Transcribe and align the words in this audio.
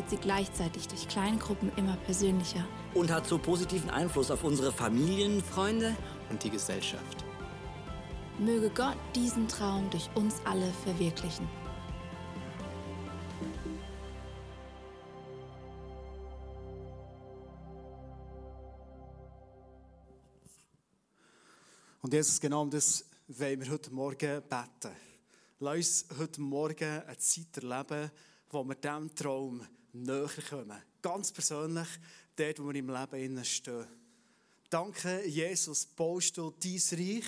wird 0.00 0.08
sie 0.08 0.16
gleichzeitig 0.16 0.88
durch 0.88 1.06
Kleingruppen 1.08 1.70
immer 1.76 1.94
persönlicher. 2.06 2.66
und 2.94 3.10
hat 3.10 3.26
so 3.26 3.36
positiven 3.36 3.90
Einfluss 3.90 4.30
auf 4.30 4.44
unsere 4.44 4.72
Familien. 4.72 5.42
Freunde, 5.42 5.94
und 6.30 6.42
die 6.42 6.48
Gesellschaft. 6.48 7.24
Möge 8.38 8.70
Gott 8.70 8.96
diesen 9.14 9.46
Traum 9.46 9.90
durch 9.90 10.08
uns 10.14 10.36
alle 10.46 10.72
verwirklichen. 10.84 11.46
Und 22.00 22.14
Jesus, 22.14 22.40
genau 22.40 22.62
um 22.62 22.70
das 22.70 23.04
wollen 23.28 23.60
wir 23.60 23.70
heute 23.70 23.90
Morgen 23.92 24.42
beten. 24.48 24.96
Lass 25.58 25.76
uns 25.76 26.06
heute 26.18 26.40
Morgen 26.40 27.02
eine 27.06 27.18
Zeit 27.18 27.62
erleben, 27.62 28.10
wo 28.50 28.64
wir 28.64 28.74
diesem 28.74 29.14
Traum 29.14 29.60
näher 29.92 30.30
kommen. 30.48 30.82
Ganz 31.02 31.32
persönlich, 31.32 31.88
dort, 32.36 32.58
wo 32.58 32.68
wir 32.68 32.74
im 32.76 32.90
Leben 32.90 33.44
stehen. 33.44 33.86
Danke, 34.68 35.26
Jesus, 35.26 35.84
baust 35.84 36.36
du 36.36 36.54
dein 36.60 36.80
Reich 36.92 37.24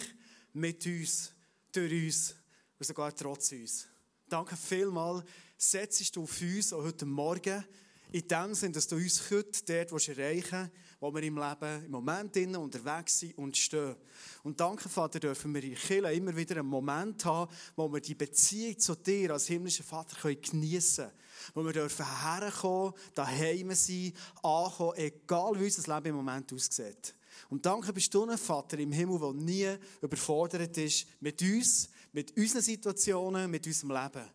mit 0.53 0.87
uns, 0.87 1.33
durch 1.73 2.05
uns 2.05 2.37
und 2.79 2.87
sogar 2.87 3.15
trotz 3.15 3.53
uns. 3.53 3.89
Danke 4.29 4.57
vielmals, 4.57 5.25
setzt 5.57 6.15
du 6.15 6.23
auf 6.23 6.41
uns 6.41 6.73
auch 6.73 6.85
heute 6.85 7.05
Morgen 7.05 7.65
in 8.13 8.29
dem 8.29 8.55
Sinn, 8.55 8.73
dass 8.73 8.87
du 8.87 8.97
uns 8.97 9.31
heute 9.31 9.65
dort 9.67 9.93
willst 9.93 10.09
erreichen 10.09 10.71
wo 11.03 11.13
wir 11.13 11.23
im 11.25 11.37
Leben 11.37 11.85
im 11.85 11.91
Moment 11.91 12.37
innen 12.37 12.55
unterwegs 12.55 13.19
sind 13.19 13.37
und 13.37 13.57
stehen. 13.57 13.97
Und 14.45 14.61
danke, 14.61 14.89
Vater, 14.89 15.19
dürfen 15.19 15.53
wir 15.53 15.65
in 15.65 15.75
Kirche 15.75 16.13
immer 16.13 16.37
wieder 16.37 16.59
einen 16.59 16.69
Moment 16.69 17.25
haben, 17.25 17.53
wo 17.75 17.93
wir 17.93 18.01
die 18.01 18.15
Beziehung 18.15 18.79
zu 18.79 18.95
dir 18.95 19.33
als 19.33 19.49
himmlischer 19.49 19.83
Vater 19.83 20.33
geniessen 20.33 21.07
können. 21.07 21.19
Wo 21.55 21.65
wir 21.65 21.73
dürfen 21.73 22.07
herkommen, 22.07 22.95
daheim 23.17 23.75
sein, 23.75 24.13
ankommen, 24.45 24.93
egal 24.95 25.59
wie 25.59 25.65
unser 25.65 25.93
Leben 25.93 26.07
im 26.11 26.15
Moment 26.15 26.53
aussieht. 26.53 27.17
Und 27.51 27.67
danke 27.67 27.93
bist 27.93 28.15
du 28.15 28.25
ein 28.25 28.39
Vater 28.39 28.79
im 28.79 28.93
Himmel, 28.93 29.19
der 29.19 29.33
nie 29.33 29.77
überfordert 30.03 30.79
ist 30.79 31.09
mit 31.19 31.43
uns, 31.43 31.89
mit 32.13 32.37
unseren 32.37 32.63
Situationen, 32.63 33.51
mit 33.51 33.67
unserem 33.67 33.91
Leben. 33.91 34.31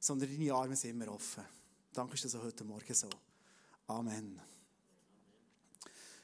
Sondern 0.00 0.30
deine 0.30 0.54
Arme 0.54 0.74
sind 0.74 0.88
immer 0.88 1.12
offen. 1.12 1.44
Danke, 1.92 2.14
ist 2.14 2.24
das 2.24 2.34
auch 2.34 2.44
heute 2.44 2.64
Morgen 2.64 2.94
so. 2.94 3.10
Amen. 3.88 4.55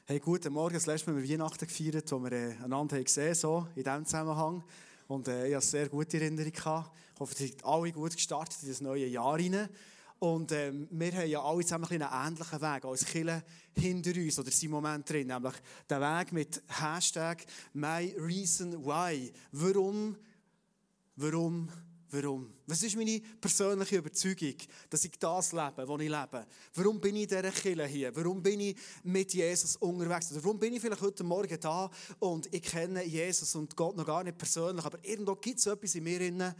Hey, 0.05 0.19
guten 0.19 0.51
Morgen. 0.51 0.73
Das 0.73 0.85
letzte 0.85 1.09
Mal 1.09 1.15
haben 1.15 1.23
wir 1.23 1.39
Weihnachten 1.39 1.65
gefeiert, 1.65 2.11
wo 2.11 2.19
wir 2.19 2.33
äh, 2.33 2.55
einander 2.61 2.97
haben 2.97 3.05
gesehen 3.05 3.33
so 3.35 3.69
in 3.73 3.83
diesem 3.85 4.05
Zusammenhang. 4.05 4.61
Und 5.07 5.29
äh, 5.29 5.47
ich 5.47 5.55
hatte 5.55 5.65
sehr 5.65 5.87
gute 5.87 6.19
Erinnerungen. 6.19 6.51
gehabt. 6.51 6.91
Ich 7.13 7.19
hoffe, 7.21 7.33
ihr 7.39 7.47
seid 7.47 7.63
alle 7.63 7.91
gut 7.93 8.13
gestartet 8.13 8.63
in 8.63 8.67
das 8.67 8.81
neue 8.81 9.07
Jahr 9.07 9.39
hinein. 9.39 9.69
Und 10.19 10.51
ähm, 10.51 10.89
wir 10.91 11.13
haben 11.13 11.29
ja 11.29 11.41
alle 11.41 11.63
zusammen 11.63 11.85
einen 11.85 12.01
ähnlichen 12.01 12.61
Weg 12.61 12.83
als 12.83 13.05
Kille 13.05 13.43
hinter 13.77 14.19
uns 14.19 14.39
oder 14.39 14.51
sind 14.51 14.63
im 14.63 14.71
Moment 14.71 15.09
drin. 15.09 15.27
Nämlich 15.27 15.53
der 15.89 16.01
Weg 16.01 16.33
mit 16.33 16.61
Hashtag 16.67 17.45
My 17.71 18.13
Reason 18.19 18.83
Why. 18.83 19.31
Warum, 19.53 20.17
warum, 21.15 21.69
warum? 22.13 22.53
Was 22.67 22.83
ist 22.83 22.95
meine 22.95 23.19
persönliche 23.41 23.97
Überzeugung, 23.97 24.55
dass 24.89 25.03
ich 25.03 25.17
das 25.19 25.51
lebe, 25.51 25.87
was 25.87 26.01
ich 26.01 26.09
lebe? 26.09 26.45
Warum 26.75 27.01
bin 27.01 27.15
ich 27.15 27.23
in 27.23 27.27
dieser 27.27 27.51
Kille 27.51 27.85
hier? 27.87 28.15
Warum 28.15 28.41
bin 28.41 28.59
ich 28.59 28.77
mit 29.03 29.33
Jesus 29.33 29.75
unterwegs? 29.77 30.31
Oder 30.31 30.43
warum 30.43 30.59
bin 30.59 30.73
ich 30.73 30.81
vielleicht 30.81 31.01
heute 31.01 31.23
Morgen 31.23 31.59
da 31.59 31.89
und 32.19 32.53
ich 32.53 32.61
kenne 32.61 33.03
Jesus 33.03 33.55
und 33.55 33.75
Gott 33.75 33.97
noch 33.97 34.05
gar 34.05 34.23
nicht 34.23 34.37
persönlich, 34.37 34.85
aber 34.85 34.99
irgendwo 35.03 35.35
gibt 35.35 35.59
es 35.59 35.65
etwas 35.65 35.95
in 35.95 36.03
mir 36.03 36.53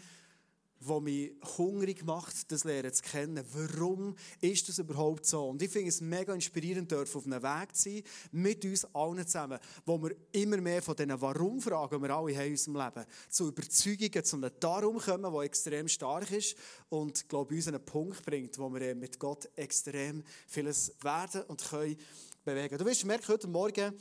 was 0.88 1.02
mich 1.02 1.32
hungrig 1.58 2.06
macht, 2.06 2.52
das 2.52 2.64
Lernen 2.64 2.94
zu 2.94 3.04
kennen. 3.04 3.44
Warum 3.54 4.16
ist 4.42 4.70
das 4.70 4.80
überhaupt 4.80 5.26
so? 5.26 5.50
Und 5.50 5.62
ich 5.62 5.70
finde 5.70 5.90
es 5.90 6.02
mega 6.02 6.34
inspirierend, 6.34 6.94
auf 6.94 7.26
einem 7.26 7.42
Weg 7.42 7.76
zu 7.76 7.90
sein, 7.90 8.04
mit 8.32 8.66
uns 8.66 8.86
allen 8.94 9.26
zusammen, 9.26 9.60
wo 9.86 10.02
wir 10.02 10.16
immer 10.32 10.58
mehr 10.58 10.82
von 10.82 10.96
diesen 10.96 11.20
Warum-Fragen, 11.20 11.98
die 11.98 12.08
wir 12.08 12.16
alle 12.16 12.36
haben 12.36 12.46
in 12.46 12.52
unserem 12.52 12.76
Leben, 12.76 13.06
zu 13.30 13.48
Überzeugungen, 13.48 14.24
zu 14.24 14.36
einem 14.38 14.52
Darum 14.60 14.98
kommen, 14.98 15.34
der 15.34 15.42
extrem 15.42 15.88
stark 15.88 16.32
ist 16.32 16.56
und, 16.90 17.28
glaube 17.30 17.54
ich, 17.54 17.60
uns 17.60 17.68
einen 17.68 17.86
Punkt 17.86 18.26
bringt, 18.26 18.58
wo 18.58 18.74
wir 18.74 18.96
mit 18.96 19.20
Gott 19.20 19.50
extrem 19.56 20.24
vieles 20.48 20.94
werden 21.02 21.44
und 21.44 21.64
können 21.64 21.98
bewegen. 22.44 22.78
Du 22.78 22.86
wirst 22.86 23.06
merken, 23.06 23.28
heute 23.28 23.48
Morgen 23.48 23.94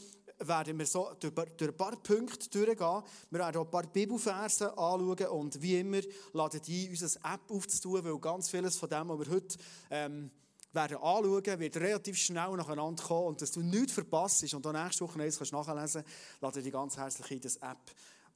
werden 0.47 0.79
wir 0.79 0.87
so 0.87 1.11
durch 1.19 1.33
durch 1.33 1.71
ein 1.71 1.77
paar 1.77 1.97
Punkte 1.97 2.49
durchgehen. 2.51 3.03
Wir 3.31 3.39
werden 3.41 3.57
auch 3.57 3.65
ein 3.65 3.71
paar 3.71 3.87
Bibelverse 3.87 4.71
anschauen 4.77 5.27
und 5.29 5.61
wie 5.61 5.79
immer 5.79 6.01
laden 6.33 6.61
die 6.63 6.89
unsere 6.89 7.11
App 7.25 7.51
aufzutun, 7.51 8.05
weil 8.05 8.19
ganz 8.19 8.49
vieles 8.51 8.77
von 8.77 8.89
dem, 8.89 9.09
was 9.09 9.19
wir 9.21 9.35
heute 9.35 9.57
ähm, 9.91 10.31
werden 10.73 10.97
anschauen, 10.99 11.61
wird 11.61 11.77
relativ 11.77 12.17
schnell 12.17 12.57
nacheinander 12.57 13.03
kommen 13.03 13.29
und 13.29 13.43
dass 13.43 13.51
du 13.51 13.61
nichts 13.61 13.93
verpasst 13.93 14.53
und 14.55 14.67
auch 14.67 14.73
nächste 14.73 15.05
Woche 15.05 15.21
eins 15.23 15.39
nachlesen 15.53 16.03
kannst, 16.03 16.41
lade 16.41 16.63
dich 16.63 16.73
ganz 16.73 16.97
herzlich 16.97 17.31
in 17.31 17.41
das 17.41 17.57
App 17.57 17.79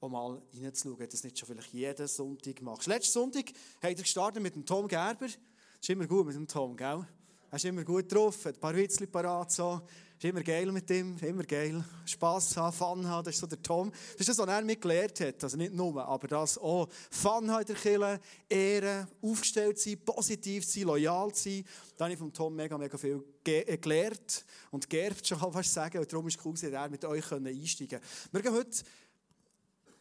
um 0.01 0.13
mal 0.13 0.43
reinzuschauen, 0.61 1.09
dass 1.09 1.21
du 1.21 1.27
nicht 1.27 1.39
schon 1.39 1.49
vielleicht 1.49 1.73
jeden 1.73 2.07
Sonntag 2.07 2.61
machst. 2.63 2.87
Letzten 2.87 3.13
Sonntag 3.13 3.47
haben 3.83 3.97
wir 3.97 4.03
gestartet 4.03 4.43
mit 4.43 4.55
dem 4.55 4.67
Tom 4.67 4.87
Gerber. 4.89 5.27
Das 5.27 5.37
ist 5.81 5.89
immer 5.89 6.07
gut 6.07 6.27
mit 6.27 6.37
dem 6.37 6.47
Tom, 6.47 6.77
gell? 6.77 7.07
Er 7.51 7.57
ist 7.57 7.65
immer 7.65 7.85
gut 7.85 8.13
drauf, 8.13 8.45
hat 8.45 8.57
ein 8.57 8.61
paar 8.61 8.75
Witzchen 8.75 9.11
parat, 9.11 9.53
so. 9.53 9.81
Ist 10.19 10.25
immer 10.25 10.43
geil 10.43 10.73
mit 10.73 10.89
ihm, 10.89 11.19
immer 11.19 11.43
geil. 11.43 11.85
Spass 12.07 12.57
haben, 12.57 12.75
Fun 12.75 13.07
haben, 13.07 13.23
das 13.23 13.35
ist 13.35 13.41
so 13.41 13.47
der 13.47 13.61
Tom. 13.61 13.91
Das 13.91 14.21
ist 14.21 14.31
das, 14.31 14.39
was 14.39 14.49
er 14.49 14.63
mir 14.63 14.77
gelehrt 14.77 15.21
hat. 15.21 15.45
Also 15.45 15.59
nicht 15.59 15.75
nur, 15.75 16.03
aber 16.03 16.27
das 16.27 16.57
auch. 16.57 16.89
Fun 17.11 17.51
haben 17.51 17.61
in 17.61 17.67
der 17.67 17.77
Kirche, 17.77 18.21
Ehren, 18.49 19.09
aufgestellt 19.21 19.79
sein, 19.79 19.99
positiv 20.03 20.65
sein, 20.65 20.85
loyal 20.85 21.35
sein. 21.35 21.65
Da 21.99 22.07
habe 22.07 22.15
ich 22.15 22.19
von 22.19 22.33
Tom 22.33 22.57
mega, 22.57 22.79
mega 22.79 22.97
viel 22.97 23.23
ge 23.45 23.61
äh, 23.67 23.77
gelernt 23.77 24.47
und 24.71 24.89
geerbt, 24.89 25.27
schon 25.27 25.39
kann 25.39 25.53
fast 25.53 25.75
sagen. 25.75 25.99
Und 25.99 26.11
darum 26.11 26.27
ist 26.29 26.39
es 26.39 26.45
cool, 26.47 26.55
dass 26.55 26.63
er 26.63 26.89
mit 26.89 27.05
euch 27.05 27.33
einsteigen 27.33 28.01
konnte. 28.01 28.33
Wir 28.33 28.41
gehen 28.41 28.55
heute 28.55 28.85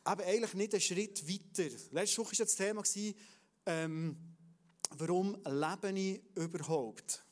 eben 0.08 0.22
eigentlich 0.22 0.54
nicht 0.54 0.74
einen 0.74 0.82
Schritt 0.82 1.28
weiter. 1.28 1.76
Letzte 1.92 2.18
Woche 2.20 2.40
war 2.40 2.46
das 2.46 2.56
Thema, 2.56 2.84
ähm, 3.66 4.16
warum 4.98 5.38
lebe 5.46 6.00
ich 6.00 6.22
überhaupt? 6.36 7.25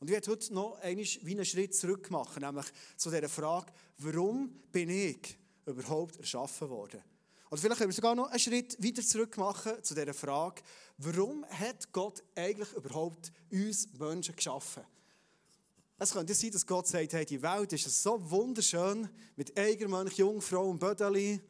Und 0.00 0.08
ich 0.08 0.14
werde 0.14 0.30
heute 0.30 0.54
noch 0.54 0.78
einmal 0.80 1.04
wie 1.04 1.32
einen 1.32 1.44
Schritt 1.44 1.74
zurück 1.74 2.10
machen, 2.10 2.42
nämlich 2.42 2.66
zu 2.96 3.10
dieser 3.10 3.28
Frage, 3.28 3.72
warum 3.98 4.50
bin 4.70 4.90
ich 4.90 5.38
überhaupt 5.66 6.16
erschaffen 6.18 6.70
worden? 6.70 7.02
Oder 7.50 7.60
vielleicht 7.60 7.78
können 7.78 7.90
wir 7.90 7.94
sogar 7.94 8.14
noch 8.14 8.28
einen 8.28 8.38
Schritt 8.38 8.76
weiter 8.82 9.02
zurück 9.02 9.36
machen 9.38 9.82
zu 9.82 9.94
dieser 9.94 10.14
Frage, 10.14 10.62
warum 10.98 11.44
hat 11.46 11.92
Gott 11.92 12.22
eigentlich 12.36 12.72
überhaupt 12.74 13.32
uns 13.50 13.88
Menschen 13.98 14.36
geschaffen? 14.36 14.84
Es 15.98 16.12
könnte 16.12 16.32
sein, 16.32 16.52
dass 16.52 16.64
Gott 16.64 16.86
sagt, 16.86 17.12
hey, 17.12 17.26
die 17.26 17.42
Welt 17.42 17.72
ist 17.72 18.02
so 18.02 18.30
wunderschön, 18.30 19.08
mit 19.34 19.58
Eigermönch, 19.58 20.16
Jungfrau 20.18 20.68
und 20.68 20.78
Bödeli 20.78 21.40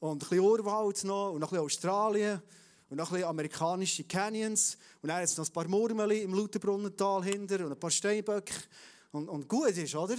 und 0.00 0.12
ein 0.12 0.18
bisschen 0.18 0.40
Urwald 0.40 1.04
noch 1.04 1.32
und 1.32 1.40
noch 1.40 1.48
ein 1.52 1.58
bisschen 1.58 1.64
Australien 1.66 2.42
und 2.90 2.96
noch 2.96 3.10
ein 3.10 3.14
bisschen 3.14 3.28
amerikanische 3.28 4.04
Canyons 4.04 4.78
und 5.02 5.08
dann 5.08 5.20
jetzt 5.20 5.36
noch 5.36 5.46
ein 5.46 5.52
paar 5.52 5.68
Murmeli 5.68 6.22
im 6.22 6.34
Lauterbrunnental 6.34 7.24
hinter 7.24 7.64
und 7.64 7.72
ein 7.72 7.80
paar 7.80 7.90
Steinböcke 7.90 8.54
und, 9.12 9.28
und 9.28 9.48
gut 9.48 9.76
ist, 9.76 9.94
oder? 9.94 10.16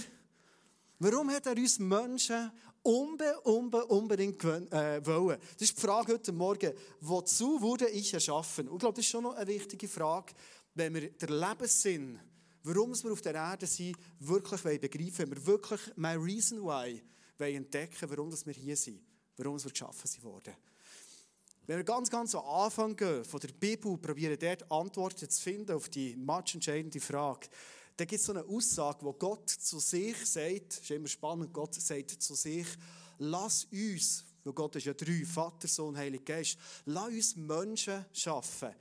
Warum 0.98 1.30
hat 1.30 1.46
er 1.46 1.56
uns 1.56 1.78
Menschen 1.78 2.52
unbe, 2.82 3.40
unbe, 3.40 3.84
unbedingt 3.86 4.44
äh, 4.44 5.04
wollen? 5.06 5.38
Das 5.40 5.62
ist 5.62 5.76
die 5.76 5.80
Frage 5.80 6.12
heute 6.12 6.32
Morgen. 6.32 6.72
Wozu 7.00 7.60
wurde 7.60 7.88
ich 7.88 8.12
erschaffen? 8.12 8.68
Und 8.68 8.76
ich 8.76 8.80
glaube, 8.80 8.96
das 8.96 9.04
ist 9.06 9.10
schon 9.10 9.24
noch 9.24 9.34
eine 9.34 9.46
wichtige 9.46 9.88
Frage, 9.88 10.34
wenn 10.74 10.94
wir 10.94 11.10
den 11.10 11.28
Lebenssinn, 11.30 12.20
warum 12.62 12.94
wir 13.02 13.12
auf 13.12 13.22
der 13.22 13.34
Erde 13.34 13.66
sind, 13.66 13.96
wirklich 14.18 14.60
begreifen 14.62 15.18
wenn 15.18 15.30
wir 15.30 15.46
wirklich 15.46 15.80
my 15.96 16.14
reason 16.14 16.62
why 16.62 17.02
entdecken 17.38 18.10
warum 18.10 18.30
wir 18.30 18.52
hier 18.52 18.76
sind, 18.76 19.00
warum 19.38 19.62
wir 19.62 19.70
geschaffen 19.70 20.22
wurden. 20.22 20.54
Wenn 21.70 21.76
wir 21.76 21.84
ganz, 21.84 22.10
ganz 22.10 22.34
am 22.34 22.44
Anfang 22.46 22.96
gehen 22.96 23.24
von 23.24 23.38
der 23.38 23.52
Bibel 23.52 23.96
probieren 23.96 24.36
dort 24.40 24.68
Antworten 24.72 25.30
zu 25.30 25.40
finden 25.40 25.70
auf 25.70 25.88
die 25.88 26.16
match 26.16 26.54
entscheidende 26.54 26.98
Frage, 26.98 27.46
dann 27.96 28.08
gibt 28.08 28.20
es 28.20 28.26
so 28.26 28.32
eine 28.32 28.44
Aussage, 28.44 28.98
wo 29.02 29.12
Gott 29.12 29.48
zu 29.48 29.78
sich 29.78 30.16
sagt, 30.26 30.80
ist 30.80 30.90
immer 30.90 31.06
spannend, 31.06 31.52
Gott 31.52 31.76
sagt 31.76 32.10
zu 32.10 32.34
sich, 32.34 32.66
lass 33.18 33.68
uns, 33.70 34.24
weil 34.42 34.52
Gott 34.52 34.74
ist 34.74 34.86
ja 34.86 34.94
drei, 34.94 35.24
Vater, 35.24 35.68
Sohn, 35.68 35.96
Heilig 35.96 36.24
Geist, 36.24 36.58
lass 36.86 37.06
uns 37.06 37.36
Menschen 37.36 38.04
schaffen. 38.12 38.74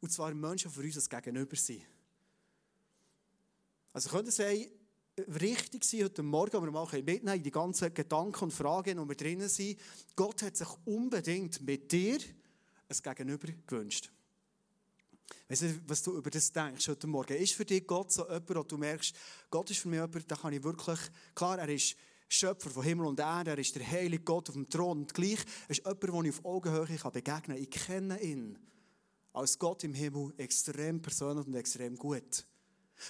Und 0.00 0.10
zwar 0.10 0.34
Menschen 0.34 0.72
für 0.72 0.80
uns 0.80 0.96
das 0.96 1.08
Gegenüber 1.08 1.54
sein. 1.54 1.84
Also 3.92 4.10
könnte 4.10 4.30
es 4.30 4.40
richtig 5.18 5.84
sein, 5.84 6.04
heute 6.04 6.22
Morgen, 6.22 6.62
wir 6.62 6.70
mal 6.70 6.86
mitnehmen, 7.02 7.42
die 7.42 7.50
ganzen 7.50 7.92
Gedanken 7.92 8.44
und 8.44 8.52
Fragen, 8.52 8.98
die 8.98 9.08
wir 9.08 9.14
drinnen 9.14 9.48
sind. 9.48 9.78
Gott 10.14 10.42
hat 10.42 10.56
sich 10.56 10.68
unbedingt 10.84 11.60
mit 11.62 11.90
dir 11.90 12.18
ein 12.88 12.96
Gegenüber 13.02 13.48
gewünscht. 13.66 14.12
Weißt 15.48 15.62
du, 15.62 15.80
was 15.86 16.02
du 16.02 16.16
über 16.16 16.30
das 16.30 16.52
denkst 16.52 16.86
heute 16.88 17.06
Morgen? 17.06 17.36
Ist 17.36 17.54
für 17.54 17.64
dich 17.64 17.86
Gott 17.86 18.12
so 18.12 18.24
jemand, 18.24 18.54
wo 18.54 18.62
du 18.62 18.76
merkst, 18.76 19.14
Gott 19.50 19.70
ist 19.70 19.80
für 19.80 19.88
mich 19.88 20.00
jemand, 20.00 20.30
da 20.30 20.36
kann 20.36 20.52
ich 20.52 20.62
wirklich, 20.62 21.00
klar, 21.34 21.58
er 21.58 21.68
ist 21.68 21.96
Schöpfer 22.28 22.70
von 22.70 22.82
Himmel 22.82 23.06
und 23.06 23.18
Erde, 23.18 23.52
er 23.52 23.58
ist 23.58 23.74
der 23.74 23.88
heilige 23.88 24.22
Gott 24.22 24.48
auf 24.48 24.54
dem 24.54 24.68
Thron 24.68 24.98
und 24.98 25.14
gleich 25.14 25.38
ist 25.68 25.84
jemand, 25.84 26.02
den 26.02 26.24
ich 26.26 26.38
auf 26.38 26.44
Augenhöhe 26.44 26.86
begegnen 26.86 27.42
kann. 27.42 27.56
Ich 27.56 27.70
kenne 27.70 28.20
ihn 28.20 28.58
als 29.32 29.58
Gott 29.58 29.82
im 29.84 29.94
Himmel 29.94 30.34
extrem 30.36 31.00
persönlich 31.00 31.46
und 31.46 31.54
extrem 31.54 31.96
gut. 31.96 32.44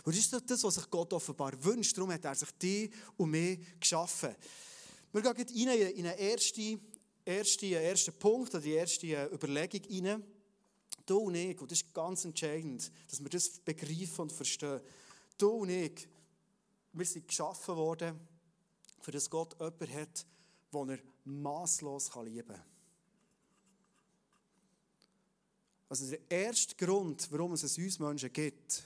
Und 0.04 0.16
das 0.16 0.24
ist 0.24 0.50
das, 0.50 0.62
was 0.64 0.74
sich 0.74 0.90
Gott 0.90 1.12
offenbar 1.12 1.52
wünscht. 1.62 1.96
Darum 1.96 2.12
hat 2.12 2.24
er 2.24 2.34
sich 2.34 2.50
die 2.60 2.90
und 3.16 3.30
mich 3.30 3.60
geschaffen. 3.78 4.34
Wir 5.12 5.22
gehen 5.22 5.68
rein 5.68 5.78
in 5.92 6.06
einen 6.06 6.18
ersten, 6.18 6.80
ersten, 7.24 7.72
ersten 7.72 8.12
Punkt, 8.18 8.50
oder 8.50 8.60
die 8.60 8.72
erste 8.72 9.30
Überlegung 9.32 9.82
rein. 9.88 10.24
Du 11.06 11.18
und 11.18 11.36
ich, 11.36 11.60
und 11.60 11.70
das 11.70 11.82
ist 11.82 11.94
ganz 11.94 12.24
entscheidend, 12.24 12.90
dass 13.08 13.20
wir 13.22 13.30
das 13.30 13.60
begreifen 13.60 14.22
und 14.22 14.32
verstehen. 14.32 14.80
Du 15.38 15.50
und 15.50 15.70
ich, 15.70 16.08
wir 16.92 17.06
sind 17.06 17.28
geschaffen 17.28 17.76
worden, 17.76 18.18
für 19.00 19.12
das 19.12 19.30
Gott 19.30 19.54
jemanden 19.60 19.92
hat, 19.94 20.26
den 20.72 20.88
er 20.88 20.98
maßlos 21.24 22.10
lieben 22.24 22.48
kann. 22.48 22.64
Also 25.88 26.10
der 26.10 26.28
erste 26.28 26.74
Grund, 26.74 27.30
warum 27.30 27.52
es 27.52 27.62
uns 27.78 27.98
Menschen 28.00 28.32
gibt, 28.32 28.82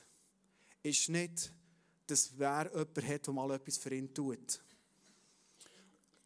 ist 0.82 1.09
nicht, 1.09 1.53
dass 2.06 2.32
wer 2.37 2.71
jemanden 2.71 3.09
hat, 3.09 3.27
der 3.27 3.35
mal 3.35 3.50
etwas 3.53 3.79
für 3.79 3.94
ihn 3.94 4.12
tut. 4.12 4.62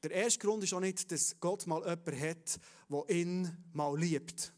Der 0.02 0.10
erste 0.10 0.38
Grund 0.38 0.62
ist 0.64 0.74
auch 0.74 0.80
nicht, 0.80 1.10
dass 1.10 1.38
Gott 1.40 1.66
mal 1.66 1.80
jemanden 1.80 2.20
hat, 2.20 2.60
der 2.90 3.16
ihn 3.16 3.56
mal 3.72 3.98
liebt. 3.98 4.52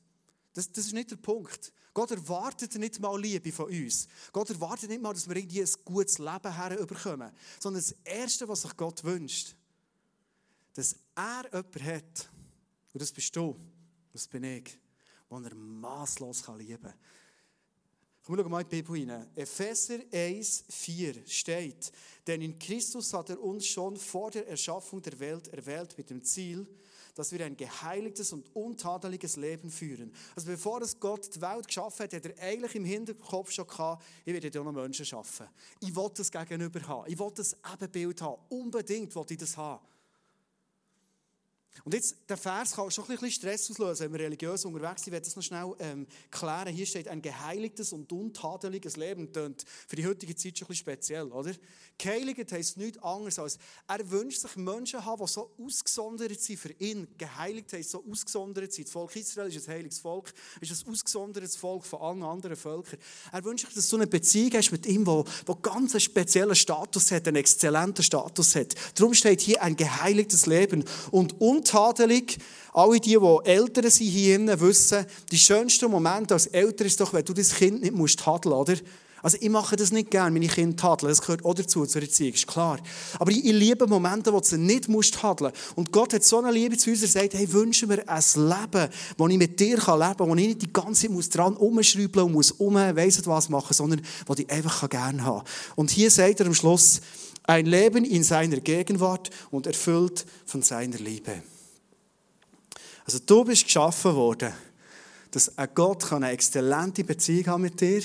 Das, 0.53 0.71
das 0.73 0.87
ist 0.87 0.93
nicht 0.93 1.11
der 1.11 1.17
Punkt. 1.17 1.73
Gott 1.93 2.11
erwartet 2.11 2.75
nicht 2.75 3.01
mal 3.01 3.21
Liebe 3.21 3.53
von 3.53 3.67
uns. 3.67 4.09
Gott 4.33 4.51
erwartet 4.51 4.91
nicht 4.91 5.03
mal, 5.03 5.15
dass 5.15 5.29
wir 5.29 5.37
irgendwie 5.37 5.63
ein 5.63 5.69
gutes 5.85 6.19
Leben 6.19 6.53
herüberkommen. 6.53 7.33
Sondern 7.61 7.83
das 7.83 7.95
Erste, 8.05 8.49
was 8.49 8.63
sich 8.63 8.77
Gott 8.77 9.03
wünscht, 9.05 9.55
dass 10.75 10.97
er 11.15 11.45
jemanden 11.45 11.85
hat, 11.85 12.31
und 12.93 13.01
das 13.01 13.13
bist 13.13 13.35
du, 13.37 13.57
das 14.13 14.29
bin 14.29 14.45
ich, 14.45 14.79
den 15.31 15.45
er 15.45 15.55
maßlos 15.55 16.47
lieben 16.59 16.83
kann. 16.83 16.95
Komm, 18.27 18.39
schau 18.39 18.49
mal 18.49 18.63
in 18.63 18.69
die 18.69 18.83
Bibel 18.83 19.09
rein. 19.09 19.29
Epheser 19.37 20.01
1, 20.13 20.65
4 20.69 21.15
steht, 21.29 21.93
denn 22.27 22.43
in 22.43 22.59
Christus 22.59 23.13
hat 23.13 23.31
er 23.31 23.41
uns 23.41 23.67
schon 23.67 23.97
vor 23.97 24.33
der 24.33 24.49
Erschaffung 24.49 25.01
der 25.01 25.17
Welt 25.21 25.47
erwählt 25.47 25.97
mit 25.97 26.11
dem 26.11 26.25
Ziel, 26.25 26.67
dass 27.15 27.31
wir 27.31 27.47
ein 27.47 27.57
geheiligtes 27.57 28.33
und 28.33 28.55
untadeliges 28.57 29.37
Leben 29.37 29.71
führen. 29.71 30.13
Also 30.35 30.49
bevor 30.49 30.83
es 30.83 30.99
Gott 30.99 31.37
die 31.37 31.41
Welt 31.41 31.69
geschaffen 31.69 32.03
hat, 32.03 32.15
hat 32.15 32.27
er 32.27 32.43
eigentlich 32.43 32.75
im 32.75 32.85
Hinterkopf 32.85 33.53
schon 33.53 33.69
gehabt, 33.69 34.05
ich 34.25 34.33
werde 34.33 34.51
ja 34.53 34.65
noch 34.65 34.73
Menschen 34.73 35.07
schaffen. 35.07 35.47
Ich 35.81 35.95
will 35.95 36.11
das 36.13 36.29
Gegenüber 36.29 36.81
haben. 36.89 37.09
Ich 37.09 37.17
will 37.17 37.31
das 37.33 37.57
Ebenbild 37.73 38.21
haben. 38.23 38.43
Unbedingt 38.49 39.15
will 39.15 39.25
ich 39.29 39.39
das 39.39 39.57
haben. 39.57 39.87
Und 41.85 41.95
jetzt, 41.95 42.17
der 42.29 42.37
Vers 42.37 42.73
kann 42.73 42.91
schon 42.91 43.05
ein 43.05 43.11
bisschen 43.11 43.31
Stress 43.31 43.71
auslösen, 43.71 44.07
wenn 44.07 44.13
wir 44.13 44.27
religiös 44.27 44.65
unterwegs 44.65 45.03
sind. 45.03 45.09
Ich 45.09 45.13
werde 45.13 45.25
das 45.25 45.37
noch 45.37 45.43
schnell 45.43 45.75
ähm, 45.79 46.07
klären. 46.31 46.75
Hier 46.75 46.87
steht, 46.87 47.09
ein 47.09 47.23
geheiligtes 47.23 47.93
und 47.93 48.11
untadeliges 48.13 48.97
Leben. 48.97 49.33
Tönt 49.33 49.65
für 49.87 49.97
die 49.97 50.07
heutige 50.07 50.35
Zeit 50.35 50.59
schon 50.59 50.67
ein 50.67 50.69
bisschen 50.69 50.85
speziell, 50.85 51.27
oder? 51.27 51.53
Geheiligt 51.99 52.53
heisst 52.53 52.77
nichts 52.77 53.03
anderes 53.03 53.39
als, 53.39 53.59
er 53.89 54.11
wünscht 54.11 54.41
sich 54.41 54.55
Menschen 54.57 55.03
haben, 55.05 55.25
die 55.25 55.33
so 55.33 55.51
ausgesondert 55.59 56.39
sind 56.41 56.59
für 56.59 56.73
ihn. 56.73 57.07
Geheiligt 57.17 57.73
heisst 57.73 57.91
so 57.91 58.05
ausgesondert 58.11 58.73
sein. 58.73 58.85
Das 58.85 58.93
Volk 58.93 59.17
Israel 59.17 59.49
ist 59.49 59.67
ein 59.67 59.75
heiliges 59.75 59.99
Volk, 59.99 60.33
ist 60.61 60.71
ein 60.71 60.93
ausgesondertes 60.93 61.57
Volk 61.57 61.85
von 61.87 62.01
allen 62.01 62.23
anderen 62.23 62.57
Völkern. 62.57 62.99
Er 63.33 63.45
wünscht 63.45 63.65
sich, 63.65 63.75
dass 63.75 63.89
du 63.89 63.97
eine 63.97 64.07
Beziehung 64.07 64.53
hast 64.53 64.73
mit 64.73 64.85
ihm, 64.85 65.07
wo, 65.07 65.25
wo 65.47 65.55
ganz 65.55 65.93
einen 65.93 66.01
speziellen 66.01 66.55
Status 66.55 67.11
hat, 67.11 67.27
einen 67.29 67.37
exzellenten 67.37 68.05
Status 68.05 68.55
hat. 68.55 68.75
Darum 68.95 69.15
steht 69.15 69.41
hier 69.41 69.63
ein 69.63 69.77
geheiligtes 69.77 70.45
Leben 70.47 70.85
und 71.11 71.41
untadelig. 71.67 72.39
Alle 72.73 73.01
die, 73.01 73.19
die 73.19 73.39
Eltern 73.45 73.91
sind 73.91 74.07
hier 74.07 74.61
wissen, 74.61 75.07
die 75.31 75.39
schönsten 75.39 75.91
Momente 75.91 76.35
als 76.35 76.47
Eltern 76.47 76.87
ist 76.87 77.01
doch, 77.01 77.13
wenn 77.13 77.25
du 77.25 77.33
das 77.33 77.55
Kind 77.55 77.83
nicht 77.83 77.95
musst 77.95 78.21
tadeln, 78.21 78.55
oder? 78.55 78.75
Also 79.23 79.39
ich 79.41 79.49
mache 79.49 79.77
das 79.77 79.91
nicht 79.91 80.11
gerne, 80.11 80.31
meine 80.31 80.47
Kinder 80.47 80.77
tadeln. 80.77 81.09
Das 81.09 81.23
gehört 81.23 81.45
auch 81.45 81.55
dazu, 81.55 81.87
zur 81.87 82.03
Erziehung, 82.03 82.35
ist 82.35 82.47
klar. 82.47 82.79
Aber 83.19 83.31
ich, 83.31 83.43
liebe 83.43 83.87
Momente, 83.87 84.33
wo 84.33 84.39
du 84.39 84.47
sie 84.47 84.59
nicht 84.59 84.89
musst 84.89 85.15
tadeln 85.15 85.53
Und 85.75 85.91
Gott 85.91 86.13
hat 86.13 86.23
so 86.23 86.39
eine 86.39 86.53
Liebe 86.53 86.77
zu 86.77 86.91
uns, 86.91 87.03
er 87.03 87.09
sagt, 87.09 87.35
hey, 87.35 87.51
wünsche 87.51 87.87
mir 87.87 88.07
ein 88.07 88.23
Leben, 88.35 88.89
wo 89.17 89.27
ich 89.27 89.39
mit 89.39 89.59
dir 89.59 89.77
leben 89.77 89.83
kann, 89.83 90.19
wo 90.19 90.35
ich 90.35 90.47
nicht 90.47 90.63
die 90.63 90.73
ganze 90.73 91.03
Zeit 91.03 91.11
muss 91.11 91.31
dran 91.31 91.57
umschrauben 91.57 92.25
und 92.25 92.33
muss 92.33 92.53
um, 92.53 92.75
weiss 92.75 93.27
was 93.27 93.49
machen, 93.49 93.73
sondern 93.73 94.03
wo 94.27 94.35
ich 94.35 94.49
einfach 94.51 94.89
gerne 94.89 95.25
haben 95.25 95.39
kann. 95.39 95.75
Und 95.77 95.91
hier 95.91 96.11
sagt 96.11 96.41
er 96.41 96.47
am 96.47 96.55
Schluss, 96.55 97.01
ein 97.45 97.67
Leben 97.67 98.05
in 98.05 98.23
seiner 98.23 98.61
Gegenwart 98.61 99.31
und 99.51 99.67
erfüllt 99.67 100.27
von 100.45 100.63
seiner 100.63 100.99
Liebe. 100.99 101.43
Also 103.07 103.21
du 103.25 103.45
bist 103.45 103.65
geschaffen 103.65 104.15
worden, 104.15 104.53
dass 105.31 105.57
ein 105.57 105.69
Gott 105.75 106.13
eine 106.13 106.31
exzellente 106.31 107.03
Beziehung 107.05 107.47
haben 107.47 107.63
mit 107.63 107.81
dir 107.81 108.03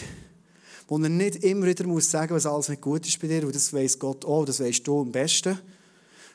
wo 0.91 0.97
er 0.97 1.07
nicht 1.07 1.37
immer 1.45 1.67
wieder 1.67 1.87
muss 1.87 2.11
sagen 2.11 2.35
was 2.35 2.45
alles 2.45 2.67
nicht 2.67 2.81
gut 2.81 3.07
ist 3.07 3.17
bei 3.21 3.27
dir, 3.29 3.43
weil 3.43 3.53
das 3.53 3.71
weiß 3.71 3.97
Gott 3.97 4.25
auch, 4.25 4.43
das 4.43 4.59
weißt 4.59 4.85
du 4.85 4.99
am 4.99 5.09
besten, 5.09 5.57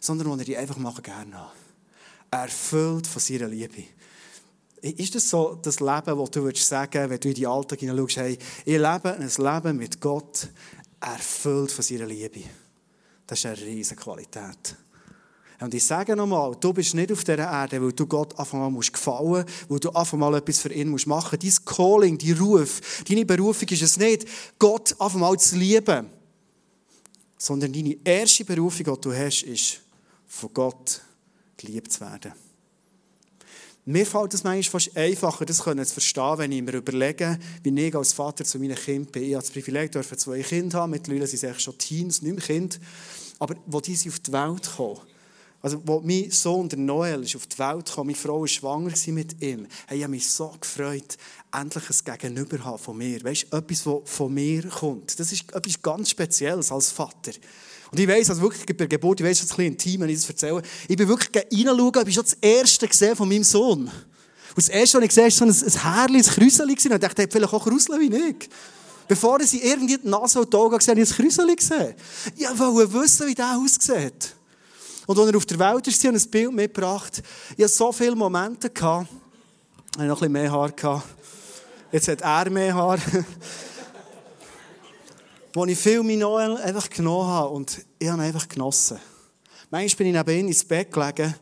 sondern 0.00 0.28
wo 0.28 0.32
er 0.34 0.44
dich 0.44 0.56
einfach 0.56 0.78
machen 0.78 1.02
gerne 1.02 1.38
hat. 1.38 1.52
Erfüllt 2.30 3.06
von 3.06 3.20
seiner 3.20 3.48
Liebe. 3.48 3.84
Ist 4.80 5.14
das 5.14 5.28
so 5.28 5.58
das 5.60 5.80
Leben, 5.80 6.18
das 6.18 6.30
du 6.30 6.42
würdest 6.42 6.66
sagen, 6.66 7.10
wenn 7.10 7.20
du 7.20 7.28
in 7.28 7.34
die 7.34 7.46
Alltag 7.46 7.80
hineinschaust, 7.80 8.16
hey, 8.16 8.38
ich 8.64 8.78
lebe 8.78 9.14
ein 9.14 9.28
Leben 9.28 9.76
mit 9.76 10.00
Gott, 10.00 10.48
erfüllt 11.00 11.70
von 11.70 11.84
seiner 11.84 12.06
Liebe. 12.06 12.40
Das 13.26 13.40
ist 13.40 13.44
eine 13.44 13.60
riesige 13.60 14.00
Qualität. 14.00 14.74
Und 15.60 15.72
ich 15.72 15.84
sage 15.84 16.14
nochmal, 16.14 16.54
du 16.60 16.72
bist 16.72 16.94
nicht 16.94 17.10
auf 17.10 17.24
dieser 17.24 17.50
Erde, 17.50 17.80
weil 17.82 17.92
du 17.92 18.06
Gott 18.06 18.38
einfach 18.38 18.58
mal 18.58 18.70
musst 18.70 18.92
gefallen 18.92 19.44
weil 19.68 19.78
du 19.78 19.90
einfach 19.90 20.18
mal 20.18 20.34
etwas 20.34 20.58
für 20.58 20.72
ihn 20.72 20.88
musst 20.88 21.06
machen 21.06 21.38
musst. 21.42 21.60
Dein 21.60 21.64
Calling, 21.64 22.18
dein 22.18 22.38
Ruf, 22.38 22.80
deine 23.08 23.24
Berufung 23.24 23.68
ist 23.68 23.82
es 23.82 23.96
nicht, 23.96 24.26
Gott 24.58 24.92
einfach 25.00 25.18
mal 25.18 25.38
zu 25.38 25.56
lieben. 25.56 26.10
Sondern 27.38 27.72
deine 27.72 27.96
erste 28.04 28.44
Berufung, 28.44 28.94
die 28.94 29.00
du 29.00 29.12
hast, 29.14 29.42
ist, 29.42 29.80
von 30.26 30.52
Gott 30.52 31.00
geliebt 31.56 31.92
zu 31.92 32.00
werden. 32.00 32.32
Mir 33.88 34.04
fällt 34.04 34.34
es 34.34 34.42
manchmal 34.42 34.80
fast 34.80 34.96
einfacher, 34.96 35.46
das 35.46 35.58
zu 35.58 35.62
verstehen, 35.62 36.38
wenn 36.38 36.50
ich 36.50 36.60
mir 36.60 36.74
überlege, 36.74 37.38
wie 37.62 37.80
ich 37.80 37.94
als 37.94 38.12
Vater 38.12 38.44
zu 38.44 38.58
meinen 38.58 38.74
Kindern 38.74 39.12
bin. 39.12 39.22
Ich 39.22 39.34
habe 39.34 39.44
das 39.44 39.52
Privileg, 39.52 39.92
zwei 39.92 40.42
Kinder 40.42 40.80
haben. 40.80 40.90
Mittlerweile 40.90 41.26
sind 41.28 41.38
sie 41.38 41.60
schon 41.60 41.78
Teens, 41.78 42.20
nicht 42.20 42.34
mehr 42.34 42.44
Kinder. 42.44 42.76
Aber 43.38 43.54
wo 43.66 43.80
die 43.80 43.94
auf 43.94 44.18
die 44.18 44.32
Welt 44.32 44.68
kommen, 44.76 44.98
also 45.62 45.82
wo 45.84 46.00
mein 46.00 46.30
Sohn, 46.30 46.68
der 46.68 46.78
Noel, 46.78 47.22
ist 47.22 47.36
auf 47.36 47.46
die 47.46 47.58
Welt 47.58 47.90
kam, 47.92 48.06
meine 48.06 48.18
Frau 48.18 48.40
war 48.40 48.46
schwanger 48.46 48.92
mit 49.08 49.42
ihm, 49.42 49.66
hey, 49.86 49.98
ich 49.98 50.04
habe 50.04 50.10
mich 50.10 50.28
so 50.28 50.54
gefreut, 50.60 51.16
endlich 51.52 51.84
ein 51.90 52.18
Gegenüber 52.18 52.64
haben 52.64 52.78
von 52.78 52.96
mir. 52.96 53.22
Weißt 53.24 53.46
du, 53.50 53.56
etwas, 53.56 53.84
das 53.84 54.00
von 54.04 54.32
mir 54.32 54.62
kommt. 54.68 55.18
Das 55.18 55.32
ist 55.32 55.52
etwas 55.52 55.82
ganz 55.82 56.10
Spezielles 56.10 56.70
als 56.70 56.90
Vater. 56.90 57.32
Und 57.90 58.00
ich 58.00 58.08
weiss, 58.08 58.30
also 58.30 58.42
wirklich 58.42 58.66
bei 58.66 58.74
der 58.74 58.88
Geburt, 58.88 59.20
ich 59.20 59.26
weiss, 59.26 59.38
es 59.38 59.44
ist 59.44 59.52
ein 59.52 59.56
bisschen 59.56 59.72
intim, 59.72 60.00
wenn 60.02 60.08
ich 60.10 60.16
das 60.16 60.28
erzähle, 60.28 60.62
ich 60.88 60.96
bin 60.96 61.08
wirklich 61.08 61.30
reinschauen, 61.34 62.08
ich 62.08 62.14
schon 62.14 62.24
das 62.24 62.34
Erste 62.34 62.88
gesehen 62.88 63.16
von 63.16 63.28
meinem 63.28 63.44
Sohn. 63.44 63.82
Und 64.56 64.56
das 64.56 64.68
Erste, 64.68 64.98
was 64.98 65.04
ich 65.04 65.08
gesehen 65.08 65.30
habe, 65.30 65.46
war 65.46 65.52
so 65.52 65.78
ein, 65.78 66.08
ein 66.08 66.16
ein 66.16 66.22
Krüseli. 66.22 66.72
Und 66.72 66.84
ich 66.84 67.00
dachte, 67.00 67.22
er 67.22 67.30
vielleicht 67.30 67.52
auch 67.52 67.64
Krüsel 67.64 68.00
wie 68.00 68.14
ich. 68.14 68.48
Bevor 69.08 69.40
sie 69.40 69.62
irgendwie 69.62 69.98
die 69.98 70.08
Nase 70.08 70.40
und 70.40 70.52
die 70.52 70.56
Augen 70.56 70.78
gesehen 70.78 70.92
habe, 70.92 71.02
ich 71.02 71.10
ein 71.10 71.16
Krüseli 71.16 71.56
gesehen. 71.56 71.94
Ich 72.36 72.58
wollte 72.58 72.92
wissen, 72.92 73.26
wie 73.28 73.34
der 73.34 73.56
aussieht. 73.56 74.35
Und 75.06 75.18
als 75.18 75.30
er 75.30 75.36
auf 75.36 75.46
der 75.46 75.58
Welt 75.58 75.86
ist, 75.86 76.04
haben 76.04 76.16
ein 76.16 76.30
Bild 76.30 76.52
mitgebracht. 76.52 77.22
Ich 77.56 77.64
hatte 77.64 77.72
so 77.72 77.92
viele 77.92 78.16
Momente. 78.16 78.70
Ich 78.74 78.82
hatte 78.82 79.06
noch 79.98 80.20
ein 80.20 80.32
mehr 80.32 80.50
Haar. 80.50 80.72
Jetzt 81.92 82.08
hat 82.08 82.20
er 82.20 82.50
mehr 82.50 82.74
Haar. 82.74 82.98
wo 85.56 85.64
ich 85.64 85.78
viel 85.78 86.02
mein 86.02 86.18
Noel 86.18 86.58
einfach 86.58 86.90
genommen 86.90 87.26
habe 87.28 87.48
und 87.48 87.82
ich 87.98 88.06
habe 88.08 88.20
ihn 88.20 88.26
einfach 88.26 88.46
genossen. 88.46 88.98
Manchmal 89.70 89.96
bin 89.96 90.06
ich 90.08 90.12
neben 90.12 90.40
ihm 90.40 90.48
ins 90.48 90.62
Bett 90.62 90.92
gelegen 90.92 91.34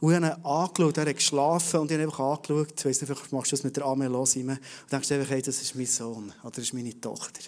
und 0.00 0.10
ich 0.10 0.16
habe 0.16 0.26
ihn 0.26 0.44
angeschaut, 0.44 0.98
er 0.98 1.06
hat 1.06 1.14
geschlafen 1.14 1.78
und 1.78 1.88
ich 1.88 1.96
habe 1.96 2.02
einfach 2.02 2.18
angeschaut, 2.18 2.72
ich 2.76 2.84
weiss 2.84 3.00
nicht, 3.00 3.32
machst 3.32 3.52
du 3.52 3.56
das 3.56 3.62
mit 3.62 3.76
der 3.76 3.84
Arme 3.84 4.08
los 4.08 4.34
und 4.34 4.58
denkst 4.90 5.12
einfach, 5.12 5.30
hey, 5.30 5.40
das 5.40 5.62
ist 5.62 5.76
mein 5.76 5.86
Sohn 5.86 6.32
oder 6.42 6.50
das 6.50 6.64
ist 6.64 6.74
meine 6.74 7.00
Tochter. 7.00 7.42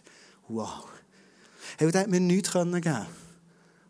Wow. 0.47 0.85
Hey, 1.77 1.87
und 1.89 1.93
der 1.93 2.03
hat 2.03 2.09
mir 2.09 2.21
nichts 2.21 2.53
geben 2.53 2.81
können, 2.81 3.07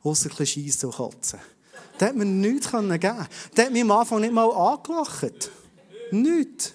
außer 0.02 0.30
ein 0.30 0.37
bisschen 0.37 0.64
Scheiss 0.64 0.85
und 0.85 0.94
Kotzen. 0.94 1.38
Der 1.98 2.08
hat 2.08 2.16
mir 2.16 2.24
nichts 2.24 2.70
geben. 2.70 2.98
Der 3.56 3.64
hat 3.64 3.72
mich 3.72 3.82
am 3.82 3.90
Anfang 3.90 4.20
nicht 4.20 4.32
mal 4.32 4.50
angelacht. 4.50 5.50
Nichts. 6.10 6.74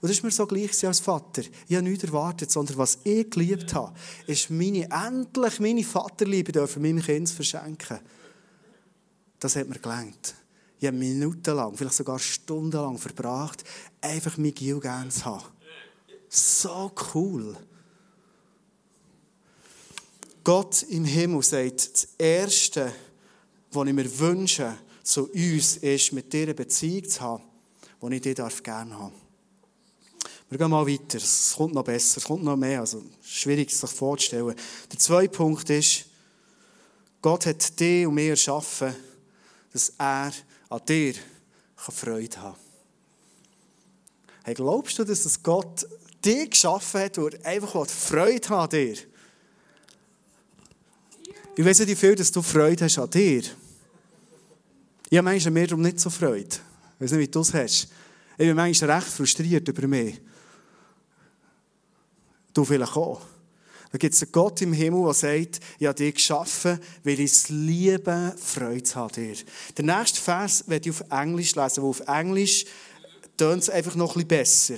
Und 0.00 0.10
das 0.10 0.18
ist 0.18 0.22
mir 0.22 0.30
so 0.30 0.46
gleich 0.46 0.86
als 0.86 1.00
Vater. 1.00 1.42
Ich 1.68 1.74
habe 1.76 1.88
nichts 1.88 2.04
erwartet, 2.04 2.50
sondern 2.50 2.76
was 2.78 2.98
ich 3.04 3.30
geliebt 3.30 3.74
habe, 3.74 3.94
ist 4.26 4.50
meine, 4.50 4.88
endlich 4.90 5.58
meine 5.58 5.84
Vaterliebe 5.84 6.52
dürfen 6.52 6.82
meinem 6.82 7.02
Kind 7.02 7.30
verschenken. 7.30 7.98
Das 9.40 9.56
hat 9.56 9.68
mir 9.68 9.78
gelangt. 9.78 10.34
Ich 10.78 10.86
habe 10.86 10.96
minutenlang, 10.96 11.76
vielleicht 11.76 11.96
sogar 11.96 12.18
stundenlang 12.18 12.98
verbracht, 12.98 13.64
einfach 14.00 14.36
mein 14.36 14.54
Gil 14.54 14.78
gern 14.78 15.10
zu 15.10 15.24
haben. 15.24 15.44
So 16.28 16.92
cool. 17.14 17.56
Gott 20.44 20.82
im 20.84 21.04
Himmel 21.04 21.42
sagt, 21.42 21.94
das 21.94 22.08
Erste, 22.18 22.92
was 23.76 23.86
ich 23.86 23.94
mir 23.94 24.18
wünsche, 24.18 24.76
zu 25.02 25.30
uns, 25.30 25.76
ist, 25.76 26.12
mit 26.12 26.32
dir 26.32 26.42
eine 26.42 26.54
Beziehung 26.54 27.08
zu 27.08 27.20
haben, 27.20 27.42
die 28.02 28.16
ich 28.16 28.22
dir 28.22 28.34
gerne 28.34 28.98
haben 28.98 29.12
darf. 29.12 29.26
Wir 30.48 30.58
gehen 30.58 30.70
mal 30.70 30.86
weiter. 30.86 31.18
Es 31.18 31.54
kommt 31.56 31.74
noch 31.74 31.84
besser, 31.84 32.18
es 32.18 32.24
kommt 32.24 32.44
noch 32.44 32.56
mehr. 32.56 32.80
Also, 32.80 33.02
schwierig 33.22 33.70
sich 33.70 33.90
vorzustellen. 33.90 34.54
Der 34.90 34.98
zweite 34.98 35.28
Punkt 35.28 35.68
ist, 35.70 36.06
Gott 37.20 37.46
hat 37.46 37.78
dich 37.80 38.06
und 38.06 38.14
mir 38.14 38.30
erschaffen, 38.30 38.94
dass 39.72 39.92
er 39.98 40.32
an 40.68 40.80
dir 40.88 41.14
Freude 41.74 42.40
haben 42.40 42.54
kann. 42.54 42.60
Hey, 44.44 44.54
glaubst 44.54 44.98
du, 44.98 45.04
dass 45.04 45.42
Gott 45.42 45.86
dich 46.24 46.50
geschaffen 46.50 47.00
hat 47.00 47.18
und 47.18 47.44
einfach 47.44 47.86
Freude 47.86 48.48
hat 48.48 48.50
an 48.50 48.70
dir? 48.70 48.96
Ich 51.56 51.64
weiß 51.64 51.80
nicht, 51.80 51.88
wie 51.88 51.96
viel 51.96 52.14
dass 52.14 52.30
du 52.30 52.42
Freude 52.42 52.84
hast 52.84 52.98
an 52.98 53.10
dir. 53.10 53.42
Ich 55.08 55.18
habe 55.18 55.24
manchmal 55.24 55.52
mehr 55.52 55.66
darum 55.66 55.82
nicht 55.82 56.00
so 56.00 56.10
Freude. 56.10 56.48
Ich 56.48 57.00
weiß 57.00 57.12
nicht, 57.12 57.20
wie 57.20 57.28
du 57.28 57.40
es 57.40 57.54
hast. 57.54 57.88
Ich 58.38 58.46
bin 58.46 58.56
manchmal 58.56 58.90
recht 58.90 59.06
frustriert 59.06 59.68
über 59.68 59.86
mich. 59.86 60.20
Du 62.52 62.64
vielleicht 62.64 62.96
auch. 62.96 63.22
Da 63.92 63.98
gibt 63.98 64.14
es 64.14 64.22
einen 64.22 64.32
Gott 64.32 64.60
im 64.62 64.72
Himmel, 64.72 65.04
der 65.04 65.14
sagt, 65.14 65.60
ich 65.78 65.86
habe 65.86 65.96
dich 65.96 66.14
geschaffen, 66.14 66.80
weil 67.04 67.20
ich 67.20 67.30
es 67.30 67.48
liebe, 67.48 68.34
Freude 68.36 68.82
zu 68.82 68.96
haben. 68.96 69.34
Der 69.76 69.84
nächste 69.84 70.20
Vers 70.20 70.64
werde 70.66 70.88
ich 70.88 70.94
auf 70.94 71.10
Englisch 71.10 71.54
lesen, 71.54 71.82
weil 71.82 71.90
auf 71.90 72.00
Englisch 72.06 72.64
tönt 73.36 73.62
es 73.62 73.70
einfach 73.70 73.94
noch 73.94 74.16
ein 74.16 74.26
bisschen 74.26 74.28
besser. 74.28 74.74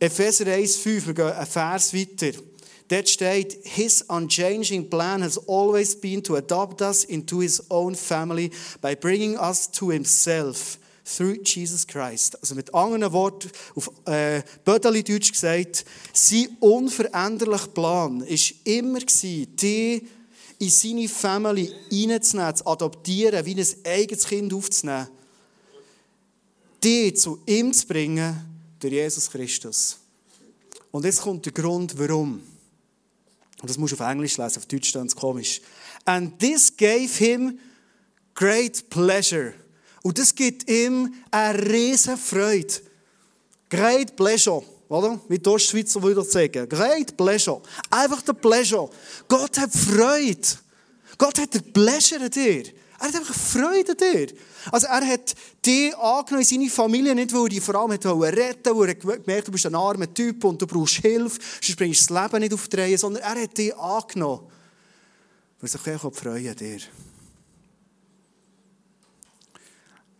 Epheser 0.00 0.44
1,5, 0.46 1.06
wir 1.06 1.14
gehen 1.14 1.26
einen 1.26 1.46
Vers 1.46 1.94
weiter. 1.94 2.38
Dort 2.94 3.08
steht, 3.08 3.58
His 3.64 4.02
unchanging 4.02 4.88
plan 4.88 5.20
has 5.20 5.36
always 5.48 5.96
been 5.96 6.22
to 6.22 6.36
adopt 6.36 6.80
us 6.80 7.02
into 7.02 7.40
His 7.40 7.60
own 7.68 7.96
family 7.96 8.52
by 8.80 8.94
bringing 8.94 9.36
us 9.36 9.68
to 9.72 9.90
Himself 9.90 10.78
through 11.04 11.42
Jesus 11.42 11.84
Christ. 11.84 12.38
Also 12.40 12.54
mit 12.54 12.72
anderen 12.72 13.12
Worten, 13.12 13.50
auf 13.74 13.90
äh, 14.06 14.42
Bödeli-Deutsch 14.64 15.32
gesagt, 15.32 15.84
sein 16.12 16.56
unveränderlicher 16.60 17.66
Plan 17.66 18.20
war 18.20 18.38
immer, 18.62 19.00
die 19.00 20.06
in 20.60 20.70
seine 20.70 21.08
Family 21.08 21.72
reinzunehmen, 21.90 22.54
zu 22.54 22.64
adoptieren, 22.64 23.44
wie 23.44 23.60
ein 23.60 23.66
eigenes 23.86 24.24
Kind 24.24 24.54
aufzunehmen. 24.54 25.08
Die 26.84 27.12
zu 27.12 27.40
ihm 27.44 27.72
zu 27.72 27.88
bringen 27.88 28.36
durch 28.78 28.92
Jesus 28.92 29.28
Christus. 29.28 29.96
Und 30.92 31.04
jetzt 31.04 31.22
kommt 31.22 31.44
der 31.44 31.52
Grund, 31.52 31.98
warum. 31.98 32.53
Und 33.64 33.70
das 33.70 33.78
musst 33.78 33.94
du 33.94 33.96
auf 33.96 34.10
Englisch 34.10 34.36
lesen, 34.36 34.58
auf 34.58 34.66
Deutsch 34.66 34.94
es 34.94 35.16
komisch. 35.16 35.62
And 36.04 36.38
this 36.38 36.70
gave 36.76 37.08
him 37.16 37.58
great 38.34 38.90
pleasure. 38.90 39.54
Und 40.02 40.18
das 40.18 40.34
gibt 40.34 40.68
ihm 40.70 41.14
eine 41.30 41.58
riesige 41.58 42.18
Freude. 42.18 42.74
Great 43.70 44.16
pleasure. 44.16 44.62
Oder? 44.90 45.18
Wie 45.30 45.38
die 45.38 45.48
Ostschweizer 45.48 46.02
würde 46.02 46.22
sagen. 46.24 46.68
Great 46.68 47.16
pleasure. 47.16 47.62
Einfach 47.88 48.20
der 48.20 48.34
Pleasure. 48.34 48.90
Gott 49.28 49.56
hat 49.56 49.72
Freude. 49.72 50.46
Gott 51.16 51.38
hat 51.38 51.54
der 51.54 51.60
Pleasure 51.60 52.20
an 52.22 52.30
dir. 52.30 52.64
Er 53.00 53.08
hat 53.08 53.14
einfach 53.14 53.34
Freude 53.34 53.92
an 53.92 53.96
dir. 53.96 54.26
Also 54.70 54.86
er 54.86 55.06
hat 55.06 55.34
dich 55.64 55.96
angenommen 55.96 56.42
in 56.42 56.44
seine 56.44 56.70
Familie, 56.70 57.14
nicht 57.14 57.32
weil 57.32 57.42
er 57.42 57.48
dich 57.48 57.60
vor 57.60 57.74
allem 57.74 57.90
retten 57.90 58.74
wollte, 58.74 58.74
weil 58.74 58.88
er 58.88 59.18
gemerkt 59.18 59.48
du 59.48 59.52
bist 59.52 59.66
ein 59.66 59.74
armer 59.74 60.12
Typ 60.12 60.44
und 60.44 60.60
du 60.60 60.66
brauchst 60.66 60.96
Hilfe, 60.96 61.38
sonst 61.60 61.76
bringst 61.76 62.10
du 62.10 62.14
das 62.14 62.22
Leben 62.22 62.40
nicht 62.40 62.54
auf 62.54 62.68
die 62.68 62.76
Reihe, 62.76 62.98
sondern 62.98 63.22
er 63.22 63.42
hat 63.42 63.56
dich 63.56 63.76
angenommen. 63.76 64.46
Weil 65.60 65.70
er 65.70 65.78
sich 65.78 65.80
freuen 65.80 66.48
an 66.48 66.56
dir. 66.56 66.80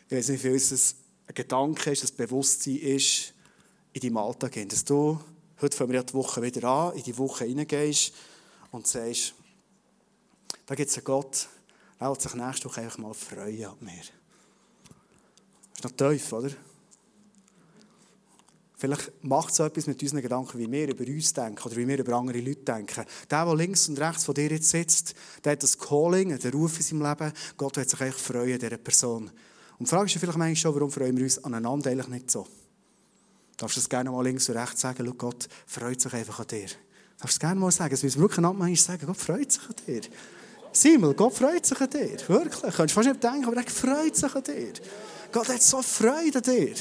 Ich 0.08 0.18
weiß 0.18 0.28
nicht, 0.28 0.44
wie 0.44 0.48
es 0.48 0.96
ein 1.26 1.34
Gedanke 1.34 1.90
ist, 1.90 2.04
ein 2.04 2.16
Bewusstsein 2.16 2.76
ist 2.76 3.32
in 3.94 4.00
deinem 4.00 4.16
Alltag. 4.18 4.56
Dass 4.68 4.84
du, 4.84 5.18
heute 5.60 5.76
fangen 5.76 5.92
wir 5.92 6.02
die 6.02 6.14
Woche 6.14 6.42
wieder 6.42 6.68
an, 6.68 6.96
in 6.96 7.02
die 7.02 7.16
Woche 7.16 7.44
hineingehst 7.46 8.12
und 8.70 8.86
sagst, 8.86 9.34
da 10.66 10.74
gibt 10.74 10.90
es 10.90 10.96
einen 10.96 11.04
Gott, 11.04 11.48
der 12.00 12.14
sich 12.14 12.34
nächste 12.34 12.68
Woche 12.68 12.82
einfach 12.82 12.98
mal 12.98 13.14
freuen 13.14 13.64
an 13.64 13.76
mir. 13.80 14.02
Das 15.84 15.92
ist 15.92 16.00
noch 16.00 16.10
tief, 16.10 16.32
oder? 16.32 16.50
Vielleicht 18.76 19.12
macht 19.22 19.52
es 19.52 19.58
etwas 19.58 19.86
mit 19.86 20.02
unseren 20.02 20.22
Gedanken, 20.22 20.58
wie 20.58 20.70
wir 20.70 20.88
über 20.88 21.06
uns 21.06 21.32
denken 21.32 21.62
oder 21.62 21.76
wie 21.76 21.86
wir 21.86 21.98
über 21.98 22.14
andere 22.14 22.40
Leute 22.40 22.64
denken. 22.64 23.04
Der, 23.30 23.44
der 23.44 23.54
links 23.54 23.88
und 23.88 24.00
rechts 24.00 24.24
von 24.24 24.34
dir 24.34 24.50
jetzt 24.50 24.70
sitzt, 24.70 25.14
der 25.44 25.52
hat 25.52 25.62
das 25.62 25.78
Calling, 25.78 26.38
den 26.38 26.52
Ruf 26.52 26.78
in 26.78 26.82
seinem 26.82 27.02
Leben. 27.02 27.32
Gott 27.58 27.76
wird 27.76 27.90
sich 27.90 28.00
eigentlich 28.00 28.14
freuen, 28.14 28.58
dieser 28.58 28.78
Person. 28.78 29.30
Und 29.78 29.86
die 29.86 29.90
Frage 29.90 30.06
ist 30.06 30.12
vielleicht 30.12 30.38
manchmal 30.38 30.56
schon, 30.56 30.74
warum 30.74 30.90
freuen 30.90 31.16
wir 31.16 31.24
uns 31.24 31.44
aneinander 31.44 31.90
eigentlich 31.90 32.08
nicht 32.08 32.30
so? 32.30 32.46
Darfst 33.58 33.76
du 33.76 33.80
das 33.80 33.88
gerne 33.88 34.10
mal 34.10 34.24
links 34.24 34.48
und 34.48 34.56
rechts 34.56 34.80
sagen? 34.80 35.04
Schau, 35.06 35.12
Gott 35.12 35.48
freut 35.66 36.00
sich 36.00 36.12
einfach 36.14 36.40
an 36.40 36.46
dir. 36.46 36.66
Darfst 36.66 36.78
du 37.20 37.26
es 37.26 37.40
gerne 37.40 37.60
mal 37.60 37.70
sagen? 37.70 37.92
Es 37.92 38.02
müssen 38.02 38.20
wirklich 38.20 38.40
manchmal 38.40 38.74
sagen, 38.76 39.06
Gott 39.06 39.18
freut 39.18 39.52
sich 39.52 39.68
an 39.68 39.74
dir. 39.86 40.00
Simon, 40.72 41.14
Gott 41.14 41.34
freut 41.34 41.64
sich 41.64 41.80
an 41.80 41.90
dir. 41.90 42.18
Wirklich. 42.26 42.60
Du 42.60 42.70
kannst 42.70 42.94
fast 42.94 43.08
nicht 43.08 43.22
denken, 43.22 43.44
aber 43.44 43.56
er 43.56 43.66
freut 43.66 44.16
sich 44.16 44.34
an 44.34 44.42
dir. 44.42 44.72
Gott 45.34 45.48
hat 45.48 45.62
so 45.64 45.82
Freude 45.82 46.38
an 46.38 46.42
dir. 46.44 46.74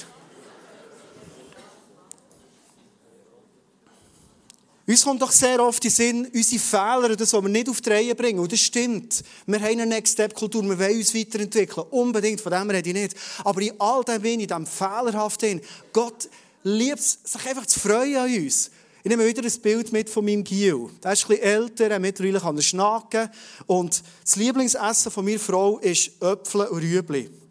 Uns 4.85 5.03
kommt 5.03 5.23
doch 5.23 5.31
sehr 5.31 5.59
oft 5.59 5.83
in 5.83 5.89
Sinn, 5.89 6.31
unsere 6.31 6.61
Fehler, 6.61 7.15
das, 7.15 7.33
was 7.33 7.41
wir 7.41 7.49
nicht 7.49 7.67
auf 7.67 7.81
die 7.81 7.89
Reihe 7.89 8.13
bringen. 8.13 8.37
Und 8.37 8.51
das 8.51 8.59
stimmt. 8.59 9.23
Wir 9.47 9.59
haben 9.59 9.71
eine 9.71 9.87
Next-Step-Kultur, 9.87 10.61
wir 10.61 10.77
wollen 10.77 10.97
uns 10.97 11.15
weiterentwickeln. 11.15 11.87
Unbedingt, 11.89 12.41
von 12.41 12.51
dem 12.51 12.69
rede 12.69 12.89
ich 12.89 12.93
nicht. 12.93 13.15
Aber 13.43 13.59
in 13.59 13.73
all 13.79 14.03
dem 14.03 14.21
bin, 14.21 14.39
in 14.39 14.45
diesem 14.45 14.67
Fehlerhaften, 14.67 15.59
Gott 15.91 16.29
liebt 16.61 16.99
es, 16.99 17.17
sich 17.23 17.47
einfach 17.47 17.65
zu 17.65 17.79
freuen 17.79 18.17
an 18.17 18.35
uns. 18.35 18.69
Ich 19.01 19.09
nehme 19.09 19.25
wieder 19.25 19.41
ein 19.41 19.61
Bild 19.61 19.91
mit 19.91 20.11
von 20.11 20.25
meinem 20.25 20.43
Gil. 20.43 20.91
Der 21.03 21.13
ist 21.13 21.27
bisschen 21.27 21.43
älter, 21.43 21.89
er 21.89 21.99
mittlerweile 21.99 22.39
kann 22.39 22.55
er 22.55 22.61
schnacken. 22.61 23.29
Und 23.65 24.03
das 24.23 24.35
Lieblingsessen 24.35 25.11
von 25.11 25.25
meiner 25.25 25.39
Frau 25.39 25.79
ist 25.79 26.21
Äpfel 26.21 26.67
und 26.67 26.83
Rüebli. 26.83 27.42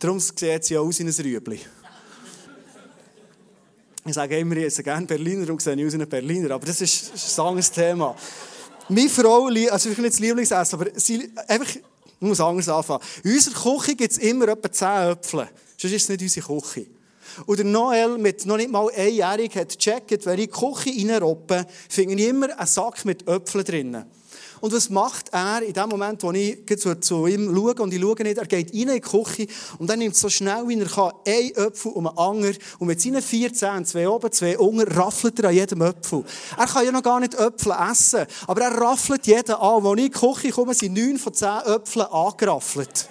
Darum 0.00 0.18
sieht 0.18 0.64
sie 0.64 0.76
aus 0.76 0.98
wie 0.98 1.04
ein 1.04 1.10
Rüebli. 1.10 1.60
Ich 4.06 4.14
sage 4.14 4.38
immer, 4.38 4.56
ich 4.56 4.64
esse 4.64 4.82
gerne 4.82 5.06
Berliner 5.06 5.50
und 5.52 5.60
sehe 5.62 5.86
aus 5.86 5.92
wie 5.92 6.00
ein 6.02 6.08
Berliner, 6.08 6.54
aber 6.54 6.66
das 6.66 6.80
ist, 6.80 7.38
ein 7.38 7.46
anderes 7.46 7.70
Thema. 7.70 8.16
Meine 8.88 9.08
Frau, 9.08 9.46
also 9.46 9.90
ich 9.90 9.96
will 9.96 10.04
nicht 10.04 10.14
das 10.14 10.20
Lieblingsessen, 10.20 10.80
aber 10.80 10.90
sie, 10.98 11.30
einfach, 11.46 11.76
Ich 12.20 12.28
muss 12.28 12.38
anders 12.38 12.68
anfangen. 12.68 13.02
In 13.24 13.32
unserer 13.32 13.78
Küche 13.78 13.96
gibt 13.96 14.12
es 14.12 14.18
immer 14.18 14.48
etwa 14.48 14.70
10 14.70 14.88
Äpfel. 15.12 15.48
Sonst 15.78 15.94
ist 15.94 16.02
es 16.02 16.08
nicht 16.10 16.20
unsere 16.20 16.60
Küche. 16.60 16.86
Und 17.46 17.58
der 17.58 17.64
Noel 17.64 18.18
mit 18.18 18.44
noch 18.44 18.58
nicht 18.58 18.70
mal 18.70 18.90
einjährig 18.94 19.56
hat 19.56 19.70
gecheckt, 19.70 20.26
wenn 20.26 20.38
ich 20.38 20.50
die 20.50 20.52
Küche 20.52 20.90
reinroppe, 20.90 21.66
finde 21.88 22.14
ich 22.14 22.28
immer 22.28 22.58
einen 22.58 22.66
Sack 22.66 23.06
mit 23.06 23.26
Äpfeln 23.26 23.64
drinnen. 23.64 24.04
Und 24.60 24.72
was 24.72 24.90
macht 24.90 25.30
er 25.32 25.62
in 25.62 25.72
dem 25.72 25.88
Moment, 25.88 26.22
wo 26.22 26.32
ich 26.32 26.66
zu, 26.78 26.98
zu 27.00 27.26
ihm 27.26 27.54
schaue 27.54 27.74
und 27.76 27.94
ich 27.94 28.00
schaue 28.00 28.22
nicht, 28.22 28.38
er 28.38 28.46
geht 28.46 28.68
rein 28.68 28.78
in 28.78 28.88
die 28.88 29.00
Küche 29.00 29.46
und 29.78 29.88
dann 29.88 29.98
nimmt 29.98 30.16
so 30.16 30.28
schnell, 30.28 30.68
wie 30.68 30.78
er 30.78 30.86
kann, 30.86 31.12
einen 31.26 31.56
Apfel 31.56 31.92
um 31.92 32.06
einen 32.06 32.18
anderen 32.18 32.56
und 32.78 32.86
mit 32.86 33.00
seinen 33.00 33.22
vier 33.22 33.52
Zähnen, 33.52 33.86
zwei 33.86 34.08
oben, 34.08 34.30
zwei 34.32 34.58
unten, 34.58 34.86
raffelt 34.92 35.38
er 35.38 35.48
an 35.48 35.54
jedem 35.54 35.82
Apfel. 35.82 36.24
Er 36.58 36.66
kann 36.66 36.84
ja 36.84 36.92
noch 36.92 37.02
gar 37.02 37.20
nicht 37.20 37.34
Äpfel 37.34 37.72
essen, 37.90 38.26
aber 38.46 38.62
er 38.62 38.80
raffelt 38.80 39.26
jeden 39.26 39.54
an. 39.54 39.86
Als 39.86 39.98
ich 39.98 40.04
in 40.04 40.10
die 40.12 40.18
Küche 40.18 40.50
komme, 40.50 40.74
sind 40.74 40.94
neun 40.94 41.18
von 41.18 41.32
zehn 41.32 41.60
Äpfeln 41.64 42.06
angeraffelt. 42.06 43.08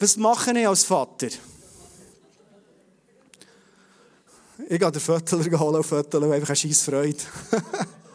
Was 0.00 0.16
mache 0.16 0.58
ich 0.58 0.68
als 0.68 0.84
Vater? 0.84 1.28
Ich 4.68 4.78
gehe 4.78 4.92
den 4.92 5.00
Fötteler 5.00 5.58
holen 5.58 5.76
und 5.76 5.84
Fötteler 5.84 6.30
einfach 6.30 6.50
eine 6.50 6.56
scheisse 6.56 6.90
Freude. 6.90 7.16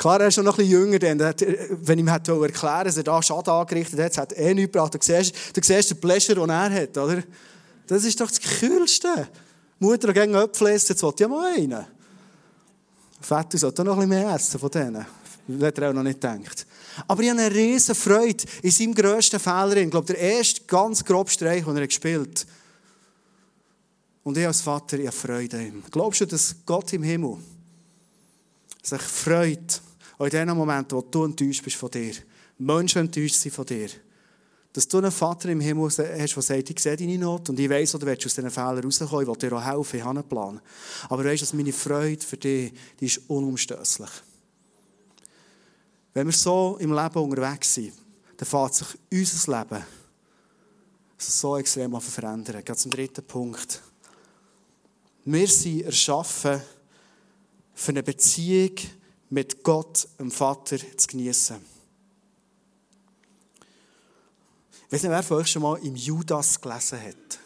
Klar, 0.00 0.18
er 0.18 0.28
ist 0.28 0.38
noch 0.38 0.58
ein 0.58 0.64
bisschen 0.64 0.70
jünger, 0.70 0.98
denn 0.98 1.18
wenn 1.18 1.98
ich 1.98 2.04
ihm 2.04 2.10
hätte 2.10 2.32
erklären 2.32 2.86
dass 2.86 2.96
er 2.96 3.02
da 3.02 3.22
Schaden 3.22 3.52
angerichtet 3.52 4.00
hat, 4.00 4.16
hat 4.16 4.32
er 4.32 4.54
nichts 4.54 4.72
gebracht. 4.72 4.94
Du 4.94 4.98
siehst, 4.98 5.34
du 5.54 5.60
siehst 5.62 5.90
den 5.90 6.00
Pleasure, 6.00 6.40
den 6.40 6.48
er 6.48 6.70
hat, 6.70 6.96
oder? 6.96 7.22
Das 7.86 8.04
ist 8.04 8.18
doch 8.18 8.28
das 8.28 8.40
Kühlste. 8.40 9.28
Mutter 9.78 10.14
gegen 10.14 10.34
Äpfel 10.34 10.68
essen, 10.68 10.92
jetzt 10.92 11.02
will 11.02 11.12
ja 11.18 11.28
mal 11.28 11.52
einen. 11.54 11.84
Vater 13.20 13.58
sollte 13.58 13.84
noch 13.84 13.98
ein 13.98 14.08
bisschen 14.08 14.24
mehr 14.24 14.34
essen 14.34 14.58
von 14.58 14.70
denen. 14.70 15.04
Das 15.46 15.66
hat 15.66 15.78
er 15.78 15.90
auch 15.90 15.92
noch 15.92 16.02
nicht 16.02 16.18
gedacht. 16.18 16.66
Aber 17.06 17.22
ich 17.22 17.28
habe 17.28 17.38
eine 17.38 17.54
riesen 17.54 17.94
Freude 17.94 18.44
in 18.62 18.70
seinem 18.70 18.94
grössten 18.94 19.38
Fehler. 19.38 19.76
Ich 19.76 19.90
glaube, 19.90 20.06
der 20.06 20.18
erste 20.18 20.62
ganz 20.64 21.04
grobe 21.04 21.30
Streich, 21.30 21.62
den 21.62 21.76
er 21.76 21.86
gespielt 21.86 22.40
hat. 22.40 22.46
Und 24.22 24.38
ich 24.38 24.46
als 24.46 24.62
Vater, 24.62 24.98
ich 24.98 25.08
habe 25.08 25.16
Freude 25.16 25.58
an 25.58 25.66
ihm. 25.66 25.82
Glaubst 25.90 26.22
du, 26.22 26.26
dass 26.26 26.56
Gott 26.64 26.90
im 26.94 27.02
Himmel 27.02 27.36
sich 28.82 29.02
freut, 29.02 29.82
auch 30.20 30.26
in 30.26 30.30
den 30.30 30.48
Momenten, 30.50 30.98
wo 30.98 31.00
du 31.00 31.24
enttäuscht 31.24 31.64
bist 31.64 31.76
von 31.76 31.90
dir, 31.90 32.12
Menschen 32.58 32.98
enttäuscht 32.98 33.36
sind 33.36 33.54
von 33.54 33.64
dir, 33.64 33.88
dass 34.70 34.86
du 34.86 34.98
einen 34.98 35.10
Vater 35.10 35.48
im 35.48 35.60
Himmel 35.60 35.86
hast, 35.86 35.98
der 35.98 36.28
sagt, 36.28 36.70
ich 36.70 36.78
sehe 36.78 36.94
deine 36.94 37.16
Not 37.16 37.48
und 37.48 37.58
ich 37.58 37.70
weiss, 37.70 37.92
du 37.92 38.02
willst 38.02 38.26
aus 38.26 38.34
diesen 38.34 38.50
Fehlern 38.50 38.84
rauskommen, 38.84 39.22
ich 39.22 39.28
will 39.28 39.36
dir 39.36 39.56
auch 39.56 39.64
helfen, 39.64 39.96
ich 39.96 40.04
habe 40.04 40.18
einen 40.18 40.28
Plan. 40.28 40.60
Aber 41.08 41.24
weißt 41.24 41.40
du, 41.40 41.46
dass 41.46 41.54
meine 41.54 41.72
Freude 41.72 42.24
für 42.24 42.36
dich, 42.36 42.70
die 43.00 43.06
ist 43.06 43.22
unumstößlich. 43.28 44.10
Wenn 46.12 46.26
wir 46.26 46.34
so 46.34 46.76
im 46.80 46.92
Leben 46.92 47.18
unterwegs 47.18 47.74
sind, 47.74 47.94
dann 48.36 48.46
fängt 48.46 48.74
sich 48.74 48.88
unser 49.10 49.58
Leben 49.58 49.84
so 51.16 51.56
extrem 51.56 51.94
an 51.94 52.00
verändern. 52.02 52.62
Geht 52.62 52.78
zum 52.78 52.90
dritten 52.90 53.24
Punkt. 53.24 53.80
Wir 55.24 55.48
sind 55.48 55.82
erschaffen, 55.82 56.60
für 57.74 57.92
eine 57.92 58.02
Beziehung 58.02 58.76
mit 59.30 59.62
Gott, 59.62 60.08
dem 60.18 60.30
Vater, 60.30 60.76
zu 60.96 61.06
genießen. 61.08 61.56
Ich 64.86 64.92
weiß 64.92 65.02
nicht, 65.04 65.12
wer 65.12 65.22
von 65.22 65.38
euch 65.38 65.46
schon 65.46 65.62
mal 65.62 65.78
im 65.84 65.94
Judas 65.94 66.60
gelesen 66.60 67.00
hat. 67.00 67.38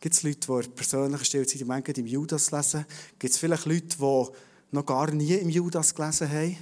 Gibt 0.00 0.14
es 0.14 0.22
Leute, 0.22 0.62
die 0.62 0.68
persönlich 0.70 1.24
stille 1.24 1.46
Zeit 1.46 1.60
im 1.60 1.70
im 1.70 2.06
Judas 2.06 2.50
lesen? 2.50 2.86
Gibt 3.18 3.32
es 3.32 3.38
vielleicht 3.38 3.66
Leute, 3.66 3.96
die 3.98 4.26
noch 4.72 4.86
gar 4.86 5.10
nie 5.12 5.34
im 5.34 5.50
Judas 5.50 5.94
gelesen 5.94 6.30
haben? 6.30 6.56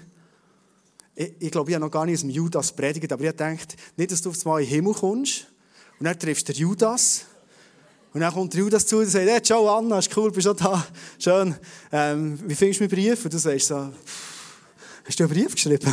Ich, 1.14 1.32
ich 1.38 1.50
glaube, 1.50 1.70
ich 1.70 1.74
habe 1.76 1.84
noch 1.84 1.90
gar 1.92 2.04
nicht 2.04 2.16
aus 2.16 2.20
dem 2.20 2.30
Judas 2.30 2.72
predigt, 2.72 3.12
aber 3.12 3.24
ich 3.24 3.32
denke, 3.32 3.64
nicht, 3.96 4.10
dass 4.10 4.20
du 4.20 4.30
auf 4.30 4.44
mal 4.44 4.60
in 4.60 4.66
den 4.66 4.74
Himmel 4.74 4.94
kommst 4.94 5.46
und 5.98 6.04
dann 6.04 6.18
triffst 6.18 6.48
du 6.48 6.52
Judas 6.52 7.24
und 8.12 8.20
dann 8.20 8.32
kommt 8.32 8.52
der 8.52 8.60
Judas 8.60 8.86
zu 8.86 8.98
und 8.98 9.06
sagt, 9.06 9.28
hey, 9.28 9.40
ciao 9.40 9.68
Anna, 9.74 10.00
ist 10.00 10.14
cool, 10.16 10.32
bist 10.32 10.48
du 10.48 10.52
da? 10.52 10.84
Schön. 11.18 11.54
Ähm, 11.92 12.38
wie 12.46 12.54
findest 12.56 12.80
du 12.80 12.84
meinen 12.84 12.90
Brief? 12.90 13.24
Und 13.24 13.32
du 13.32 13.38
sagst 13.38 13.68
so, 13.68 13.92
hast 15.10 15.18
du 15.18 15.24
einen 15.24 15.32
Brief 15.32 15.54
geschrieben? 15.54 15.92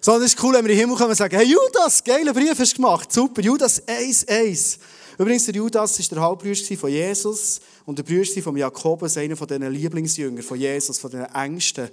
so, 0.00 0.18
das 0.18 0.24
ist 0.24 0.42
cool, 0.42 0.54
wenn 0.54 0.64
wir 0.64 0.72
in 0.72 0.76
den 0.76 0.80
Himmel 0.80 0.96
kommen 0.96 1.10
und 1.10 1.16
sagen, 1.16 1.36
hey 1.36 1.46
Judas, 1.46 2.02
geiler 2.02 2.34
Brief 2.34 2.58
hast 2.58 2.72
du 2.72 2.76
gemacht, 2.76 3.12
super, 3.12 3.40
Judas 3.40 3.80
1, 3.86 4.26
1. 4.26 4.78
Übrigens, 5.18 5.44
der 5.46 5.54
Judas 5.54 5.98
war 5.98 6.06
der 6.16 6.22
Halbbruder 6.22 6.76
von 6.76 6.90
Jesus 6.90 7.60
und 7.86 7.96
der 7.98 8.02
Bruder 8.02 8.42
von 8.42 8.56
Jakobus, 8.56 9.16
einer 9.16 9.36
von 9.36 9.46
diesen 9.46 9.70
Lieblingsjüngern 9.70 10.42
von 10.42 10.58
Jesus, 10.58 10.98
von 10.98 11.10
den 11.10 11.24
Ängsten. 11.26 11.90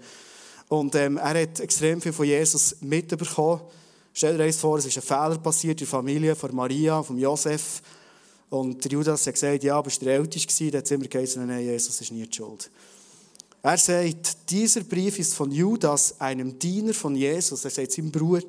Und 0.68 0.96
ähm, 0.96 1.18
er 1.18 1.42
hat 1.42 1.60
extrem 1.60 2.02
viel 2.02 2.14
von 2.14 2.26
Jesus 2.26 2.78
mitbekommen. 2.82 3.62
Stell 4.14 4.38
dir 4.38 4.52
vor, 4.54 4.80
es 4.80 4.86
ist 4.86 4.98
ein 4.98 5.04
Fehler 5.04 5.38
passiert 5.38 5.80
in 5.80 5.86
der 5.86 5.88
Familie 5.88 6.36
von 6.36 6.56
Maria, 6.56 7.04
von 7.04 7.18
Josef. 7.20 7.82
Und 8.50 8.84
der 8.84 8.92
Judas 8.92 9.28
hat 9.28 9.34
gesagt, 9.34 9.64
ja, 9.64 9.78
aber 9.78 9.90
du 9.92 10.06
der 10.06 10.16
Älteste 10.16 10.72
Dann 10.72 10.82
hat 10.82 10.92
immer 10.92 11.08
gesagt, 11.08 11.48
nein, 11.48 11.66
Jesus 11.66 12.02
ist 12.02 12.12
nie 12.12 12.26
die 12.26 12.36
schuld. 12.36 12.70
Er 13.66 13.80
sagt, 13.80 14.52
dieser 14.52 14.82
Brief 14.82 15.18
ist 15.18 15.34
von 15.34 15.52
Judas, 15.52 16.22
einem 16.22 16.60
Diener 16.60 16.94
von 16.94 17.16
Jesus. 17.16 17.66
Er 17.66 17.72
sagt 17.72 17.94
seinem 17.94 18.12
Bruder, 18.12 18.44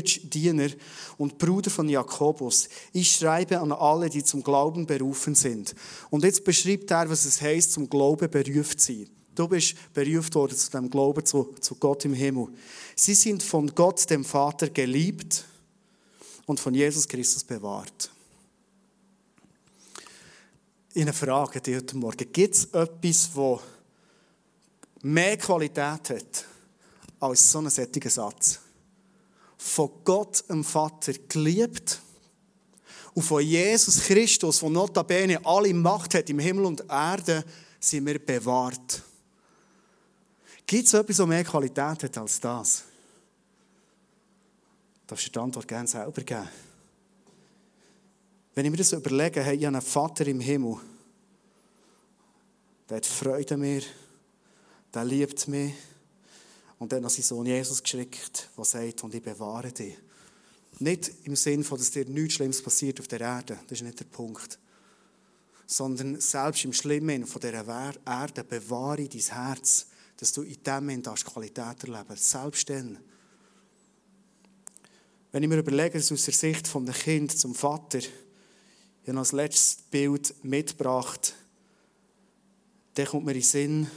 Diener 0.00 0.70
und 1.18 1.36
Bruder 1.36 1.68
von 1.68 1.90
Jakobus. 1.90 2.70
Ich 2.90 3.12
schreibe 3.12 3.60
an 3.60 3.70
alle, 3.72 4.08
die 4.08 4.24
zum 4.24 4.42
Glauben 4.42 4.86
berufen 4.86 5.34
sind. 5.34 5.74
Und 6.08 6.24
jetzt 6.24 6.42
beschreibt 6.42 6.90
er, 6.90 7.10
was 7.10 7.26
es 7.26 7.42
heißt, 7.42 7.70
zum 7.70 7.90
Glauben 7.90 8.30
berufen 8.30 8.78
zu 8.78 8.94
sein. 8.94 9.10
Du 9.34 9.46
bist 9.46 9.74
berufen 9.92 10.32
worden 10.32 10.56
zu 10.56 10.70
dem 10.70 10.88
Glauben 10.88 11.26
zu, 11.26 11.54
zu 11.60 11.74
Gott 11.74 12.06
im 12.06 12.14
Himmel. 12.14 12.48
Sie 12.96 13.12
sind 13.12 13.42
von 13.42 13.74
Gott, 13.74 14.08
dem 14.08 14.24
Vater, 14.24 14.70
geliebt 14.70 15.44
und 16.46 16.58
von 16.58 16.72
Jesus 16.72 17.06
Christus 17.06 17.44
bewahrt. 17.44 18.10
Eine 20.96 21.12
Frage 21.12 21.60
die 21.60 21.76
heute 21.76 21.94
Morgen. 21.94 22.32
Gibt 22.32 22.54
es 22.54 22.64
etwas, 22.72 23.28
das 23.34 23.60
mehr 25.02 25.36
Qualität 25.36 26.10
hat 26.10 26.46
als 27.20 27.50
so 27.50 27.58
ein 27.58 27.70
sättiger 27.70 28.10
Satz? 28.10 28.60
Von 29.58 29.90
Gott, 30.04 30.44
dem 30.48 30.64
Vater, 30.64 31.12
geliebt 31.28 32.00
und 33.14 33.22
von 33.22 33.42
Jesus 33.42 34.00
Christus, 34.00 34.60
der 34.60 34.70
notabene 34.70 35.44
alle 35.44 35.74
Macht 35.74 36.14
hat 36.14 36.30
im 36.30 36.38
Himmel 36.38 36.64
und 36.64 36.84
Erde, 36.88 37.44
sind 37.78 38.06
wir 38.06 38.18
bewahrt. 38.18 39.02
Gibt 40.66 40.86
es 40.86 40.94
etwas, 40.94 41.16
das 41.18 41.26
mehr 41.26 41.44
Qualität 41.44 42.02
hat 42.02 42.18
als 42.18 42.40
das? 42.40 42.84
Darfst 45.06 45.26
du 45.26 45.30
die 45.30 45.38
Antwort 45.38 45.68
gerne 45.68 45.86
selber 45.86 46.22
geben? 46.22 46.48
Wenn 48.54 48.64
ich 48.64 48.70
mir 48.70 48.76
das 48.78 48.92
überlege, 48.92 49.42
hey, 49.42 49.56
ich 49.56 49.64
habe 49.64 49.76
einen 49.76 49.86
Vater 49.86 50.26
im 50.26 50.40
Himmel, 50.40 50.78
der 52.88 52.98
hat 52.98 53.06
Freude 53.06 53.54
an 53.54 53.60
mir, 53.60 53.82
der 54.94 55.04
liebt 55.04 55.48
mich 55.48 55.74
und 56.78 56.92
dann 56.92 57.04
hat 57.04 57.12
sein 57.12 57.22
Sohn 57.22 57.46
Jesus 57.46 57.82
geschickt, 57.82 58.50
der 58.56 58.64
sagt, 58.64 59.04
und 59.04 59.14
ich 59.14 59.22
bewahre 59.22 59.72
dich. 59.72 59.96
Nicht 60.78 61.12
im 61.24 61.36
Sinne 61.36 61.64
von, 61.64 61.78
dass 61.78 61.90
dir 61.90 62.04
nichts 62.04 62.34
Schlimmes 62.34 62.62
passiert 62.62 63.00
auf 63.00 63.08
der 63.08 63.20
Erde, 63.20 63.58
das 63.68 63.78
ist 63.78 63.84
nicht 63.84 64.00
der 64.00 64.04
Punkt. 64.06 64.58
Sondern 65.66 66.20
selbst 66.20 66.64
im 66.64 66.72
Schlimmen 66.72 67.26
von 67.26 67.40
dieser 67.40 67.94
Erde 68.04 68.44
bewahre 68.44 69.08
dein 69.08 69.20
Herz 69.20 69.86
dass 70.22 70.32
du 70.32 70.42
in 70.42 70.62
diesem 70.62 70.74
Moment 70.74 71.24
Qualität 71.24 71.82
erleben 71.82 72.16
Selbst 72.16 72.70
dann. 72.70 72.96
Wenn 75.32 75.42
ich 75.42 75.48
mir 75.48 75.58
überlege, 75.58 75.98
dass 75.98 76.12
aus 76.12 76.24
der 76.26 76.34
Sicht 76.34 76.68
von 76.68 76.86
dem 76.86 76.94
Kind 76.94 77.36
zum 77.36 77.56
Vater, 77.56 77.98
ich 77.98 79.08
habe 79.08 79.18
als 79.18 79.32
letztes 79.32 79.78
Bild 79.90 80.32
mitgebracht, 80.44 81.34
dann 82.94 83.06
kommt 83.06 83.24
mir 83.24 83.32
in 83.32 83.38
den 83.38 83.42
Sinn, 83.42 83.90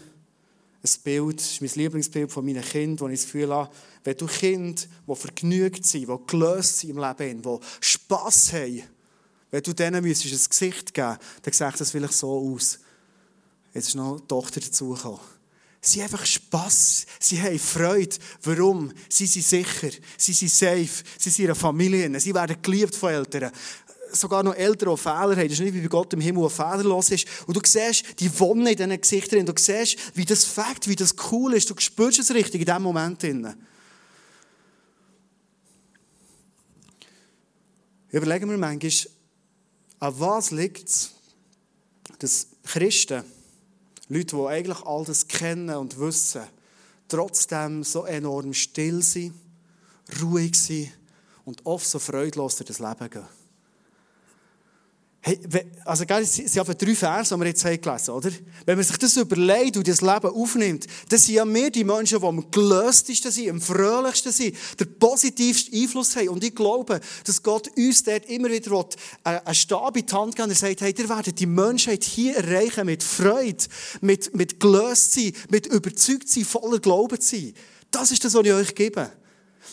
ein 0.85 1.01
Bild, 1.03 1.39
das 1.39 1.51
ist 1.51 1.61
mein 1.61 1.71
Lieblingsbild 1.73 2.31
von 2.31 2.45
meinen 2.45 2.63
Kindern, 2.63 2.99
wo 2.99 3.11
ich 3.11 3.19
das 3.19 3.25
Gefühl 3.25 3.53
habe, 3.53 3.71
wenn 4.03 4.17
du 4.17 4.25
Kinder, 4.27 4.81
die 5.07 5.15
vergnügt 5.15 5.85
sind, 5.85 6.07
die 6.07 6.27
gelöst 6.27 6.79
sind 6.79 6.91
im 6.91 6.97
Leben, 6.97 7.41
die 7.41 7.57
Spass 7.81 8.53
haben, 8.53 8.83
wenn 9.51 9.63
du 9.63 9.73
denen 9.73 10.03
ein 10.03 10.03
Gesicht 10.03 10.93
geben 10.93 11.17
dann 11.41 11.53
sieht 11.53 11.79
das 11.79 11.91
vielleicht 11.91 12.13
so 12.13 12.53
aus. 12.53 12.79
Jetzt 13.73 13.89
ist 13.89 13.95
noch 13.95 14.17
eine 14.17 14.27
Tochter 14.27 14.59
dazugekommen. 14.59 15.19
Sie 15.81 16.01
haben 16.01 16.11
einfach 16.11 16.25
Spass. 16.25 17.05
Sie 17.19 17.39
haben 17.39 17.59
Freude. 17.59 18.15
Warum? 18.41 18.91
Sie 19.07 19.27
sind 19.27 19.45
sicher. 19.45 19.89
Sie 20.17 20.33
sind 20.33 20.51
safe. 20.51 21.03
Sie 21.19 21.29
sind 21.29 21.45
ihre 21.45 21.55
Familie. 21.55 22.19
Sie 22.19 22.33
werden 22.33 22.57
geliebt 22.61 22.95
von 22.95 23.11
Eltern. 23.11 23.51
Sogar 24.15 24.43
noch 24.43 24.55
Eltern, 24.55 24.95
die 24.95 25.01
Fehler 25.01 25.35
haben. 25.35 25.43
Das 25.43 25.51
ist 25.51 25.59
nicht 25.59 25.73
wie 25.73 25.81
bei 25.81 25.87
Gott 25.87 26.13
im 26.13 26.21
Himmel, 26.21 26.43
der 26.43 26.49
fehlerlos 26.49 27.11
ist. 27.11 27.27
Und 27.47 27.55
du 27.55 27.61
siehst 27.63 28.19
die 28.19 28.39
Wonne 28.39 28.71
in 28.71 28.77
diesen 28.77 29.01
Gesichtern. 29.01 29.45
Du 29.45 29.53
siehst, 29.57 29.97
wie 30.15 30.25
das 30.25 30.45
Fakt, 30.45 30.87
wie 30.87 30.95
das 30.95 31.15
cool 31.31 31.53
ist. 31.53 31.69
Du 31.69 31.75
spürst 31.77 32.19
es 32.19 32.33
richtig 32.33 32.61
in 32.61 32.65
diesem 32.65 32.83
Moment. 32.83 33.23
Überlegen 38.11 38.49
wir 38.49 38.57
manchmal, 38.57 38.91
an 39.99 40.19
was 40.19 40.51
liegt 40.51 40.87
es, 40.87 41.11
dass 42.19 42.47
Christen 42.63 43.23
Leute, 44.07 44.35
die 44.35 44.45
eigentlich 44.45 44.85
all 44.85 45.03
das 45.03 45.27
kennen 45.27 45.75
und 45.75 45.99
wissen, 45.99 46.43
trotzdem 47.07 47.83
so 47.83 48.05
enorm 48.05 48.53
still 48.53 49.01
sein, 49.01 49.33
ruhig 50.21 50.55
sein 50.55 50.91
und 51.43 51.65
oft 51.65 51.87
so 51.87 51.97
freudlos 51.99 52.57
durch 52.57 52.67
das 52.67 52.79
Leben 52.79 53.09
gehen. 53.09 53.44
Hey, 55.27 55.39
also, 55.85 56.05
gell, 56.05 56.21
es 56.21 56.35
sind 56.35 56.55
drei 56.55 56.93
Verse, 56.93 57.33
die 57.33 57.41
wir 57.41 57.47
jetzt 57.47 57.65
haben 57.65 57.81
gelesen 57.81 58.11
oder? 58.11 58.29
Wenn 58.63 58.77
man 58.77 58.85
sich 58.85 58.97
das 58.97 59.17
überlegt 59.17 59.75
und 59.75 59.87
das 59.87 60.01
Leben 60.01 60.27
aufnimmt, 60.27 60.85
dann 61.09 61.17
sind 61.17 61.33
ja 61.33 61.51
wir 61.51 61.71
die 61.71 61.83
Menschen, 61.83 62.19
die 62.19 62.25
am 62.27 62.51
gelöstesten 62.51 63.31
sind, 63.31 63.49
am 63.49 63.59
fröhlichsten 63.59 64.31
sind, 64.31 64.55
den 64.79 64.99
positivsten 64.99 65.81
Einfluss 65.81 66.15
haben. 66.15 66.29
Und 66.29 66.43
ich 66.43 66.53
glaube, 66.53 67.01
dass 67.23 67.41
Gott 67.41 67.71
uns 67.75 68.03
dort 68.03 68.27
immer 68.27 68.51
wieder 68.51 68.87
einen 69.23 69.55
Stab 69.55 69.97
in 69.97 70.05
die 70.05 70.13
Hand 70.13 70.35
geben 70.35 70.49
und 70.49 70.55
sagt, 70.55 70.81
hey, 70.81 70.93
ihr 70.95 71.09
werdet 71.09 71.39
die 71.39 71.47
Menschheit 71.47 72.03
hier 72.03 72.35
erreichen 72.37 72.85
mit 72.85 73.01
Freude, 73.01 73.65
mit, 74.01 74.35
mit 74.35 74.59
gelöst 74.59 75.13
sein, 75.13 75.33
mit 75.49 75.65
überzeugt 75.65 76.29
sein, 76.29 76.45
voller 76.45 76.77
Glauben 76.77 77.19
sein. 77.19 77.55
Das 77.89 78.11
ist 78.11 78.23
das, 78.23 78.35
was 78.35 78.45
ich 78.45 78.53
euch 78.53 78.75
gebe. 78.75 79.09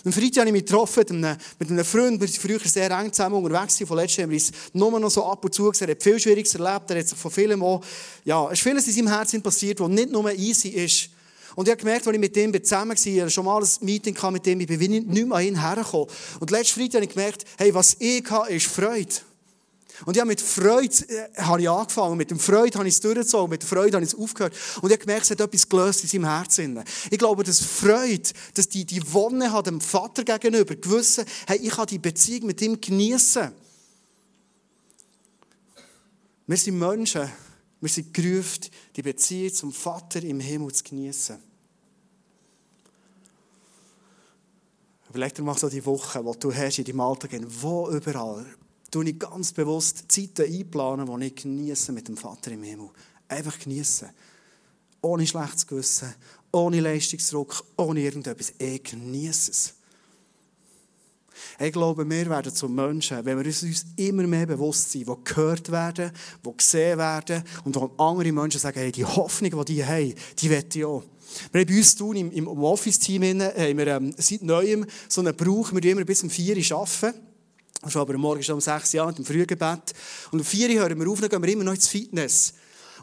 Am 0.04 0.12
Freitag 0.12 0.38
habe 0.38 0.48
ich 0.48 0.52
mich 0.52 0.64
getroffen 0.66 1.00
mit 1.00 1.10
einem, 1.10 1.36
mit 1.58 1.70
einem 1.70 1.84
Freund. 1.84 2.20
Wir 2.20 2.28
waren 2.28 2.40
früher 2.40 2.58
sehr 2.60 2.90
eng 2.90 3.12
zusammen 3.12 3.36
unterwegs. 3.36 3.78
Von 3.86 3.96
letztem 3.96 4.24
haben 4.24 4.30
wir 4.30 4.36
uns 4.36 4.52
nur 4.72 4.98
noch 4.98 5.10
so 5.10 5.24
ab 5.24 5.44
und 5.44 5.54
zu 5.54 5.70
gesehen. 5.70 5.88
Er 5.88 5.94
hat 5.94 6.02
viel 6.02 6.18
Schwieriges 6.18 6.54
erlebt. 6.54 6.90
Er 6.90 6.98
hat 6.98 7.08
sich 7.08 7.18
von 7.18 7.30
vielem 7.30 7.62
auch, 7.62 7.80
ja, 8.24 8.46
es 8.46 8.54
ist 8.54 8.62
vieles 8.62 8.86
in 8.88 8.94
seinem 8.94 9.08
Herzen 9.08 9.42
passiert, 9.42 9.80
was 9.80 9.88
nicht 9.88 10.10
nur 10.10 10.32
easy 10.32 10.68
ist. 10.68 11.10
Und 11.54 11.68
ich 11.68 11.72
habe 11.72 11.80
gemerkt, 11.80 12.06
als 12.06 12.14
ich 12.14 12.20
mit 12.20 12.36
ihm 12.36 12.64
zusammen 12.64 12.96
war, 12.96 13.30
schon 13.30 13.44
mal 13.44 13.62
ein 13.62 13.68
Meeting 13.80 14.16
mit 14.30 14.46
ihm, 14.46 14.60
ich 14.60 14.66
bin 14.66 14.90
nicht 14.90 15.08
mehr 15.08 15.36
an 15.36 15.44
ihn 15.44 15.60
hergekommen. 15.60 16.08
Und 16.40 16.50
letzten 16.50 16.80
Freitag 16.80 16.94
habe 16.94 17.04
ich 17.04 17.10
gemerkt, 17.10 17.44
hey, 17.58 17.74
was 17.74 17.96
ich 17.98 18.24
habe, 18.30 18.52
ist 18.52 18.66
Freude. 18.66 19.12
Und 20.04 20.16
ja, 20.16 20.24
mit 20.24 20.40
Freude 20.40 20.94
äh, 21.08 21.42
habe 21.42 21.62
ich 21.62 21.70
angefangen. 21.70 22.16
Mit 22.16 22.32
Freude 22.40 22.78
habe 22.78 22.88
ich 22.88 22.94
es 22.94 23.00
durchgezogen. 23.00 23.50
Mit 23.50 23.62
Freude 23.62 23.96
habe 23.96 24.04
ich 24.04 24.12
es 24.12 24.18
aufgehört. 24.18 24.54
Und 24.80 24.90
ich 24.90 24.96
habe 24.96 25.04
gemerkt, 25.06 25.24
es 25.24 25.30
hat 25.30 25.40
etwas 25.40 25.68
gelöst 25.68 26.02
in 26.02 26.08
seinem 26.08 26.24
Herzen. 26.24 26.82
Ich 27.10 27.18
glaube, 27.18 27.44
dass 27.44 27.60
Freude, 27.60 28.28
dass 28.54 28.68
die, 28.68 28.84
die 28.84 29.12
Wonne 29.12 29.52
hat 29.52 29.66
dem 29.66 29.80
Vater 29.80 30.24
gegenüber 30.24 30.74
gewissen, 30.74 31.24
hey, 31.46 31.58
ich 31.58 31.70
kann 31.70 31.86
die 31.86 31.98
Beziehung 31.98 32.46
mit 32.46 32.60
ihm 32.62 32.80
genießen. 32.80 33.52
Wir 36.46 36.56
sind 36.56 36.78
Menschen. 36.78 37.30
Wir 37.80 37.88
sind 37.88 38.14
gerufen, 38.14 38.70
die 38.94 39.02
Beziehung 39.02 39.52
zum 39.52 39.72
Vater 39.72 40.22
im 40.22 40.38
Himmel 40.38 40.72
zu 40.72 40.84
genießen. 40.84 41.36
Dir 45.14 45.42
mal 45.42 45.58
so 45.58 45.68
die 45.68 45.84
Woche, 45.84 46.24
die 46.24 46.38
du 46.38 46.54
hast 46.54 46.78
in 46.78 46.84
deinem 46.84 47.00
Alltag, 47.00 47.38
wo 47.60 47.90
überall 47.90 48.46
tue 48.92 49.08
ich 49.08 49.18
ganz 49.18 49.52
bewusst 49.52 50.04
Zeiten 50.06 50.42
einplanen, 50.42 51.18
die 51.18 51.26
ich 51.26 51.34
genieße 51.34 51.90
mit 51.90 52.06
dem 52.06 52.16
Vater 52.16 52.52
im 52.52 52.62
Himmel. 52.62 52.90
Einfach 53.26 53.58
genießen. 53.58 54.08
Ohne 55.00 55.26
schlechtes 55.26 55.66
Gewissen, 55.66 56.14
ohne 56.52 56.80
Leistungsdruck, 56.80 57.64
ohne 57.76 58.00
irgendetwas. 58.00 58.52
Ich 58.58 58.84
genieße 58.84 59.50
es. 59.50 59.74
Ich 61.58 61.72
glaube, 61.72 62.08
wir 62.08 62.30
werden 62.30 62.54
zu 62.54 62.68
Menschen, 62.68 63.24
wenn 63.24 63.38
wir 63.38 63.46
uns 63.46 63.86
immer 63.96 64.24
mehr 64.24 64.46
bewusst 64.46 64.92
sind, 64.92 65.08
die 65.08 65.24
gehört 65.24 65.72
werden, 65.72 66.12
die 66.44 66.56
gesehen 66.56 66.98
werden 66.98 67.42
und 67.64 67.74
wo 67.74 67.90
andere 67.96 68.30
Menschen 68.30 68.60
sagen, 68.60 68.78
hey, 68.78 68.92
die 68.92 69.04
Hoffnung, 69.04 69.64
die 69.64 69.74
die 69.74 69.84
haben, 69.84 70.14
die 70.38 70.50
will 70.50 70.64
ich 70.72 70.84
auch. 70.84 71.02
Wir 71.50 71.62
haben 71.62 71.68
bei 71.68 71.78
uns 71.78 71.96
tun, 71.96 72.16
im, 72.16 72.30
im 72.30 72.46
Office-Team 72.46 73.22
haben 73.22 73.78
wir 73.78 73.86
ähm, 73.86 74.14
seit 74.18 74.42
Neuem 74.42 74.86
so 75.08 75.22
einen 75.22 75.34
Brauch, 75.34 75.72
wir 75.72 75.82
immer 75.84 76.04
bis 76.04 76.22
um 76.22 76.30
4 76.30 76.56
Uhr 76.56 76.78
arbeiten. 76.78 77.31
Also 77.82 78.00
aber 78.00 78.16
morgen 78.16 78.42
schon 78.42 78.54
um 78.54 78.60
6 78.60 78.94
Uhr 78.94 79.06
mit 79.06 79.18
dem 79.18 79.24
Frühgebet. 79.24 79.92
Und 80.30 80.38
um 80.38 80.44
4 80.44 80.70
Uhr 80.70 80.74
hören 80.76 80.98
wir 80.98 81.10
auf, 81.10 81.20
dann 81.20 81.28
gehen 81.28 81.42
wir 81.42 81.52
immer 81.52 81.64
noch 81.64 81.74
ins 81.74 81.88
Fitness. 81.88 82.54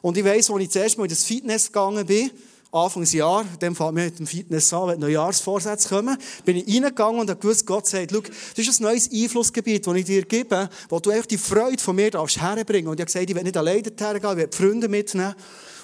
Und 0.02 0.18
ich 0.18 0.24
weiss, 0.24 0.50
als 0.50 0.64
ich 0.64 0.70
zuerst 0.70 0.98
mal 0.98 1.04
in 1.04 1.10
das 1.10 1.26
Fitness 1.26 1.68
gegangen 1.68 2.06
bin, 2.06 2.32
Anfangsjahr, 2.72 3.46
dem 3.62 3.76
fängt 3.76 3.94
mir 3.94 4.06
mit 4.06 4.20
dem 4.20 4.28
Fitness 4.28 4.72
an, 4.74 4.90
wenn 4.90 5.00
Neujahrsvorsätze 5.00 5.90
kommen, 5.90 6.16
bin 6.46 6.58
ich 6.58 6.68
reingegangen 6.68 7.20
und 7.20 7.30
habe 7.30 7.40
gewusst, 7.40 7.66
Gott 7.66 7.88
sagt, 7.88 8.12
schau, 8.12 8.22
das 8.22 8.68
ist 8.68 8.80
ein 8.80 8.84
neues 8.84 9.10
Einflussgebiet, 9.12 9.88
das 9.88 9.96
ich 9.96 10.06
dir 10.06 10.22
gebe, 10.24 10.70
wo 10.88 11.00
du 11.00 11.10
einfach 11.10 11.26
die 11.26 11.40
Freude 11.40 11.82
von 11.82 11.96
mir 11.96 12.12
darfst 12.12 12.40
herbringen. 12.40 12.88
Und 12.88 13.00
ich 13.00 13.02
habe 13.02 13.06
gesagt, 13.08 13.28
ich 13.28 13.36
will 13.36 13.42
nicht 13.42 13.58
alleine 13.58 13.82
dorthin 13.82 14.22
gehen, 14.22 14.32
ich 14.32 14.38
will 14.38 14.50
Freunde 14.52 14.88
mitnehmen. 14.88 15.34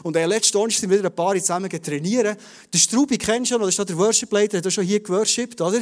Und 0.03 0.15
äh, 0.15 0.27
letzten 0.27 0.53
Donnerstag 0.53 0.81
sind 0.81 0.91
wieder 0.91 1.05
ein 1.05 1.15
paar 1.15 1.35
zusammen 1.35 1.69
trainieren. 1.69 2.37
Der 2.71 2.77
Strubi 2.77 3.17
kennst 3.17 3.49
du 3.49 3.55
schon, 3.55 3.61
oder 3.63 3.69
ist 3.69 3.79
der 3.79 3.97
Worship 3.97 4.31
Leader, 4.31 4.61
der 4.61 4.69
schon 4.69 4.83
hier 4.83 4.99
geworshipped, 4.99 5.59
oder? 5.61 5.79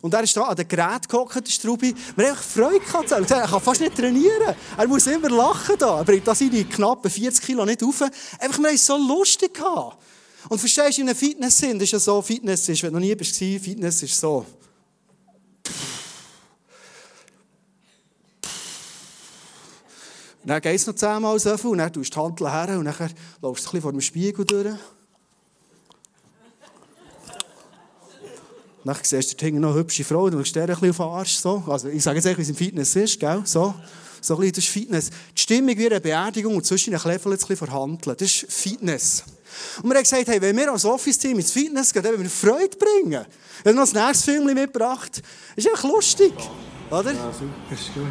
Und 0.00 0.14
er 0.14 0.22
ist 0.22 0.34
da 0.34 0.44
an 0.44 0.56
den 0.56 0.66
Gerät 0.66 1.06
gehockt, 1.06 1.34
der 1.34 1.52
Strubi. 1.52 1.94
Wir 2.16 2.30
haben 2.30 2.36
Freude 2.36 2.80
gehabt. 2.80 3.10
Er 3.10 3.46
kann 3.46 3.60
fast 3.60 3.82
nicht 3.82 3.94
trainieren. 3.94 4.54
Er 4.78 4.88
muss 4.88 5.06
immer 5.06 5.28
lachen 5.28 5.76
da. 5.78 5.98
Er 5.98 6.04
bringt 6.04 6.26
da 6.26 6.34
seine 6.34 6.64
knappen 6.64 7.10
40 7.10 7.44
Kilo 7.44 7.66
nicht 7.66 7.82
auf. 7.82 8.00
Einfach, 8.00 8.58
wir 8.58 8.68
haben 8.68 8.74
es 8.74 8.86
so 8.86 8.96
lustig 8.96 9.52
gehabt. 9.52 9.98
Und 10.48 10.58
verstehst 10.58 10.98
du, 10.98 11.02
in 11.02 11.08
einem 11.08 11.16
Fitness-Sinn 11.16 11.80
ist 11.80 11.92
ja 11.92 11.98
so, 11.98 12.22
Fitness 12.22 12.68
ist, 12.68 12.82
wenn 12.82 12.92
du 12.92 12.98
noch 12.98 13.06
nie 13.06 13.14
bist, 13.14 13.36
Fitness 13.36 14.02
ist 14.02 14.18
so. 14.18 14.46
dann 20.46 20.60
geht 20.60 20.76
es 20.76 20.86
noch 20.86 20.94
zehnmal 20.94 21.38
so 21.40 21.56
viel 21.56 21.70
und 21.70 21.78
dann 21.78 21.92
tust 21.92 22.14
du 22.14 22.20
die 22.20 22.44
Handel 22.44 22.50
her 22.50 22.78
und 22.78 22.84
dann 22.84 23.10
läufst 23.42 23.66
du 23.66 23.76
ein 23.76 23.82
vor 23.82 23.90
dem 23.90 24.00
Spiegel 24.00 24.44
durch. 24.44 24.76
Dann 28.84 28.96
siehst 29.02 29.40
du 29.40 29.44
hinten 29.44 29.60
noch 29.60 29.74
hübsche 29.74 30.04
Frau, 30.04 30.30
dann 30.30 30.38
schaust 30.44 30.54
du 30.54 30.60
ein 30.60 30.66
bisschen 30.68 30.90
auf 30.90 30.96
den 30.96 31.06
Arsch. 31.06 31.34
So. 31.34 31.64
Also, 31.66 31.88
ich 31.88 32.00
sage 32.00 32.18
jetzt 32.18 32.26
nicht, 32.26 32.38
wie 32.38 32.42
es 32.42 32.48
im 32.48 32.54
Fitness 32.54 32.94
ist, 32.94 33.18
gell? 33.18 33.42
So. 33.44 33.74
So 34.26 34.34
ein 34.34 34.40
bisschen, 34.40 34.54
das 34.54 34.64
ist 34.64 34.72
Fitness. 34.72 35.10
Die 35.36 35.40
Stimmung 35.40 35.78
wie 35.78 35.86
eine 35.86 36.00
Beerdigung 36.00 36.56
und 36.56 36.66
zwischen 36.66 36.90
den 36.90 37.00
bisschen 37.00 37.56
verhandeln. 37.56 38.16
Das 38.18 38.28
ist 38.28 38.52
Fitness. 38.52 39.22
Und 39.80 39.88
wir 39.88 39.94
haben 39.94 40.02
gesagt, 40.02 40.26
hey, 40.26 40.42
wenn 40.42 40.56
wir 40.56 40.72
als 40.72 40.84
Office-Team 40.84 41.38
ins 41.38 41.52
Fitness 41.52 41.92
gehen, 41.92 42.02
dann 42.02 42.14
wollen 42.14 42.24
wir 42.24 42.30
Freude 42.30 42.76
bringen. 42.76 43.24
Wir 43.62 43.70
haben 43.70 43.76
noch 43.76 43.88
das 43.88 43.92
nächste 43.92 44.32
Film 44.32 44.52
mitgebracht. 44.52 45.22
Das 45.54 45.64
ist 45.64 45.70
einfach 45.70 45.84
lustig. 45.84 46.32
Oder? 46.90 47.12
Ja, 47.12 47.32
super, 47.32 47.52
ist 47.70 47.94
gut. 47.94 48.04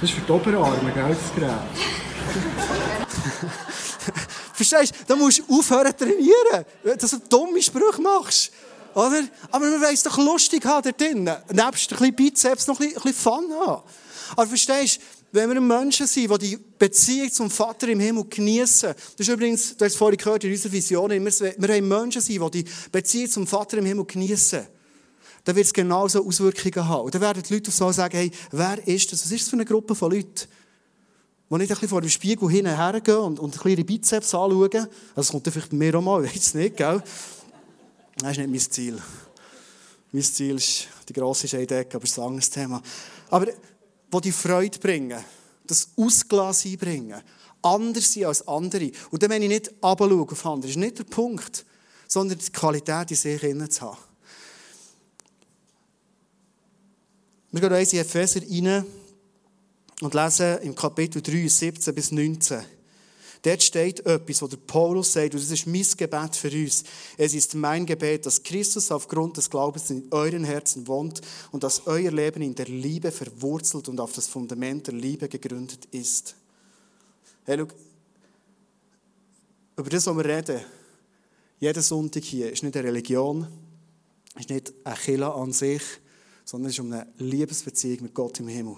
Das 0.00 0.10
ist 0.10 0.16
für 0.16 0.20
die 0.20 0.32
Oberarme, 0.32 0.92
gell, 0.92 1.08
das 1.08 1.34
Gerät. 1.34 1.52
Verstehst 4.52 4.92
du? 4.92 4.96
Da 5.06 5.16
musst 5.16 5.38
du 5.38 5.44
aufhören 5.58 5.94
zu 5.96 6.04
trainieren, 6.04 6.66
dass 6.98 7.10
du 7.10 7.20
dumme 7.26 7.62
Sprüche 7.62 8.02
machst. 8.02 8.52
Oder? 8.98 9.22
Aber 9.52 9.70
man 9.70 9.80
weiss 9.80 10.02
doch 10.02 10.18
lustig 10.18 10.64
haben 10.64 10.82
dort 10.82 11.00
drin. 11.00 11.24
Nebst 11.24 11.92
ein 11.92 11.98
bisschen 11.98 12.14
Bizeps 12.16 12.66
noch 12.66 12.80
ein 12.80 12.92
bisschen 12.92 13.14
Fun 13.14 13.52
haben. 13.52 13.82
Aber 14.32 14.46
verstehst 14.46 14.96
du, 14.96 15.02
wenn 15.30 15.50
wir 15.50 15.60
Menschen 15.60 16.08
sind, 16.08 16.32
die 16.42 16.56
die 16.56 16.58
Beziehung 16.78 17.30
zum 17.30 17.48
Vater 17.48 17.86
im 17.86 18.00
Himmel 18.00 18.24
genießen, 18.28 18.94
das 19.16 19.28
ist 19.28 19.28
übrigens, 19.28 19.76
du 19.76 19.84
hast 19.84 19.92
es 19.92 19.98
vorhin 19.98 20.18
gehört 20.18 20.42
in 20.42 20.50
unserer 20.50 20.72
Vision, 20.72 21.10
wir, 21.10 21.20
wir 21.20 21.74
haben 21.76 21.88
Menschen 21.88 22.22
die 22.24 22.50
die 22.50 22.64
Beziehung 22.90 23.30
zum 23.30 23.46
Vater 23.46 23.78
im 23.78 23.84
Himmel 23.84 24.04
genießen 24.04 24.66
dann 25.44 25.56
wird 25.56 25.66
es 25.66 25.72
genauso 25.72 26.26
Auswirkungen 26.26 26.88
haben. 26.88 27.04
Und 27.04 27.14
dann 27.14 27.22
werden 27.22 27.42
die 27.42 27.54
Leute 27.54 27.70
so 27.70 27.90
sagen, 27.90 28.16
hey, 28.18 28.30
wer 28.50 28.86
ist 28.86 29.10
das? 29.10 29.24
Was 29.24 29.30
ist 29.30 29.42
das 29.44 29.48
für 29.48 29.56
eine 29.56 29.64
Gruppe 29.64 29.94
von 29.94 30.10
Leuten? 30.10 30.30
Die 31.50 31.54
nicht 31.54 31.62
ein 31.62 31.68
bisschen 31.68 31.88
vor 31.88 32.02
dem 32.02 32.10
Spiegel 32.10 32.50
hin 32.50 32.66
und 32.66 32.76
her 32.76 33.00
gehen 33.00 33.16
und, 33.16 33.38
und 33.38 33.46
ein 33.46 33.50
bisschen 33.52 33.70
ihre 33.70 33.84
Bizeps 33.84 34.34
anschauen. 34.34 34.70
Also, 34.74 34.88
das 35.14 35.30
kommt 35.30 35.46
dann 35.46 35.52
vielleicht 35.54 35.70
bei 35.70 35.76
mir 35.76 35.94
auch 35.94 36.02
mal, 36.02 36.22
ich 36.26 36.34
weiß 36.34 36.46
es 36.48 36.54
nicht, 36.54 36.76
gell? 36.76 37.02
Das 38.20 38.32
ist 38.32 38.38
nicht 38.38 38.50
mein 38.50 38.60
Ziel. 38.60 39.02
Mein 40.10 40.22
Ziel 40.22 40.56
ist 40.56 40.88
die 41.08 41.12
grosse 41.12 41.46
Scheidecke, 41.46 41.96
aber 41.96 42.00
das 42.00 42.10
ist 42.10 42.18
ein 42.18 42.24
anderes 42.24 42.50
Thema. 42.50 42.82
Aber 43.30 43.46
die 43.46 44.20
die 44.20 44.32
Freude 44.32 44.78
bringen, 44.78 45.22
das 45.66 45.88
Ausglas 45.96 46.64
einbringen, 46.64 47.20
anders 47.62 48.12
sein 48.12 48.24
als 48.24 48.46
andere. 48.48 48.90
Und 49.10 49.22
dann, 49.22 49.30
wenn 49.30 49.42
ich 49.42 49.48
nicht 49.48 49.72
runterschaue 49.82 50.22
auf 50.22 50.46
andere, 50.46 50.70
ist 50.70 50.76
nicht 50.76 50.98
der 50.98 51.04
Punkt, 51.04 51.64
sondern 52.06 52.38
die 52.38 52.50
Qualität 52.50 53.10
in 53.10 53.16
sich 53.16 53.42
zu 53.70 53.82
haben. 53.82 53.98
Wir 57.50 57.60
gehen 57.60 57.72
in 57.72 57.98
Epheser 57.98 58.40
rein 58.42 58.84
und 60.00 60.14
lesen 60.14 60.58
im 60.62 60.74
Kapitel 60.74 61.22
3, 61.22 61.48
17 61.48 61.94
bis 61.94 62.12
19. 62.12 62.77
Dort 63.48 63.62
steht 63.62 64.04
etwas, 64.04 64.42
wo 64.42 64.46
der 64.46 64.58
Paulus 64.58 65.14
sagt, 65.14 65.32
und 65.32 65.42
das 65.42 65.50
ist 65.50 65.66
mein 65.66 65.86
Gebet 65.96 66.36
für 66.36 66.50
uns. 66.50 66.84
Es 67.16 67.32
ist 67.32 67.54
mein 67.54 67.86
Gebet, 67.86 68.26
dass 68.26 68.42
Christus 68.42 68.92
aufgrund 68.92 69.38
des 69.38 69.48
Glaubens 69.48 69.88
in 69.88 70.06
euren 70.10 70.44
Herzen 70.44 70.86
wohnt 70.86 71.22
und 71.50 71.62
dass 71.62 71.86
euer 71.86 72.10
Leben 72.10 72.42
in 72.42 72.54
der 72.54 72.66
Liebe 72.66 73.10
verwurzelt 73.10 73.88
und 73.88 74.00
auf 74.00 74.12
das 74.12 74.26
Fundament 74.26 74.88
der 74.88 74.94
Liebe 74.94 75.30
gegründet 75.30 75.86
ist. 75.92 76.36
Hey, 77.46 77.56
schau, 77.58 77.68
über 79.78 79.88
das, 79.88 80.06
was 80.06 80.16
wir 80.18 80.24
reden, 80.26 80.60
jeden 81.58 81.82
Sonntag 81.82 82.24
hier, 82.24 82.52
ist 82.52 82.62
nicht 82.62 82.76
eine 82.76 82.88
Religion, 82.88 83.46
ist 84.38 84.50
nicht 84.50 84.74
eine 84.84 84.94
Kille 84.94 85.32
an 85.32 85.54
sich, 85.54 85.82
sondern 86.44 86.68
es 86.68 86.74
ist 86.74 86.80
um 86.80 86.92
eine 86.92 87.06
Liebesbeziehung 87.16 88.02
mit 88.02 88.14
Gott 88.14 88.40
im 88.40 88.48
Himmel. 88.48 88.76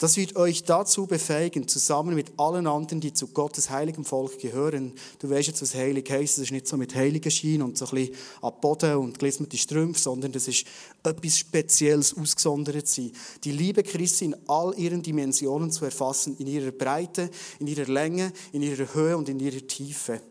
Das 0.00 0.16
wird 0.16 0.34
euch 0.36 0.64
dazu 0.64 1.06
befähigen, 1.06 1.68
zusammen 1.68 2.14
mit 2.14 2.32
allen 2.38 2.66
anderen, 2.66 3.02
die 3.02 3.12
zu 3.12 3.26
Gottes 3.26 3.68
heiligem 3.68 4.06
Volk 4.06 4.38
gehören. 4.38 4.94
Du 5.18 5.28
weißt 5.28 5.48
jetzt, 5.48 5.60
was 5.60 5.74
heilig 5.74 6.10
heisst. 6.10 6.38
Es 6.38 6.44
ist 6.44 6.52
nicht 6.52 6.66
so 6.66 6.78
mit 6.78 6.94
heiligen 6.94 7.30
Schein 7.30 7.60
und 7.60 7.76
so 7.76 7.84
ein 7.84 7.90
bisschen 7.90 8.16
ab 8.40 8.62
Boden 8.62 8.96
und 8.96 9.18
gelismete 9.18 9.58
Strümpfe, 9.58 10.00
sondern 10.00 10.32
das 10.32 10.48
ist 10.48 10.64
etwas 11.02 11.36
Spezielles, 11.36 12.16
ausgesondert 12.16 12.88
sein. 12.88 13.12
Die 13.44 13.52
Liebe 13.52 13.82
Christi 13.82 14.24
in 14.24 14.36
all 14.48 14.72
ihren 14.78 15.02
Dimensionen 15.02 15.70
zu 15.70 15.84
erfassen, 15.84 16.34
in 16.38 16.46
ihrer 16.46 16.72
Breite, 16.72 17.28
in 17.58 17.66
ihrer 17.66 17.84
Länge, 17.84 18.32
in 18.52 18.62
ihrer 18.62 18.94
Höhe 18.94 19.18
und 19.18 19.28
in 19.28 19.38
ihrer 19.38 19.66
Tiefe. 19.66 20.22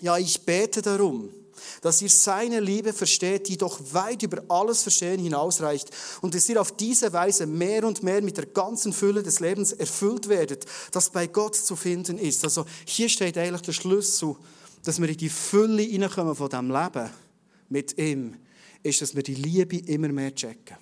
Ja, 0.00 0.18
ich 0.18 0.40
bete 0.40 0.82
darum, 0.82 1.30
dass 1.80 2.02
ihr 2.02 2.08
seine 2.08 2.60
Liebe 2.60 2.92
versteht, 2.92 3.48
die 3.48 3.56
doch 3.56 3.80
weit 3.92 4.22
über 4.22 4.42
alles 4.48 4.82
Verstehen 4.82 5.20
hinausreicht 5.20 5.90
und 6.20 6.34
dass 6.34 6.48
ihr 6.48 6.60
auf 6.60 6.72
diese 6.72 7.12
Weise 7.12 7.46
mehr 7.46 7.84
und 7.84 8.02
mehr 8.02 8.22
mit 8.22 8.36
der 8.36 8.46
ganzen 8.46 8.92
Fülle 8.92 9.22
des 9.22 9.40
Lebens 9.40 9.72
erfüllt 9.72 10.28
werdet, 10.28 10.66
das 10.92 11.10
bei 11.10 11.26
Gott 11.26 11.56
zu 11.56 11.76
finden 11.76 12.18
ist. 12.18 12.44
Also 12.44 12.64
hier 12.86 13.08
steht 13.08 13.38
eigentlich 13.38 13.62
der 13.62 13.72
Schlüssel, 13.72 14.36
dass 14.84 15.00
wir 15.00 15.08
in 15.08 15.16
die 15.16 15.28
Fülle 15.28 15.82
hineinkommen 15.82 16.34
von 16.34 16.48
diesem 16.48 16.70
Leben 16.70 17.10
mit 17.68 17.98
ihm, 17.98 18.36
ist, 18.82 19.02
dass 19.02 19.14
wir 19.14 19.22
die 19.22 19.34
Liebe 19.34 19.78
immer 19.78 20.08
mehr 20.08 20.34
checken. 20.34 20.76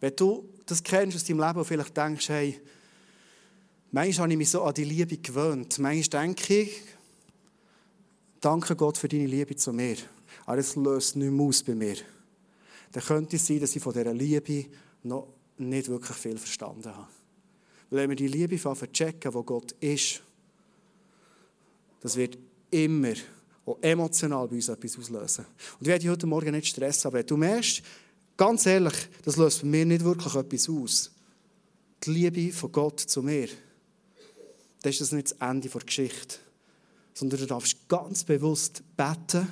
Wenn 0.00 0.16
du 0.16 0.48
das 0.66 0.82
kennst 0.82 1.16
aus 1.16 1.24
deinem 1.24 1.40
Leben 1.40 1.58
und 1.58 1.64
vielleicht 1.64 1.96
denkst, 1.96 2.28
hey, 2.28 2.60
manchmal 3.90 4.24
habe 4.24 4.32
ich 4.32 4.38
mich 4.38 4.50
so 4.50 4.62
an 4.62 4.74
die 4.74 4.84
Liebe 4.84 5.16
gewöhnt. 5.16 5.78
Manchmal 5.78 6.26
denke 6.26 6.62
ich, 6.62 6.82
danke 8.42 8.76
Gott 8.76 8.98
für 8.98 9.08
deine 9.08 9.26
Liebe 9.26 9.56
zu 9.56 9.72
mir. 9.72 9.96
Aber 10.44 10.58
es 10.58 10.76
löst 10.76 11.16
nicht 11.16 11.30
mehr 11.30 11.46
aus 11.46 11.62
bei 11.62 11.74
mir. 11.74 11.96
Dann 12.92 13.02
könnte 13.02 13.36
es 13.36 13.46
sein, 13.46 13.60
dass 13.60 13.74
ich 13.74 13.82
von 13.82 13.94
dieser 13.94 14.12
Liebe 14.12 14.66
noch 15.02 15.28
nicht 15.56 15.88
wirklich 15.88 16.16
viel 16.16 16.36
verstanden 16.36 16.94
habe. 16.94 17.08
Weil 17.88 18.00
wenn 18.00 18.10
wir 18.10 18.16
die 18.16 18.28
Liebe 18.28 18.58
checken, 18.92 19.34
wo 19.34 19.42
Gott 19.42 19.72
ist, 19.72 20.22
das 22.00 22.16
wird 22.16 22.36
immer 22.70 23.14
auch 23.64 23.78
emotional 23.80 24.48
bei 24.48 24.56
uns 24.56 24.68
etwas 24.68 24.98
auslösen. 24.98 25.46
Und 25.78 25.82
ich 25.82 25.86
werde 25.86 26.00
dich 26.00 26.10
heute 26.10 26.26
Morgen 26.26 26.50
nicht 26.50 26.66
stressen, 26.66 27.08
aber 27.08 27.22
du 27.22 27.36
merkst, 27.36 27.82
ganz 28.36 28.66
ehrlich, 28.66 28.94
das 29.24 29.36
löst 29.36 29.62
bei 29.62 29.68
mir 29.68 29.86
nicht 29.86 30.04
wirklich 30.04 30.34
etwas 30.34 30.68
aus. 30.68 31.12
Die 32.04 32.10
Liebe 32.10 32.52
von 32.52 32.72
Gott 32.72 32.98
zu 32.98 33.22
mir, 33.22 33.48
das 34.82 34.94
ist 34.94 35.00
das 35.00 35.12
nicht 35.12 35.30
das 35.30 35.38
Ende 35.48 35.68
der 35.68 35.80
Geschichte. 35.80 36.38
Sondern 37.14 37.40
du 37.40 37.46
darfst 37.46 37.88
ganz 37.88 38.24
bewusst 38.24 38.82
beten, 38.96 39.46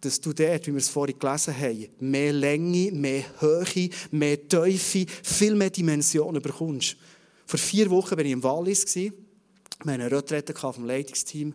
dass 0.00 0.20
du 0.20 0.32
dort, 0.32 0.66
wie 0.66 0.72
wir 0.72 0.78
es 0.78 0.88
vorhin 0.88 1.18
gelesen 1.18 1.56
haben, 1.56 1.88
mehr 2.00 2.32
Länge, 2.32 2.90
mehr 2.92 3.24
Höhe, 3.40 3.90
mehr 4.10 4.48
Teufel, 4.48 5.06
viel 5.22 5.54
mehr 5.54 5.70
Dimensionen 5.70 6.40
bekommst. 6.40 6.96
Vor 7.46 7.58
vier 7.58 7.90
Wochen 7.90 8.16
war 8.16 8.24
ich 8.24 8.32
im 8.32 8.42
Wallis. 8.42 8.94
Wir 8.94 9.12
hatten 9.78 9.90
eine 9.90 10.10
Retrette 10.10 10.54
vom 10.54 10.84
Leitungsteam. 10.84 11.54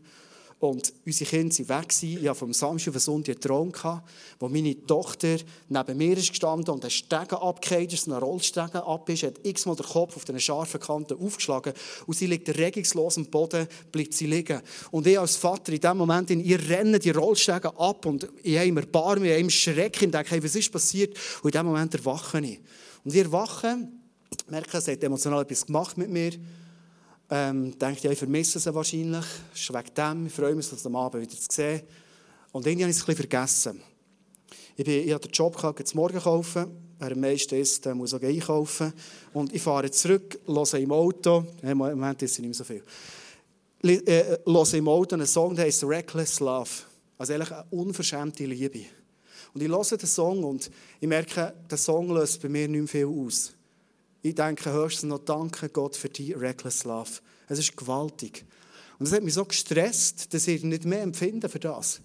Und 0.66 0.94
unsere 1.06 1.30
Kinder 1.30 1.70
waren 1.70 1.84
weg. 1.84 1.94
Ich 2.02 2.28
hatte 2.28 2.36
vom 2.36 2.54
Samstag 2.54 2.90
auf 2.90 2.96
den 2.96 3.00
Sonntag 3.00 3.36
einen 3.36 3.42
Traum, 3.42 4.02
wo 4.40 4.50
meine 4.50 4.76
Tochter 4.86 5.38
neben 5.70 5.98
mir 5.98 6.18
ist 6.18 6.30
gestanden 6.30 6.74
und 6.74 6.84
ein 6.84 6.90
Stegen 6.90 7.36
abgekehrt 7.36 7.94
ist, 7.94 8.08
ein 8.08 8.14
Rollstegen 8.14 8.82
ab 8.82 9.08
ist, 9.10 9.24
hat 9.24 9.40
x-mal 9.44 9.76
den 9.76 9.86
Kopf 9.86 10.16
auf 10.16 10.26
den 10.26 10.40
scharfen 10.40 10.80
Kanten 10.80 11.20
aufgeschlagen 11.24 11.74
und 12.08 12.18
sie 12.18 12.26
liegt 12.26 12.50
regungslos 12.58 13.18
am 13.18 13.26
Boden, 13.28 13.68
bleibt 13.92 14.14
sie 14.14 14.26
liegen. 14.26 14.60
Und 14.90 15.06
ich 15.06 15.20
als 15.20 15.36
Vater 15.36 15.72
in 15.72 15.82
dem 15.82 15.98
Moment, 15.98 16.32
in 16.32 16.44
ihr 16.44 16.60
rennen 16.68 17.00
die 17.00 17.12
Rollstegen 17.12 17.72
ab 17.78 18.06
und 18.08 18.28
ich 18.42 18.58
habe 18.58 18.68
immer 18.68 18.82
Barme, 18.82 19.28
ich 19.32 19.40
habe 19.40 19.52
Schrecken 19.52 20.06
und 20.06 20.14
denke, 20.16 20.32
hey, 20.32 20.44
was 20.44 20.56
ist 20.56 20.72
passiert? 20.72 21.16
Und 21.44 21.54
in 21.54 21.60
dem 21.60 21.68
Moment 21.68 21.94
erwache 21.94 22.40
ich. 22.40 22.60
Und 23.04 23.14
ich 23.14 23.22
erwache, 23.22 23.88
merke, 24.48 24.78
es 24.78 24.88
hat 24.88 25.04
emotional 25.04 25.44
etwas 25.44 25.66
gemacht 25.66 25.96
mit 25.98 26.10
mir 26.10 26.32
ähm, 27.30 27.78
denke 27.78 28.00
ich, 28.00 28.06
ich 28.06 28.20
vermisse 28.20 28.60
sie 28.60 28.74
wahrscheinlich. 28.74 29.26
Ist 29.54 29.74
wegen 29.74 29.94
dem. 29.96 30.28
Ich 30.28 30.34
freue 30.34 30.56
mich, 30.56 30.70
das 30.70 30.86
am 30.86 30.96
Abend 30.96 31.22
wieder 31.22 31.36
zu 31.36 31.48
sehen. 31.50 31.82
Und 32.52 32.66
irgendwie 32.68 32.84
habe 32.84 32.92
ich 32.92 32.98
es 32.98 33.04
ein 33.04 33.08
bisschen 33.08 33.30
vergessen. 33.30 33.82
Ich, 34.78 34.86
bin, 34.86 35.08
ich 35.08 35.14
hatte 35.14 35.28
den 35.28 35.34
Job 35.34 35.56
gehabt, 35.56 35.88
zum 35.88 36.00
Morgen 36.00 36.20
kaufen. 36.20 36.68
Wer 37.00 37.12
am 37.12 37.20
meisten 37.20 37.56
ist, 37.56 37.84
der 37.86 37.96
muss 37.96 38.14
auch 38.14 38.22
einkaufen. 38.22 38.94
Und 39.34 39.54
ich 39.54 39.62
fahre 39.62 39.92
zurück, 39.92 40.40
höre 40.48 40.74
im 40.76 40.92
Auto, 40.92 41.46
im 41.62 41.78
Moment 41.78 42.22
ist 42.22 42.32
es 42.32 42.40
nicht 42.40 42.48
mehr 42.48 42.54
so 42.54 42.64
viel, 42.64 42.84
äh, 43.84 44.38
höre 44.46 44.74
im 44.74 44.88
Auto 44.88 45.16
einen 45.16 45.28
Song, 45.28 45.56
der 45.56 45.66
heißt 45.66 45.84
Reckless 45.84 46.40
Love. 46.40 46.70
Also 47.18 47.34
eigentlich 47.34 47.52
eine 47.52 47.66
unverschämte 47.72 48.46
Liebe. 48.46 48.86
Und 49.54 49.62
ich 49.62 49.70
höre 49.70 49.98
den 49.98 50.08
Song 50.08 50.44
und 50.44 50.70
ich 51.00 51.08
merke, 51.08 51.54
der 51.70 51.78
Song 51.78 52.10
löst 52.14 52.42
bei 52.42 52.50
mir 52.50 52.68
nicht 52.68 52.80
mehr 52.80 52.88
viel 52.88 53.06
aus. 53.08 53.55
Ich 54.26 54.34
denke 54.34 54.74
höchstens 54.74 55.08
noch, 55.08 55.20
danke 55.20 55.70
Gott 55.70 55.96
für 55.96 56.10
die 56.10 56.34
Reckless 56.34 56.84
Love. 56.84 57.12
Es 57.48 57.60
ist 57.60 57.78
gewaltig. 57.78 58.44
Und 58.98 59.06
es 59.06 59.12
hat 59.12 59.22
mich 59.22 59.36
so 59.36 59.46
gestresst, 59.46 60.34
dass 60.34 60.48
ich 60.48 60.64
nicht 60.64 60.84
mehr 60.84 61.04
empfinde 61.04 61.48
für 61.48 61.60
das. 61.60 62.02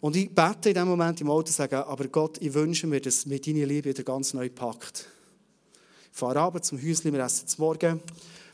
Und 0.00 0.16
ich 0.16 0.34
bete 0.34 0.70
in 0.70 0.74
dem 0.74 0.88
Moment 0.88 1.20
im 1.20 1.30
Auto 1.30 1.52
sage, 1.52 1.86
aber 1.86 2.08
Gott, 2.08 2.38
ich 2.38 2.52
wünsche 2.54 2.88
mir, 2.88 3.00
dass 3.00 3.24
mir 3.24 3.40
deine 3.40 3.66
Liebe 3.66 3.90
wieder 3.90 4.02
ganz 4.02 4.34
neu 4.34 4.48
packt. 4.48 5.06
Ich 6.10 6.18
fahre 6.18 6.40
abends 6.40 6.66
zum 6.66 6.82
Häuschen, 6.82 7.12
wir 7.12 7.20
essen 7.20 7.46
zum 7.46 7.66
Morgen, 7.66 8.00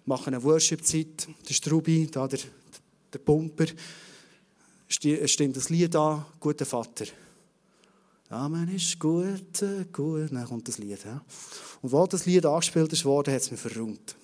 machen 0.05 0.35
eine 0.35 0.45
Worship-Zeit. 0.45 1.29
Der 1.49 1.55
Strubi, 1.55 2.07
da 2.11 2.29
der, 2.29 2.41
der 3.15 3.19
Pumper, 3.19 3.65
stimmt 4.89 5.57
das 5.57 5.71
Lied 5.71 5.97
an, 5.97 6.27
guter 6.39 6.67
Vater. 6.67 7.07
Amen 8.29 8.75
ist 8.75 8.99
gut, 8.99 9.63
gut. 9.93 10.33
Dann 10.33 10.45
kommt 10.47 10.67
das 10.67 10.79
Lied. 10.79 11.05
Ja. 11.05 11.23
Und 11.83 11.95
als 11.95 12.11
das 12.11 12.27
Lied 12.27 12.45
angespielt 12.45 13.05
wurde, 13.05 13.33
hat 13.33 13.41
es 13.41 13.51
mich 13.51 13.61
verrummt. 13.61 14.17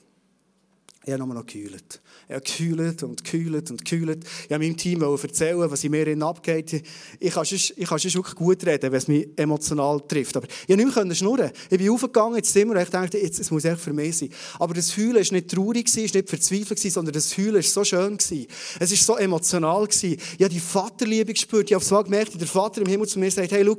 Ich 1.04 1.12
habe 1.12 1.24
nur 1.24 1.34
noch 1.34 1.44
gekühlt. 1.44 2.00
Ich 2.28 2.34
habe 2.34 2.44
gekühlt 2.44 3.02
und 3.02 3.24
gekühlt 3.24 3.70
und 3.72 3.84
gekühlt. 3.84 4.24
Ich 4.44 4.52
habe 4.52 4.62
meinem 4.62 4.76
Team 4.76 5.02
erzählen, 5.02 5.68
was 5.68 5.82
in 5.82 5.90
mir 5.90 6.22
abgeht. 6.24 6.84
Ich 7.18 7.32
kann 7.32 7.44
sonst 7.44 7.74
wirklich 7.76 8.34
gut 8.36 8.64
reden, 8.64 8.92
wenn 8.92 8.98
es 8.98 9.08
mich 9.08 9.28
emotional 9.34 10.00
trifft. 10.06 10.36
Aber 10.36 10.46
ich 10.46 10.76
konnte 10.76 10.86
nicht 10.86 11.04
mehr 11.04 11.14
schnurren. 11.16 11.50
Ich 11.70 11.78
bin 11.78 11.90
aufgegangen 11.90 12.36
ins 12.36 12.52
Zimmer 12.52 12.76
und 12.76 12.82
ich 12.82 12.88
dachte, 12.88 13.18
jetzt, 13.18 13.40
es 13.40 13.50
muss 13.50 13.64
echt 13.64 13.80
für 13.80 13.92
mich 13.92 14.16
sein. 14.16 14.28
Aber 14.60 14.74
das 14.74 14.96
Heulen 14.96 15.14
war 15.14 15.32
nicht 15.32 15.50
traurig, 15.50 15.88
es 15.88 15.96
war 15.96 16.02
nicht 16.02 16.28
verzweifelt, 16.28 16.78
sondern 16.78 17.14
das 17.14 17.36
Heulen 17.36 17.54
war 17.54 17.62
so 17.62 17.82
schön. 17.82 18.16
Es 18.16 18.30
war 18.78 18.86
so 18.86 19.16
emotional. 19.16 19.88
Ich 19.90 20.18
habe 20.40 20.48
die 20.48 20.60
Vaterliebe 20.60 21.32
gespürt. 21.32 21.68
Ich 21.68 21.74
habe 21.74 21.84
so 21.84 22.00
gemerkt, 22.00 22.40
der 22.40 22.46
Vater 22.46 22.80
im 22.80 22.86
Himmel 22.86 23.08
zu 23.08 23.18
mir 23.18 23.30
sagt, 23.32 23.50
hey, 23.50 23.64
schau, 23.64 23.76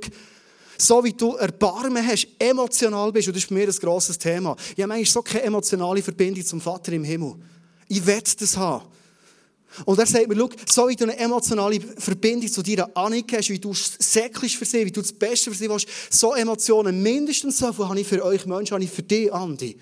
so 0.77 1.03
wie 1.03 1.13
du 1.13 1.35
Erbarmen 1.35 2.05
hast, 2.05 2.27
emotional 2.39 3.11
bist, 3.11 3.27
und 3.27 3.35
das 3.35 3.43
ist 3.43 3.47
für 3.47 3.53
mich 3.53 3.67
ein 3.67 3.75
grosses 3.75 4.17
Thema. 4.17 4.55
Ich 4.75 4.83
habe 4.83 4.93
eigentlich 4.93 5.11
so 5.11 5.21
keine 5.21 5.43
emotionale 5.43 6.01
Verbindung 6.01 6.45
zum 6.45 6.61
Vater 6.61 6.93
im 6.93 7.03
Himmel. 7.03 7.35
Ich 7.87 8.05
will 8.05 8.21
das 8.39 8.57
haben. 8.57 8.85
Und 9.85 9.97
er 9.97 10.05
sagt 10.05 10.27
mir, 10.27 10.35
schau, 10.35 10.49
so 10.69 10.87
wie 10.87 10.95
du 10.95 11.05
eine 11.05 11.17
emotionale 11.17 11.79
Verbindung 11.79 12.51
zu 12.51 12.61
dir 12.61 12.87
Annika 12.95 13.37
hast, 13.37 13.49
wie 13.49 13.59
du 13.59 13.73
säcklich 13.73 14.57
für 14.57 14.65
sie, 14.65 14.85
wie 14.85 14.91
du 14.91 15.01
das 15.01 15.11
Beste 15.11 15.49
für 15.49 15.57
sie 15.57 15.69
willst, 15.69 15.87
so 16.11 16.33
Emotionen, 16.33 17.01
mindestens 17.01 17.57
so 17.57 17.73
viel 17.73 17.87
habe 17.87 17.99
ich 17.99 18.07
für 18.07 18.23
euch 18.23 18.45
Menschen, 18.45 18.75
habe 18.75 18.83
ich 18.83 18.91
für 18.91 19.03
dich, 19.03 19.33
Andi. 19.33 19.75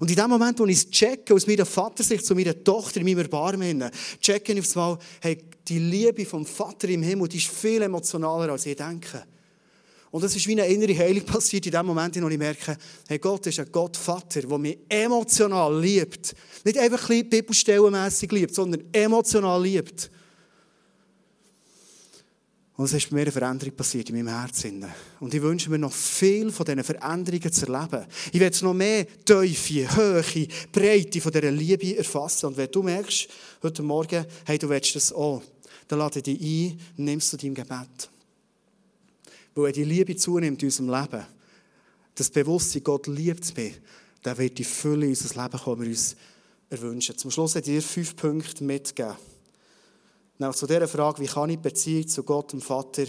Und 0.00 0.10
in 0.10 0.16
dem 0.16 0.28
Moment, 0.28 0.58
wo 0.58 0.66
ich 0.66 0.78
es 0.78 0.90
checke, 0.90 1.34
aus 1.34 1.46
meiner 1.46 1.64
Vatersicht 1.64 2.26
zu 2.26 2.34
meiner 2.34 2.62
Tochter 2.62 3.00
in 3.00 3.06
meinem 3.06 3.20
Erbarmen, 3.20 3.90
checke 4.20 4.52
ich 4.52 4.58
aufs 4.58 4.74
Mal, 4.74 4.98
hey, 5.20 5.38
die 5.68 5.78
Liebe 5.78 6.26
vom 6.26 6.44
Vater 6.44 6.88
im 6.88 7.02
Himmel, 7.02 7.28
die 7.28 7.38
ist 7.38 7.48
viel 7.48 7.80
emotionaler, 7.82 8.52
als 8.52 8.66
ich 8.66 8.76
denke. 8.76 9.24
Und 10.14 10.22
es 10.22 10.36
ist 10.36 10.46
wie 10.46 10.52
eine 10.52 10.68
innere 10.68 10.96
Heilung 10.96 11.24
passiert 11.26 11.66
in 11.66 11.72
dem 11.72 11.86
Moment, 11.86 12.22
wo 12.22 12.28
ich 12.28 12.38
merke, 12.38 12.78
hey, 13.08 13.18
Gott 13.18 13.48
ist 13.48 13.58
ein 13.58 13.66
Gott 13.72 13.96
Vater, 13.96 14.42
der 14.42 14.58
mich 14.58 14.78
emotional 14.88 15.80
liebt. 15.80 16.36
Nicht 16.62 16.78
einfach 16.78 17.10
ein 17.10 17.28
bibelstellenmässig 17.28 18.30
liebt, 18.30 18.54
sondern 18.54 18.84
emotional 18.92 19.60
liebt. 19.60 20.12
Und 22.76 22.84
es 22.84 22.92
ist 22.92 23.10
bei 23.10 23.16
mir 23.16 23.22
eine 23.22 23.32
Veränderung 23.32 23.74
passiert 23.74 24.08
in 24.08 24.14
meinem 24.14 24.38
Herzen. 24.38 24.86
Und 25.18 25.34
ich 25.34 25.42
wünsche 25.42 25.68
mir 25.68 25.78
noch 25.78 25.92
viel 25.92 26.52
von 26.52 26.64
diesen 26.64 26.84
Veränderungen 26.84 27.52
zu 27.52 27.66
erleben. 27.66 28.06
Ich 28.30 28.38
will 28.38 28.52
noch 28.62 28.72
mehr 28.72 29.06
Teufel, 29.24 29.96
Höhe, 29.96 30.48
Breite 30.70 31.20
von 31.20 31.32
dieser 31.32 31.50
Liebe 31.50 31.96
erfassen. 31.96 32.46
Und 32.46 32.56
wenn 32.56 32.70
du 32.70 32.84
merkst, 32.84 33.26
heute 33.64 33.82
Morgen, 33.82 34.24
hey, 34.44 34.58
du 34.58 34.68
willst 34.68 34.94
das 34.94 35.12
auch, 35.12 35.42
dann 35.88 35.98
lade 35.98 36.22
dich 36.22 36.40
ein, 36.40 36.78
nimmst 36.98 37.32
du 37.32 37.36
dein 37.36 37.52
Gebet. 37.52 38.13
Weil 39.54 39.64
wenn 39.64 39.72
die 39.72 39.84
Liebe 39.84 40.16
zunimmt 40.16 40.62
in 40.62 40.68
unserem 40.68 40.90
Leben, 40.90 41.26
das 42.14 42.30
Bewusstsein, 42.30 42.82
Gott 42.84 43.06
liebt 43.06 43.56
mich, 43.56 43.80
dann 44.22 44.38
wird 44.38 44.58
die 44.58 44.64
Fülle 44.64 45.06
in 45.06 45.10
unser 45.10 45.42
Leben 45.42 45.58
kommen, 45.58 45.82
wir 45.82 45.88
uns 45.88 46.16
erwünschen. 46.70 47.16
Zum 47.16 47.30
Schluss 47.30 47.54
hat 47.54 47.66
ich 47.66 47.74
dir 47.74 47.82
fünf 47.82 48.16
Punkte 48.16 48.64
mitgegeben. 48.64 49.16
Nach 50.38 50.54
zu 50.54 50.66
dieser 50.66 50.88
Frage, 50.88 51.22
wie 51.22 51.26
kann 51.26 51.50
ich 51.50 51.56
die 51.56 51.62
Beziehung 51.62 52.08
zu 52.08 52.22
Gott, 52.24 52.52
dem 52.52 52.60
Vater, 52.60 53.04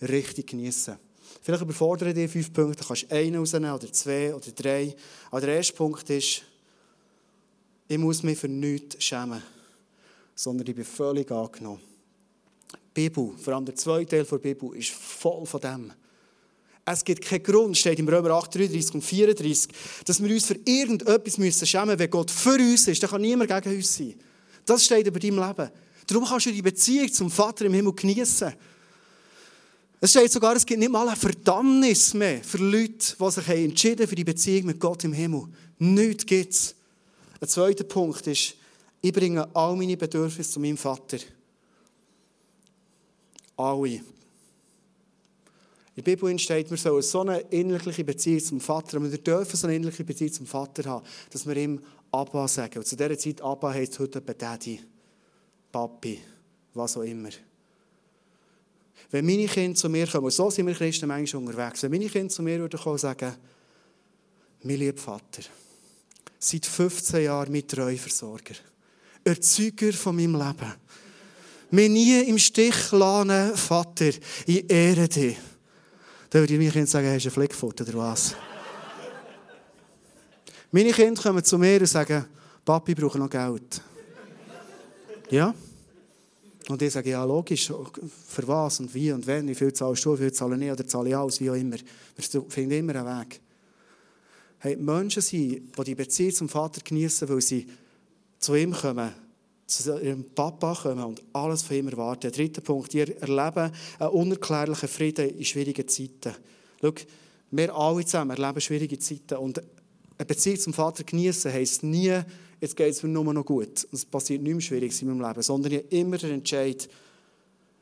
richtig 0.00 0.48
genießen? 0.48 0.96
Vielleicht 1.42 1.62
überfordere 1.62 2.08
ich 2.08 2.14
dir 2.14 2.28
fünf 2.28 2.52
Punkte, 2.52 2.82
du 2.82 2.88
kannst 2.88 3.10
einen 3.12 3.36
rausnehmen 3.36 3.72
oder 3.72 3.92
zwei 3.92 4.34
oder 4.34 4.50
drei. 4.50 4.94
Aber 5.30 5.40
der 5.40 5.56
erste 5.56 5.74
Punkt 5.74 6.08
ist, 6.10 6.42
ich 7.86 7.98
muss 7.98 8.22
mich 8.22 8.38
für 8.38 8.48
nichts 8.48 9.04
schämen, 9.04 9.42
sondern 10.34 10.66
ich 10.66 10.74
bin 10.74 10.84
völlig 10.84 11.30
angenommen. 11.30 11.93
Bibel, 12.94 13.32
vor 13.36 13.54
allem 13.54 13.66
der 13.66 13.74
zweite 13.74 14.06
Teil 14.06 14.24
der 14.24 14.38
Bibel, 14.38 14.74
ist 14.76 14.90
voll 14.90 15.44
von 15.44 15.60
dem. 15.60 15.92
Es 16.86 17.04
gibt 17.04 17.24
keinen 17.24 17.42
Grund, 17.42 17.76
steht 17.76 17.98
im 17.98 18.08
Römer 18.08 18.30
8, 18.30 18.54
33 18.54 18.94
und 18.94 19.02
34, 19.02 19.68
dass 20.04 20.22
wir 20.22 20.30
uns 20.32 20.46
für 20.46 20.58
irgendetwas 20.64 21.34
schämen 21.68 21.88
müssen. 21.88 21.98
Wenn 21.98 22.10
Gott 22.10 22.30
für 22.30 22.56
uns 22.56 22.86
ist, 22.88 23.02
dann 23.02 23.10
kann 23.10 23.22
niemand 23.22 23.50
gegen 23.50 23.76
uns 23.76 23.96
sein. 23.96 24.14
Das 24.66 24.84
steht 24.84 25.06
über 25.06 25.18
deinem 25.18 25.38
Leben. 25.38 25.70
Darum 26.06 26.24
kannst 26.24 26.46
du 26.46 26.52
die 26.52 26.62
Beziehung 26.62 27.10
zum 27.12 27.30
Vater 27.30 27.64
im 27.64 27.72
Himmel 27.72 27.94
genießen. 27.94 28.52
Es 30.00 30.10
steht 30.10 30.30
sogar, 30.30 30.54
es 30.54 30.66
gibt 30.66 30.80
nicht 30.80 30.92
mal 30.92 31.08
eine 31.08 31.16
Verdammnis 31.16 32.12
mehr 32.12 32.44
für 32.44 32.58
Leute, 32.58 33.16
die 33.18 33.30
sich 33.30 33.48
entschieden 33.48 34.02
haben 34.02 34.08
für 34.08 34.14
die 34.14 34.24
Beziehung 34.24 34.66
mit 34.66 34.78
Gott 34.78 35.02
im 35.04 35.14
Himmel. 35.14 35.44
Nichts 35.78 36.26
gibt 36.26 36.52
es. 36.52 36.74
Ein 37.40 37.48
zweiter 37.48 37.84
Punkt 37.84 38.26
ist, 38.26 38.54
Ich 39.04 39.12
bringe 39.12 39.46
all 39.54 39.76
meine 39.76 39.98
Bedürfnisse 39.98 40.52
zu 40.52 40.60
meinem 40.60 40.78
Vater. 40.78 41.18
Alle. 43.56 44.00
In 45.96 46.02
der 46.02 46.16
Bibel 46.16 46.36
steht, 46.38 46.70
wir 46.70 46.76
sollen 46.76 47.02
so 47.02 47.20
eine 47.20 47.38
innerliche 47.50 48.02
Beziehung 48.02 48.40
zum 48.40 48.60
Vater 48.60 48.96
haben. 48.96 49.10
Wir 49.10 49.18
dürfen 49.18 49.56
so 49.56 49.66
eine 49.66 49.76
innerliche 49.76 50.02
Beziehung 50.02 50.32
zum 50.32 50.46
Vater 50.46 50.84
haben, 50.90 51.06
dass 51.30 51.46
wir 51.46 51.56
ihm 51.56 51.80
Abba 52.10 52.48
sagen. 52.48 52.78
Und 52.78 52.86
zu 52.86 52.96
dieser 52.96 53.16
Zeit 53.16 53.40
Abba 53.40 53.72
heisst 53.72 53.98
heute 54.00 54.20
Daddy, 54.20 54.80
Papi, 55.70 56.20
was 56.74 56.96
auch 56.96 57.02
immer. 57.02 57.30
Wenn 59.10 59.26
meine 59.26 59.46
Kinder 59.46 59.76
zu 59.76 59.88
mir 59.88 60.08
kommen, 60.08 60.30
so 60.30 60.50
sind 60.50 60.66
wir 60.66 60.74
Christen 60.74 61.06
manchmal 61.06 61.44
unterwegs, 61.44 61.82
wenn 61.84 61.92
meine 61.92 62.08
Kinder 62.08 62.28
zu 62.28 62.42
mir 62.42 62.58
würden 62.58 62.80
kommen 62.80 62.94
und 62.94 62.98
sagen, 62.98 63.32
mein 64.64 64.76
lieber 64.76 64.98
Vater, 64.98 65.42
seit 66.38 66.66
15 66.66 67.22
Jahren 67.22 67.52
mein 67.52 67.68
Treuversorger, 67.68 68.54
Erzeuger 69.22 69.92
von 69.92 70.16
meinem 70.16 70.34
Leben, 70.34 70.74
mir 71.74 71.88
nie 71.88 72.20
im 72.22 72.38
Stich 72.38 72.92
lassen, 72.92 73.56
Vater, 73.56 74.10
ich 74.46 74.70
ehre 74.70 75.08
dich. 75.08 75.36
Dann 76.30 76.42
würde 76.42 76.54
ich 76.54 76.58
meinen 76.58 76.72
Kindern 76.72 76.86
sagen, 76.86 77.08
hast 77.08 77.24
du 77.24 77.28
einen 77.28 77.34
Flickfoot 77.34 77.80
oder 77.80 77.94
was? 77.94 78.34
Meine 80.70 80.92
Kinder 80.92 81.22
kommen 81.22 81.44
zu 81.44 81.58
mir 81.58 81.80
und 81.80 81.86
sagen, 81.86 82.24
Papi, 82.64 82.94
brauche 82.94 83.18
noch 83.18 83.30
Geld. 83.30 83.80
Ja? 85.30 85.54
Und 86.68 86.82
ich 86.82 86.92
sage, 86.92 87.10
ja, 87.10 87.22
logisch, 87.24 87.70
für 88.26 88.48
was 88.48 88.80
und 88.80 88.92
wie 88.94 89.12
und 89.12 89.26
wenn, 89.26 89.46
wie 89.46 89.54
viel 89.54 89.72
zahlst 89.72 90.04
du, 90.04 90.14
wie 90.14 90.22
viel 90.22 90.32
zahle 90.32 90.64
ich 90.64 90.72
oder 90.72 90.86
zahle 90.86 91.10
ich 91.10 91.16
alles, 91.16 91.40
wie 91.40 91.50
auch 91.50 91.54
immer. 91.54 91.76
Wir 91.76 92.42
finden 92.48 92.72
immer 92.72 92.96
einen 92.96 93.20
Weg. 93.20 93.40
Hey, 94.58 94.76
Menschen 94.76 95.20
sind, 95.20 95.76
die 95.76 95.84
die 95.84 95.94
Beziehung 95.94 96.32
zum 96.32 96.48
Vater 96.48 96.80
genießen, 96.82 97.28
weil 97.28 97.40
sie 97.40 97.66
zu 98.38 98.54
ihm 98.54 98.72
kommen, 98.72 99.12
zu 99.66 99.98
ihrem 99.98 100.24
Papa 100.34 100.74
kommen 100.74 101.04
und 101.04 101.22
alles 101.32 101.62
von 101.62 101.76
ihm 101.76 101.88
erwarten. 101.88 102.22
Der 102.22 102.30
dritte 102.30 102.60
Punkt, 102.60 102.92
ihr 102.94 103.20
erleben 103.20 103.72
einen 103.98 104.10
unerklärlichen 104.10 104.88
Frieden 104.88 105.30
in 105.30 105.44
schwierigen 105.44 105.88
Zeiten. 105.88 106.34
Schau, 106.80 106.92
wir 107.50 107.74
alle 107.74 108.04
zusammen 108.04 108.36
erleben 108.36 108.60
schwierige 108.60 108.98
Zeiten 108.98 109.36
und 109.36 109.62
eine 110.16 110.26
Beziehung 110.26 110.58
zum 110.58 110.72
Vater 110.72 111.04
genießen 111.04 111.52
heisst 111.52 111.82
nie, 111.82 112.20
jetzt 112.60 112.76
geht 112.76 112.90
es 112.90 113.02
mir 113.02 113.08
nur 113.08 113.32
noch 113.32 113.44
gut. 113.44 113.84
Und 113.84 113.94
es 113.94 114.04
passiert 114.04 114.42
nichts 114.42 114.64
Schwieriges 114.64 115.02
in 115.02 115.08
meinem 115.08 115.26
Leben, 115.26 115.42
sondern 115.42 115.72
ich 115.72 115.92
immer 115.92 116.18
den 116.18 116.32
Entscheid, 116.32 116.88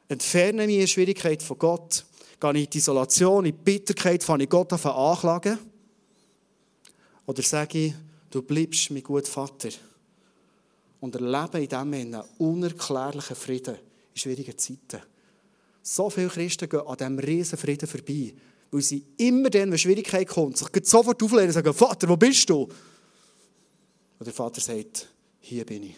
entferne 0.09 0.67
mich 0.67 0.79
in 0.79 0.89
Schwierigkeit 0.89 1.43
von 1.43 1.59
Gott, 1.59 2.05
gehe 2.41 2.51
ich 2.53 2.65
in 2.65 2.71
die 2.71 2.79
Isolation, 2.79 3.45
in 3.45 3.53
die 3.53 3.59
Bitterkeit, 3.63 4.23
fange 4.23 4.45
ich 4.45 4.51
Gott 4.51 4.73
an 4.73 4.81
anklagen. 4.81 5.59
Oder 7.27 7.43
sage 7.43 7.79
ich, 7.79 7.95
du 8.31 8.43
bleibst 8.43 8.91
mein 8.91 9.03
guter 9.03 9.31
Vater. 9.31 9.69
Und 11.03 11.17
erlebe 11.17 11.61
in 11.61 11.69
Moment 11.79 12.15
einen 12.15 12.25
unerklärlichen 12.39 13.35
Frieden 13.35 13.75
in 13.75 14.17
schwierigen 14.19 14.57
Zeiten. 14.57 15.03
So 15.83 16.09
viele 16.09 16.29
Christen 16.29 16.69
gehen 16.69 16.87
an 16.87 16.97
diesem 16.97 17.19
riesen 17.19 17.59
Frieden 17.59 17.89
vorbei, 17.89 18.33
weil 18.71 18.83
sie 18.83 19.03
immer 19.17 19.51
dann, 19.51 19.73
wenn 19.73 19.79
Schwierigkeit 19.79 20.29
kommt, 20.29 20.57
sich 20.57 20.69
sofort 20.85 21.21
auflehnen 21.21 21.49
und 21.49 21.55
sagen, 21.55 21.75
Vater, 21.75 22.09
wo 22.09 22.17
bist 22.17 22.49
du? 22.49 22.63
Und 22.63 24.27
der 24.27 24.33
Vater 24.33 24.61
sagt, 24.61 25.09
hier 25.41 25.67
bin 25.67 25.83
ich. 25.83 25.97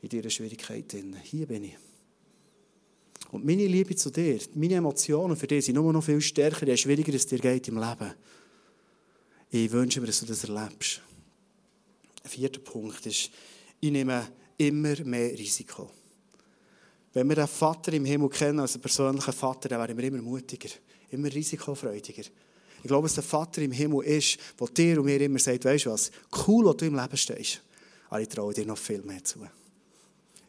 In 0.00 0.08
dieser 0.08 0.30
Schwierigkeit 0.30 0.90
drin. 0.90 1.14
Hier 1.22 1.46
bin 1.46 1.64
ich. 1.64 1.76
Und 3.30 3.44
meine 3.44 3.66
Liebe 3.66 3.94
zu 3.94 4.10
dir, 4.10 4.38
meine 4.54 4.74
Emotionen 4.74 5.36
für 5.36 5.46
dich 5.46 5.66
sind 5.66 5.74
nur 5.74 5.92
noch 5.92 6.02
viel 6.02 6.20
stärker, 6.20 6.66
je 6.66 6.76
schwieriger 6.76 7.12
es 7.14 7.26
dir 7.26 7.38
geht 7.38 7.68
im 7.68 7.78
Leben. 7.78 8.14
Ich 9.50 9.70
wünsche 9.70 10.00
mir, 10.00 10.06
dass 10.06 10.20
du 10.20 10.26
das 10.26 10.44
erlebst. 10.44 11.02
Ein 12.24 12.30
vierter 12.30 12.60
Punkt 12.60 13.04
ist, 13.04 13.30
ich 13.82 13.90
nehme 13.90 14.28
immer 14.56 14.94
mehr 15.04 15.32
Risiko. 15.32 15.90
Wenn 17.12 17.28
wir 17.28 17.34
den 17.34 17.48
Vater 17.48 17.92
im 17.92 18.04
Himmel 18.04 18.28
kennen, 18.28 18.60
als 18.60 18.74
einen 18.74 18.82
persönlichen 18.82 19.32
Vater, 19.32 19.68
dann 19.68 19.80
werden 19.80 19.96
wir 19.96 20.04
immer 20.04 20.22
mutiger, 20.22 20.70
immer 21.10 21.32
risikofreudiger. 21.32 22.22
Ich 22.22 22.88
glaube, 22.88 23.06
dass 23.06 23.14
der 23.14 23.24
Vater 23.24 23.60
im 23.60 23.72
Himmel 23.72 24.04
ist, 24.04 24.38
der 24.58 24.68
dir 24.68 24.98
und 24.98 25.06
mir 25.06 25.20
immer 25.20 25.40
sagt, 25.40 25.64
weißt 25.64 25.86
du 25.86 25.90
was, 25.90 26.12
cool, 26.46 26.64
wo 26.64 26.72
du 26.72 26.86
im 26.86 26.94
Leben 26.94 27.16
stehst. 27.16 27.60
Aber 28.08 28.20
ich 28.20 28.28
traue 28.28 28.54
dir 28.54 28.66
noch 28.66 28.78
viel 28.78 29.02
mehr 29.02 29.24
zu. 29.24 29.40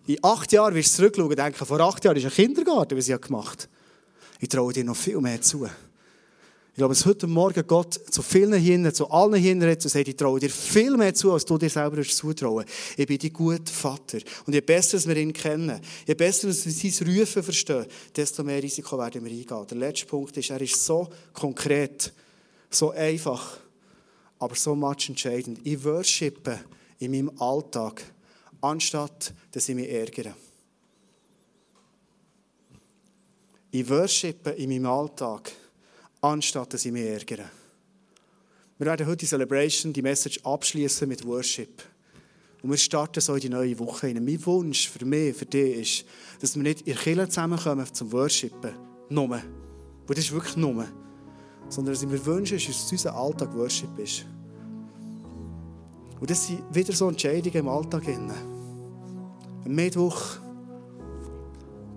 In 0.06 0.18
acht 0.22 0.52
Jahren 0.52 0.76
wirst 0.76 0.94
du 0.94 0.98
zurückschauen 0.98 1.30
und 1.30 1.38
denken, 1.38 1.66
vor 1.66 1.80
acht 1.80 2.06
Jahren 2.06 2.18
ist 2.18 2.26
ein 2.26 2.32
Kindergarten, 2.32 2.96
was 2.96 3.10
ich 3.10 3.20
gemacht 3.20 3.64
habe. 3.64 3.74
Ich 4.42 4.50
traue 4.50 4.74
dir 4.74 4.84
noch 4.84 4.96
viel 4.96 5.20
mehr 5.20 5.42
zu. 5.42 5.68
Ich 6.74 6.78
glaube, 6.78 6.96
dass 6.96 7.06
heute 7.06 7.28
Morgen 7.28 7.68
Gott 7.68 7.94
zu 7.94 8.24
vielen 8.24 8.54
Hindern, 8.54 8.96
zu 8.96 9.08
allen 9.12 9.36
Hindern 9.36 9.70
redet 9.70 9.86
und 9.86 9.92
sagt, 9.92 10.08
ich 10.08 10.16
traue 10.16 10.40
dir 10.40 10.50
viel 10.50 10.98
mehr 10.98 11.14
zu, 11.14 11.32
als 11.32 11.46
du 11.46 11.56
dir 11.56 11.70
selber 11.70 12.02
zutrauen 12.02 12.66
Ich 12.98 13.06
bin 13.06 13.20
dein 13.20 13.32
guter 13.32 13.72
Vater. 13.72 14.18
Und 14.48 14.56
je 14.56 14.62
besser 14.62 14.98
wir 15.06 15.16
ihn 15.16 15.32
kennen, 15.32 15.80
je 16.08 16.16
besser 16.16 16.48
wir 16.48 16.54
sein 16.56 17.08
Rufen 17.08 17.44
verstehen, 17.44 17.86
desto 18.16 18.44
mehr 18.44 18.64
Risiko 18.64 18.98
werden 18.98 19.24
wir 19.24 19.32
eingehen. 19.32 19.68
Der 19.70 19.78
letzte 19.78 20.08
Punkt 20.08 20.36
ist, 20.36 20.50
er 20.50 20.62
ist 20.62 20.84
so 20.84 21.08
konkret, 21.32 22.12
so 22.72 22.90
einfach, 22.90 23.60
aber 24.40 24.56
so 24.56 24.74
much 24.74 25.10
entscheidend. 25.10 25.60
Ich 25.64 25.84
worshipe 25.84 26.60
in 26.98 27.12
meinem 27.12 27.40
Alltag, 27.40 28.04
anstatt 28.62 29.32
dass 29.52 29.70
ich 29.70 29.76
mich 29.76 29.92
ärgere. 29.92 30.34
Ich 33.70 33.88
worshipe 33.88 34.50
in 34.50 34.72
meinem 34.72 34.88
Alltag, 34.88 35.52
anstatt 36.24 36.74
dass 36.74 36.86
ich 36.86 36.92
mich 36.92 37.06
ärgere. 37.06 37.46
Wir 38.78 38.88
werden 38.88 39.06
heute 39.06 39.18
die 39.18 39.26
Celebration, 39.26 39.94
die 39.94 40.02
Message 40.02 40.40
abschließen 40.44 41.08
mit 41.08 41.26
Worship. 41.26 41.84
Und 42.62 42.70
wir 42.70 42.78
starten 42.78 43.20
so 43.20 43.36
in 43.36 43.42
die 43.42 43.50
neue 43.50 43.78
Woche 43.78 44.08
hinein. 44.08 44.24
Mein 44.24 44.46
Wunsch 44.46 44.90
für 44.90 45.06
mich, 45.06 45.36
für 45.36 45.46
dich 45.46 45.78
ist, 45.78 46.06
dass 46.40 46.56
wir 46.56 46.64
nicht 46.64 46.88
in 46.88 46.96
Kirche 46.96 47.28
zusammenkommen 47.28 47.86
zum 47.94 48.12
Worshipen. 48.12 48.72
Nur. 49.10 49.30
Weil 49.30 49.44
das 50.08 50.20
ist 50.20 50.32
wirklich 50.32 50.56
nur. 50.56 50.86
Sondern 51.68 51.94
dass 51.94 52.10
wir 52.10 52.26
wünschen, 52.26 52.58
dass 52.58 52.92
unser 52.92 53.16
Alltag 53.16 53.54
Worship 53.54 54.00
ist. 54.00 54.26
Und 56.22 56.30
das 56.30 56.48
sind 56.48 56.64
wieder 56.74 56.94
so 56.94 57.10
Entscheidungen 57.10 57.58
im 57.58 57.68
Alltag. 57.68 58.08
Am 58.08 58.32
Mittwoch 59.66 60.38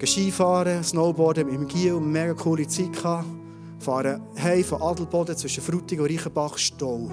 Skifahren, 0.05 0.83
Snowboarden 0.83 1.47
mit 1.47 1.73
dem 1.73 1.97
eine 1.97 2.01
mega 2.01 2.35
coole 2.35 2.67
Zeit 2.67 2.93
gehabt 2.93 3.46
fahren 3.79 4.23
heim 4.43 4.65
von 4.65 4.83
Adelboden 4.83 5.37
zwischen 5.37 5.63
Frutigen 5.63 6.05
und 6.05 6.11
Reichenbach 6.11 6.59
Stau. 6.59 7.11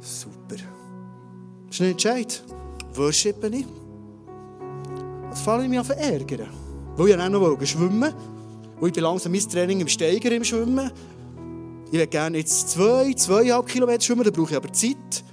Super. 0.00 0.56
Das 1.66 1.76
ist 1.76 1.80
ein 1.80 1.90
Entscheid. 1.90 2.42
Worshipen 2.94 3.52
ich. 3.52 3.66
Jetzt 5.28 5.42
fange 5.42 5.64
ich 5.64 5.70
mich 5.70 5.78
an 5.78 5.84
zu 5.84 5.96
ärgern. 5.96 6.48
Weil 6.96 7.08
ich 7.08 7.16
auch 7.16 7.28
noch 7.28 7.66
schwimmen 7.66 8.12
Weil 8.80 8.88
ich 8.88 8.94
bin 8.94 9.02
langsam 9.02 9.32
mein 9.32 9.40
Training 9.40 9.80
im 9.80 9.88
Steiger 9.88 10.32
im 10.32 10.44
Schwimmen. 10.44 10.90
Ich 11.86 11.98
will 11.98 12.06
gerne 12.06 12.38
jetzt 12.38 12.70
zwei, 12.70 13.12
zweieinhalb 13.14 13.66
Kilometer 13.66 14.00
schwimmen, 14.00 14.24
dann 14.24 14.32
brauche 14.32 14.50
ich 14.50 14.56
aber 14.56 14.72
Zeit. 14.72 15.24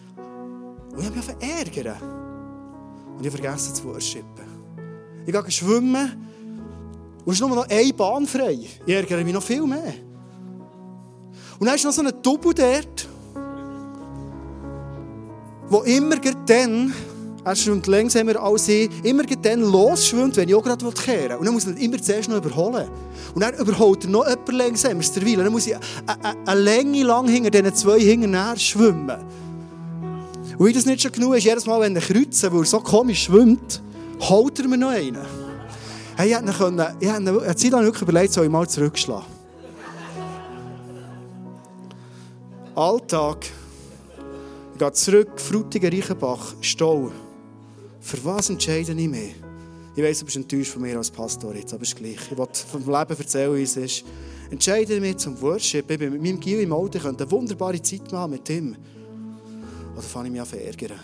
Und 0.92 1.00
ich 1.00 1.06
habe 1.06 1.18
mich 1.18 1.30
an 1.30 1.36
ärgern. 1.40 1.98
Und 3.18 3.26
ich 3.26 3.32
vergesse 3.32 3.74
zu 3.74 3.86
worshipen. 3.86 4.48
Ich 5.26 5.34
gehe 5.34 5.52
schwimmen 5.52 6.28
und 7.26 7.34
es 7.34 7.42
ist 7.42 7.46
nur 7.46 7.56
noch 7.56 7.68
eine 7.68 7.94
Bahn 7.94 8.26
frei. 8.26 8.58
Ich 8.86 8.94
ärgere 8.94 9.24
mich 9.24 9.34
noch 9.34 9.44
viel 9.44 9.64
mehr. 9.68 10.07
Und 11.60 11.66
dann 11.66 11.76
ist 11.76 11.84
noch 11.84 11.92
so 11.92 12.02
ein 12.02 12.12
Double 12.22 12.54
dort, 12.54 13.08
wo 15.70 15.82
immer 15.82 16.16
dann, 16.46 16.94
er 17.44 17.56
schwimmt 17.56 17.88
langsamer 17.88 18.42
als 18.42 18.68
ich, 18.68 18.90
immer 19.04 19.24
dann 19.24 19.62
losschwimmt, 19.62 20.38
wenn 20.38 20.50
ich 20.50 20.56
auch 20.56 20.64
gerade 20.64 20.86
kehren 20.92 21.30
will. 21.30 21.36
Und 21.38 21.46
dann 21.46 21.54
muss 21.54 21.66
ich 21.66 21.82
immer 21.82 22.02
zuerst 22.02 22.30
noch 22.30 22.38
überholen. 22.38 22.88
Und 23.34 23.42
dann 23.42 23.56
überholt 23.56 24.04
er 24.04 24.10
noch 24.10 24.28
jemand 24.28 24.84
das 25.02 25.12
derweil. 25.14 25.38
Dann 25.38 25.52
muss 25.52 25.68
ich 25.68 25.76
eine 26.46 26.62
Länge 26.62 27.04
lang 27.04 27.28
hinter 27.28 27.50
diesen 27.50 27.74
zwei 27.74 28.00
hinterher 28.00 28.58
schwimmen. 28.58 29.18
Und 30.58 30.66
wie 30.66 30.74
das 30.74 30.86
nicht 30.86 31.02
schon 31.02 31.12
genug 31.12 31.36
ist, 31.36 31.44
jedes 31.44 31.66
Mal, 31.66 31.80
wenn 31.82 31.96
er 31.96 32.02
kreuzen, 32.02 32.52
weil 32.52 32.62
er 32.62 32.66
so 32.66 32.80
komisch 32.80 33.24
schwimmt, 33.24 33.82
holt 34.22 34.60
er 34.60 34.68
mir 34.68 34.78
noch 34.78 34.90
einen. 34.90 35.18
Hey, 36.16 36.30
ich 36.30 36.36
hätte 36.36 36.68
ihn, 36.68 36.82
ich 37.00 37.72
lang 37.72 37.84
wirklich 37.84 38.02
überlegt, 38.02 38.34
soll 38.34 38.46
ich 38.46 38.52
mal 38.52 38.68
zurückschlagen. 38.68 39.37
Alltag. 42.78 43.48
Ich 44.74 44.78
gehe 44.78 44.92
zurück, 44.92 45.42
Frutigen, 45.42 45.92
Reichenbach, 45.92 46.54
Stau. 46.62 47.12
Für 48.00 48.24
was 48.24 48.52
entscheide 48.52 48.92
ich 48.92 49.08
mich? 49.10 49.34
Ich 49.96 50.04
weiss, 50.04 50.20
du 50.20 50.26
bist 50.26 50.38
enttäuscht 50.38 50.74
von 50.74 50.84
mir 50.84 50.96
als 50.96 51.10
Pastor 51.10 51.56
jetzt, 51.56 51.74
aber 51.74 51.82
es 51.82 51.90
ist 51.90 51.96
gleich. 51.98 52.20
Ich 52.30 52.38
wollte 52.38 52.60
vom 52.68 52.82
Leben 52.82 53.18
erzählen, 53.18 53.56
wie 53.56 53.64
es 53.64 53.78
ist. 53.78 54.06
Entscheide 54.52 55.02
mich 55.02 55.18
zum 55.18 55.42
Worship. 55.42 55.90
Ich 55.90 55.98
bin 55.98 56.12
mit 56.12 56.22
meinem 56.22 56.40
Gil 56.40 56.60
im 56.60 56.72
Auto, 56.72 56.98
ich 57.00 57.04
könnte 57.04 57.24
eine 57.24 57.32
wunderbare 57.32 57.82
Zeit 57.82 58.12
machen 58.12 58.30
mit 58.30 58.48
ihm. 58.48 58.76
Oder 59.94 60.04
fange 60.04 60.28
ich 60.28 60.34
mich 60.34 60.42
an 60.42 60.48
zu 60.48 60.64
ärgern? 60.64 61.00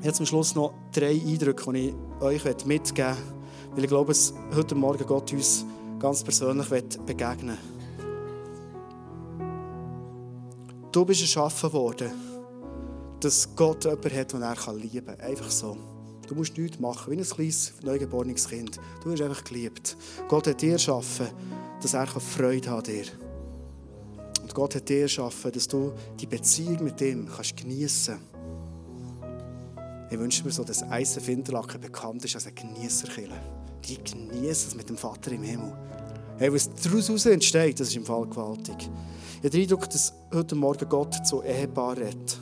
Ich 0.00 0.06
habe 0.06 0.12
zum 0.12 0.26
Schluss 0.26 0.56
noch 0.56 0.74
drei 0.92 1.20
Eindrücke, 1.24 1.72
die 1.72 1.94
ich 2.34 2.44
euch 2.44 2.66
mitgeben 2.66 2.66
möchte, 2.66 3.16
weil 3.76 3.84
ich 3.84 3.88
glaube, 3.88 4.08
dass 4.08 4.34
heute 4.56 4.74
Morgen 4.74 5.06
Gott 5.06 5.32
uns 5.32 5.64
ganz 6.00 6.24
persönlich 6.24 6.66
begegnen 7.06 7.50
will. 7.50 7.75
Du 10.96 11.04
bist 11.04 11.20
erschaffen 11.20 11.70
worden. 11.74 12.10
dass 13.20 13.54
Gott 13.54 13.84
jemanden 13.84 14.16
hat, 14.16 14.32
den 14.32 14.40
er 14.40 14.72
lieben 14.72 15.04
kann. 15.04 15.20
Einfach 15.20 15.50
so. 15.50 15.76
Du 16.26 16.34
musst 16.34 16.56
nichts 16.56 16.78
machen, 16.78 17.12
wie 17.12 17.18
ein 17.18 17.22
kleines, 17.22 17.74
neugeborenes 17.82 18.48
Kind. 18.48 18.80
Du 19.04 19.10
wirst 19.10 19.20
einfach 19.20 19.44
geliebt. 19.44 19.94
Gott 20.26 20.46
hat 20.46 20.62
dir 20.62 20.72
erschaffen, 20.72 21.26
dass 21.82 21.92
er 21.92 22.06
Freude 22.06 22.70
an 22.70 22.82
dir. 22.82 23.04
Und 24.40 24.54
Gott 24.54 24.74
hat 24.74 24.88
dir 24.88 25.02
erschaffen, 25.02 25.52
dass 25.52 25.68
du 25.68 25.92
die 26.18 26.24
Beziehung 26.24 26.84
mit 26.84 26.98
ihm 27.02 27.28
kannst 27.28 27.58
geniessen 27.58 28.18
kannst. 28.18 30.12
Ich 30.12 30.18
wünsche 30.18 30.44
mir 30.44 30.50
so, 30.50 30.64
dass 30.64 30.80
ISF 30.80 31.28
Interlaken 31.28 31.78
bekannt 31.78 32.24
ist 32.24 32.36
als 32.36 32.46
ein 32.46 32.54
Genießerkiller. 32.54 33.36
Die 33.84 34.02
genießen 34.02 34.68
es 34.68 34.74
mit 34.74 34.88
dem 34.88 34.96
Vater 34.96 35.30
im 35.32 35.42
Himmel. 35.42 35.74
Hey, 36.38 36.52
was 36.52 36.68
daraus 36.74 37.24
entsteht, 37.24 37.80
das 37.80 37.88
ist 37.88 37.96
im 37.96 38.04
Fall 38.04 38.26
gewaltig. 38.26 38.76
Ich 38.78 39.38
habe 39.38 39.48
den 39.48 39.62
Eindruck, 39.62 39.88
dass 39.88 40.12
heute 40.34 40.54
Morgen 40.54 40.86
Gott 40.86 41.14
zu 41.26 41.42
Ehepaar 41.42 41.96
redet. 41.96 42.38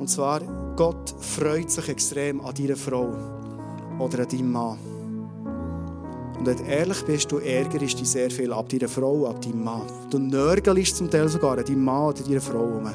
Und 0.00 0.10
zwar, 0.10 0.40
Gott 0.74 1.14
freut 1.20 1.70
sich 1.70 1.88
extrem 1.88 2.40
an 2.40 2.52
deiner 2.56 2.74
Frau 2.74 3.14
oder 4.00 4.22
an 4.22 4.28
deinem 4.28 4.50
Mann. 4.50 4.78
Und 6.36 6.46
wenn 6.46 6.56
du 6.56 6.64
ehrlich 6.64 7.00
bist, 7.04 7.30
du 7.30 7.38
ärgerst 7.38 8.00
dich 8.00 8.10
sehr 8.10 8.30
viel 8.30 8.52
ab 8.52 8.68
deiner 8.68 8.88
Frau, 8.88 9.26
ab 9.26 9.40
deinem 9.40 9.62
Mann. 9.62 9.82
Du 10.10 10.18
nörgelst 10.18 10.96
zum 10.96 11.08
Teil 11.08 11.28
sogar 11.28 11.58
an 11.58 11.64
deinem 11.64 11.84
Mann 11.84 12.08
oder 12.08 12.22
deiner 12.24 12.40
Frau 12.40 12.58
herum. 12.58 12.90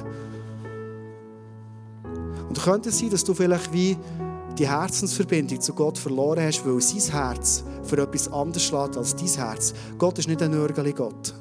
Und 2.50 2.62
könnte 2.62 2.90
es 2.90 3.00
sein, 3.00 3.12
dass 3.12 3.24
du 3.24 3.34
vielleicht 3.34 3.72
wie 3.72 3.96
die 4.58 4.68
Herzensverbindung 4.68 5.60
zu 5.60 5.74
Gott 5.74 5.98
verloren 5.98 6.44
hast, 6.44 6.66
weil 6.66 6.80
sein 6.82 7.12
Herz 7.12 7.64
für 7.84 7.98
etwas 7.98 8.32
anderes 8.32 8.64
schlägt 8.64 8.98
als 8.98 9.16
dein 9.16 9.28
Herz. 9.28 9.74
Gott 9.98 10.20
ist 10.20 10.28
nicht 10.28 10.42
ein 10.42 10.52
nörgeli 10.52 10.94
Gott. 10.94 11.34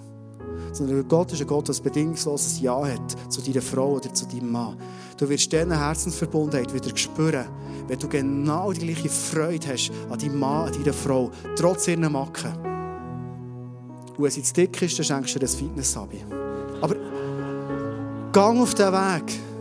Sondern 0.73 1.07
Gott 1.07 1.33
ist 1.33 1.41
ein 1.43 1.47
Gott, 1.47 1.69
der 1.69 1.75
ein 1.75 1.83
bedingungsloses 1.83 2.61
Ja 2.61 2.87
hat 2.87 3.17
zu 3.29 3.43
deiner 3.43 3.61
Frau 3.61 3.93
oder 3.93 4.13
zu 4.13 4.27
deinem 4.27 4.53
Mann. 4.53 4.77
Du 5.19 5.29
wirst 5.29 5.53
diese 5.53 5.79
Herzensverbundenheit 5.79 6.73
wieder 6.73 6.97
spüren, 6.97 7.47
wenn 7.87 7.99
du 7.99 8.09
genau 8.09 8.73
die 8.73 8.87
gleiche 8.87 9.11
Freude 9.11 9.69
hast 9.69 9.93
an 10.11 10.19
deinem 10.19 10.39
Mann, 10.39 10.69
an 10.69 10.73
deiner 10.73 10.95
Frau, 10.95 11.31
trotz 11.57 11.89
ihrer 11.89 12.09
Macken. 12.09 12.53
Und 14.17 14.25
wenn 14.25 14.31
sie 14.31 14.43
zu 14.43 14.55
dick 14.55 14.81
ist, 14.81 14.99
dann 14.99 15.05
schenkst 15.05 15.35
du 15.35 15.39
dir 15.39 15.47
das 15.47 15.55
fitness 15.55 15.97
-Abi. 15.97 16.25
Aber 16.81 16.97
gang 18.33 18.61
auf 18.61 18.75
den 18.75 18.93
Weg. 18.93 19.52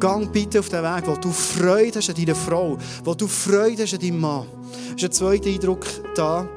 Gang 0.00 0.32
bitte 0.32 0.60
auf 0.60 0.70
den 0.70 0.82
Weg, 0.82 1.06
wo 1.06 1.14
du 1.14 1.30
Freude 1.30 1.98
hast 1.98 2.08
an 2.08 2.16
deiner 2.16 2.34
Frau, 2.34 2.78
wo 3.04 3.14
du 3.14 3.26
Freude 3.26 3.82
hast 3.82 3.92
an 3.92 4.00
deinem 4.00 4.18
Mann. 4.18 4.46
Das 4.92 5.02
ist 5.02 5.04
ein 5.04 5.12
zweiter 5.12 5.50
Eindruck 5.50 5.86
da. 6.14 6.48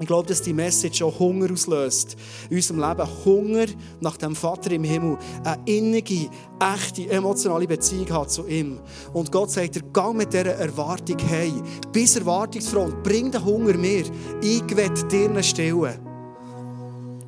Ich 0.00 0.06
glaube, 0.06 0.28
dass 0.28 0.42
die 0.42 0.52
Message 0.52 1.02
auch 1.02 1.18
Hunger 1.18 1.50
auslöst. 1.50 2.16
In 2.50 2.56
unserem 2.56 2.80
Leben 2.80 3.08
Hunger 3.24 3.66
nach 4.00 4.16
dem 4.18 4.36
Vater 4.36 4.70
im 4.70 4.84
Himmel. 4.84 5.16
Eine 5.42 5.60
innige, 5.64 6.28
echte, 6.60 7.10
emotionale 7.10 7.66
Beziehung 7.66 8.12
hat 8.12 8.30
zu 8.30 8.46
ihm. 8.46 8.78
Und 9.12 9.32
Gott 9.32 9.50
sagt 9.50 9.74
dir, 9.74 9.82
gang 9.92 10.16
mit 10.16 10.32
dieser 10.32 10.54
Erwartung 10.54 11.16
hey. 11.26 11.52
Bis 11.90 12.16
Erwartungsfront, 12.16 13.02
bring 13.02 13.32
den 13.32 13.44
Hunger 13.44 13.76
mir. 13.76 14.04
Ich 14.40 14.62
will 14.76 14.90
dir 15.10 15.42
stillen. 15.42 15.98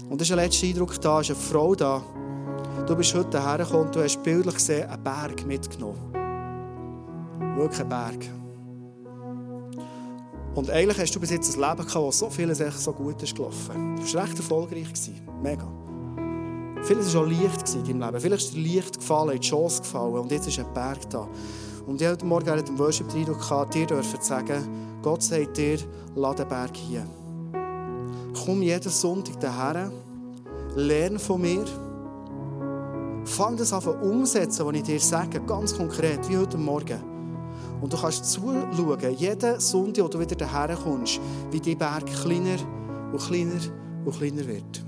Und 0.09 0.21
das 0.21 0.29
ist 0.29 0.33
ein 0.33 0.39
letzter 0.39 0.67
Eindruck 0.67 1.01
da, 1.01 1.21
ist 1.23 1.31
eine 1.31 1.39
Frau 1.41 1.75
da. 1.75 2.05
Du 2.91 2.97
bist 2.97 3.15
heute 3.15 3.41
hergekommen 3.41 3.87
und 3.87 3.95
du 3.95 4.03
hast 4.03 4.21
bildlich 4.21 4.57
gesehen 4.57 4.91
einen 4.91 5.05
Berg 5.05 5.47
mitgenommen. 5.47 6.13
Wirklich 7.57 7.83
einen 7.83 7.89
Berg. 7.89 8.29
Und 10.57 10.69
eigentlich 10.71 10.99
hast 10.99 11.15
du 11.15 11.21
bis 11.21 11.31
jetzt 11.31 11.55
ein 11.55 11.61
Leben 11.61 11.87
gehabt, 11.87 11.95
wo 11.95 12.11
so 12.11 12.29
vieles 12.29 12.59
echt 12.59 12.81
so 12.81 12.93
gut 12.93 13.23
ist 13.23 13.37
gelaufen. 13.37 13.95
Du 13.95 14.03
warst 14.03 14.17
recht 14.17 14.37
erfolgreich. 14.39 14.89
Mega. 15.41 15.69
Vieles 16.83 17.15
war 17.15 17.23
auch 17.23 17.27
leicht 17.29 17.73
in 17.77 17.85
deinem 17.85 18.01
Leben. 18.01 18.21
Vielleicht 18.21 18.47
ist 18.47 18.55
dir 18.57 18.75
leicht 18.75 18.99
gefallen, 18.99 19.31
in 19.31 19.41
die 19.41 19.49
Chance 19.49 19.83
gefallen. 19.83 20.15
Und 20.15 20.33
jetzt 20.33 20.49
ist 20.49 20.59
ein 20.59 20.75
Berg 20.75 21.09
da. 21.11 21.29
Und 21.87 22.01
ich 22.01 22.09
heute 22.09 22.27
Morgen 22.27 22.59
in 22.59 22.65
dem 22.65 22.77
Worship 22.77 23.07
gehabt, 23.09 23.73
dir 23.73 23.87
dürfen 23.87 24.21
sagen, 24.21 24.99
Gott 25.01 25.23
sagt 25.23 25.57
dir, 25.57 25.79
lass 26.17 26.35
den 26.35 26.49
Berg 26.49 26.77
hier. 26.77 27.07
Komm 28.45 28.63
jeden 28.63 28.91
Sonntag 28.91 29.39
daher, 29.39 29.93
lerne 30.75 31.21
von 31.21 31.41
mir. 31.41 31.65
Fang 33.25 33.57
das 33.57 33.73
an 33.73 33.85
umsetzen, 34.01 34.67
was 34.67 34.75
ich 34.75 34.83
dir 34.83 35.01
sage, 35.01 35.41
ganz 35.41 35.77
konkret, 35.77 36.29
wie 36.29 36.39
heute 36.39 36.59
Morgen. 36.59 36.99
Und 37.81 37.93
du 37.93 37.97
kannst 37.97 38.25
zuschauen, 38.25 39.17
jeden 39.17 39.61
Sonntag, 39.61 40.05
wo 40.05 40.09
du 40.09 40.21
wieder 40.21 40.37
daher 40.37 40.77
kommst, 40.77 41.21
wie 41.51 41.61
die 41.61 41.75
Berg 41.75 42.07
kleiner 42.07 42.59
und 43.13 43.21
kleiner 43.21 43.61
und 44.05 44.17
kleiner 44.17 44.47
wird. 44.47 44.85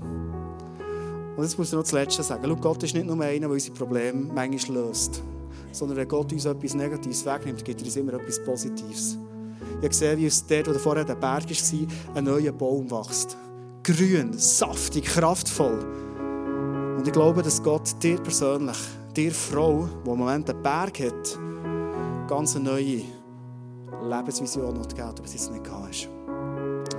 Und 1.35 1.43
jetzt 1.43 1.57
muss 1.57 1.69
ich 1.69 1.73
noch 1.73 1.81
das 1.81 1.91
Letzte 1.91 2.21
sagen. 2.21 2.43
Schau, 2.45 2.55
Gott 2.55 2.83
ist 2.83 2.93
nicht 2.93 3.07
nur 3.07 3.19
einer, 3.19 3.39
der 3.39 3.49
unsere 3.49 3.73
Probleme 3.73 4.29
manchmal 4.33 4.83
löst, 4.83 5.23
sondern 5.71 5.97
wenn 5.97 6.07
Gott 6.07 6.31
uns 6.31 6.45
etwas 6.45 6.75
Negatives 6.75 7.25
wegnimmt, 7.25 7.65
gibt 7.65 7.81
er 7.81 7.85
uns 7.85 7.95
immer 7.95 8.13
etwas 8.13 8.43
Positives. 8.43 9.17
Ich 9.81 9.89
gesehen, 9.89 10.19
wie 10.19 10.27
aus 10.27 10.45
dort, 10.45 10.67
wo 10.67 10.79
vorher 10.79 11.03
der 11.03 11.15
Berg 11.15 11.49
war, 11.49 12.15
ein 12.15 12.23
neuer 12.23 12.51
Baum 12.51 12.89
wächst. 12.91 13.35
Grün, 13.83 14.33
saftig, 14.37 15.05
kraftvoll. 15.05 15.83
Und 17.03 17.07
ich 17.07 17.13
glaube, 17.15 17.43
dass 17.43 17.61
Gott 17.61 18.01
dir 18.01 18.15
persönlich, 18.15 18.77
dir 19.13 19.33
Frau, 19.33 19.89
die 20.05 20.09
im 20.09 20.17
Moment 20.19 20.49
einen 20.49 20.63
Berg 20.63 21.01
hat, 21.01 21.37
ganz 22.29 22.55
eine 22.55 22.63
neue 22.63 23.01
Lebensvision 24.09 24.73
noch 24.73 24.87
gegeben, 24.87 25.09
aber 25.09 25.25
es 25.25 25.33
jetzt 25.33 25.51
nicht 25.51 25.65
gehabt 25.65 25.89
hast. 25.89 26.07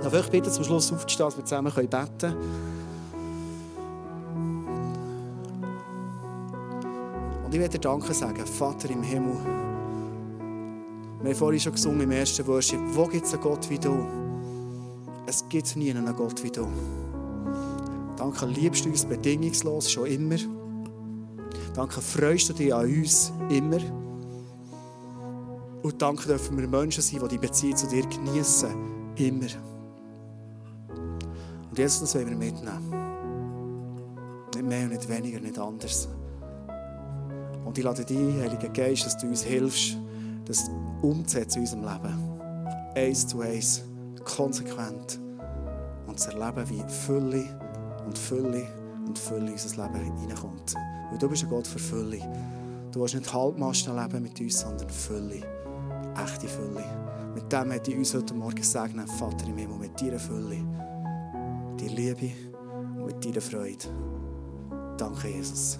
Darf 0.03 0.13
ich 0.13 0.29
bitte 0.29 0.51
zum 0.51 0.63
Schluss 0.63 0.93
aufzustehen, 0.93 1.25
dass 1.25 1.37
wir 1.37 1.43
zusammen 1.43 1.73
beten 1.73 1.89
können? 2.19 2.37
Und 7.43 7.51
ich 7.51 7.59
werde 7.59 7.79
dir 7.79 7.89
Danke 7.89 8.13
sagen, 8.13 8.45
Vater 8.45 8.91
im 8.91 9.01
Himmel. 9.01 9.37
Wir 11.23 11.31
haben 11.31 11.35
vorhin 11.35 11.59
schon 11.59 11.71
gesungen 11.71 12.01
im 12.01 12.11
ersten 12.11 12.45
Worship, 12.45 12.79
wo 12.93 13.07
gibt 13.07 13.25
es 13.25 13.33
einen 13.33 13.41
Gott 13.41 13.67
wie 13.71 13.79
du? 13.79 14.05
Es 15.25 15.49
gibt 15.49 15.75
nie 15.75 15.89
einen 15.89 16.15
Gott 16.15 16.43
wie 16.43 16.51
du. 16.51 16.67
Danke, 18.17 18.45
liebst 18.45 18.85
du 18.85 18.89
uns 18.89 19.05
bedingungslos, 19.05 19.91
schon 19.91 20.05
immer. 20.07 20.37
Danke, 21.73 21.99
freust 21.99 22.49
du 22.49 22.53
dich 22.53 22.73
an 22.73 22.85
uns 22.85 23.33
immer. 23.49 23.79
Und 25.83 26.01
danke 26.01 26.27
dürfen 26.27 26.57
wir 26.57 26.67
Menschen 26.67 27.03
sein, 27.03 27.19
die 27.21 27.27
die 27.27 27.37
Beziehung 27.37 27.75
zu 27.75 27.87
dir 27.87 28.07
genießen. 28.07 28.69
Immer. 29.17 29.47
Und 31.69 31.77
Jesus, 31.77 31.99
das 31.99 32.15
wollen 32.15 32.29
wir 32.29 32.37
mitnehmen. 32.37 32.89
Nicht 34.55 34.65
mehr 34.65 34.83
und 34.85 34.91
nicht 34.91 35.09
weniger, 35.09 35.39
nicht 35.39 35.59
anders. 35.59 36.07
Und 37.65 37.77
ich 37.77 37.83
lade 37.83 38.05
dich, 38.05 38.17
Heiliger 38.17 38.69
Geist, 38.69 39.05
dass 39.05 39.17
du 39.17 39.27
uns 39.27 39.43
hilfst, 39.43 39.97
das 40.45 40.69
umzusetzen 41.01 41.57
in 41.57 41.61
unserem 41.65 41.83
Leben. 41.83 42.39
Eins 42.95 43.27
zu 43.27 43.41
eins, 43.41 43.83
konsequent. 44.23 45.19
Und 46.07 46.19
zu 46.19 46.31
erleben, 46.31 46.69
wie 46.69 46.83
Fülle 46.89 47.64
und 48.05 48.17
Fülle 48.17 48.67
und 49.07 49.17
Fülle 49.17 49.47
in 49.47 49.51
unser 49.53 49.87
Leben 49.87 50.17
hineinkommt. 50.19 50.75
Weil 51.09 51.17
du 51.17 51.29
bist 51.29 51.43
ein 51.43 51.49
Gott 51.49 51.67
für 51.67 51.79
Fülle. 51.79 52.19
Du 52.91 53.01
willst 53.01 53.15
nicht 53.15 53.33
Halbmasten 53.33 53.95
leben 53.95 54.23
mit 54.23 54.39
uns, 54.39 54.59
sondern 54.59 54.89
Fülle 54.89 55.41
echte 56.23 56.47
Fülle. 56.47 56.83
Mit 57.33 57.51
dem 57.51 57.71
hat 57.73 57.87
ich 57.87 57.97
uns 57.97 58.13
heute 58.13 58.33
Morgen 58.33 58.63
segnen, 58.63 59.07
Vater 59.07 59.47
im 59.47 59.57
Himmel, 59.57 59.77
mit 59.77 60.01
deiner 60.01 60.19
Fülle, 60.19 60.57
deiner 61.77 61.91
Liebe 61.91 62.31
und 62.97 63.05
mit 63.05 63.25
deiner 63.25 63.41
Freude. 63.41 63.85
Danke, 64.97 65.27
Jesus. 65.27 65.79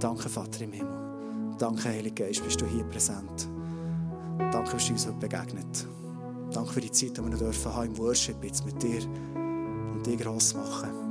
Danke, 0.00 0.28
Vater 0.28 0.62
im 0.62 0.72
Himmel. 0.72 1.54
Danke, 1.58 1.88
Heiliger 1.88 2.26
Geist, 2.26 2.42
bist 2.44 2.60
du 2.60 2.66
hier 2.66 2.84
präsent. 2.84 3.48
Danke, 4.50 4.72
dass 4.72 4.86
du 4.86 4.92
uns 4.92 5.06
heute 5.06 5.18
begegnet. 5.18 5.86
Danke 6.52 6.72
für 6.72 6.80
die 6.80 6.90
Zeit, 6.90 7.16
die 7.16 7.22
wir 7.22 7.36
dürfen 7.36 7.74
haben 7.74 7.86
im 7.86 7.98
Worship 7.98 8.42
jetzt 8.42 8.66
mit 8.66 8.82
dir 8.82 9.02
und 9.94 10.04
dich 10.04 10.18
gross 10.18 10.54
machen 10.54 11.01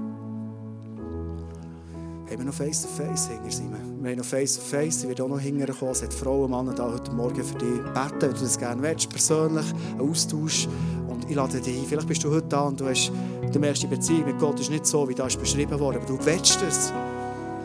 haben 2.32 2.40
wir 2.40 2.46
noch 2.46 2.54
Face-to-Face 2.54 3.28
hinter. 3.28 3.78
Wir 4.02 4.12
haben 4.12 4.18
noch 4.18 4.26
Face-to-Face, 4.26 5.04
ich 5.04 5.08
werde 5.10 5.24
auch 5.24 5.28
noch 5.28 5.40
hinterher 5.40 5.76
kommen. 5.76 5.92
Es 5.92 6.02
hat 6.02 6.14
Frauen 6.14 6.46
und 6.46 6.52
Männer 6.52 6.74
da 6.74 6.92
heute 6.92 7.12
Morgen 7.12 7.44
für 7.44 7.58
dich 7.58 7.70
beten, 7.70 8.22
wenn 8.22 8.34
du 8.34 8.40
das 8.40 8.58
gerne 8.58 8.82
willst, 8.82 9.10
persönlich, 9.10 9.66
einen 9.92 10.10
Austausch. 10.10 10.68
Und 11.08 11.30
ich 11.30 11.36
lade 11.36 11.60
dich 11.60 11.78
ein. 11.78 11.86
Vielleicht 11.86 12.08
bist 12.08 12.24
du 12.24 12.32
heute 12.32 12.48
da 12.48 12.62
und 12.62 12.80
du 12.80 12.88
hast 12.88 13.12
die 13.54 13.60
erste 13.60 13.88
Beziehung 13.88 14.26
mit 14.26 14.40
Gott 14.40 14.60
ist 14.60 14.70
nicht 14.70 14.86
so, 14.86 15.08
wie 15.10 15.16
das 15.16 15.36
beschrieben 15.36 15.78
wurde, 15.80 15.98
aber 15.98 16.08
du 16.08 16.18
willst 16.26 16.62
es. 16.62 16.94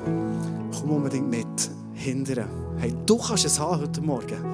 Komm 0.05 0.91
unbedingt 0.91 1.31
mit, 1.31 1.71
hindern. 1.95 2.49
Hey, 2.79 2.93
du 3.07 3.19
kannst 3.19 3.45
es 3.45 3.61
haben 3.61 3.81
heute 3.81 4.01
Morgen. 4.01 4.45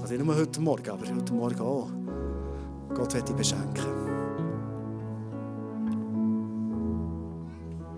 Also 0.00 0.14
nicht 0.14 0.24
nur 0.24 0.36
heute 0.36 0.60
Morgen, 0.60 0.90
aber 0.90 1.06
heute 1.06 1.32
Morgen 1.34 1.60
auch. 1.60 1.88
Gott 2.94 3.14
wird 3.14 3.28
dich 3.28 3.36
beschenken. 3.36 4.09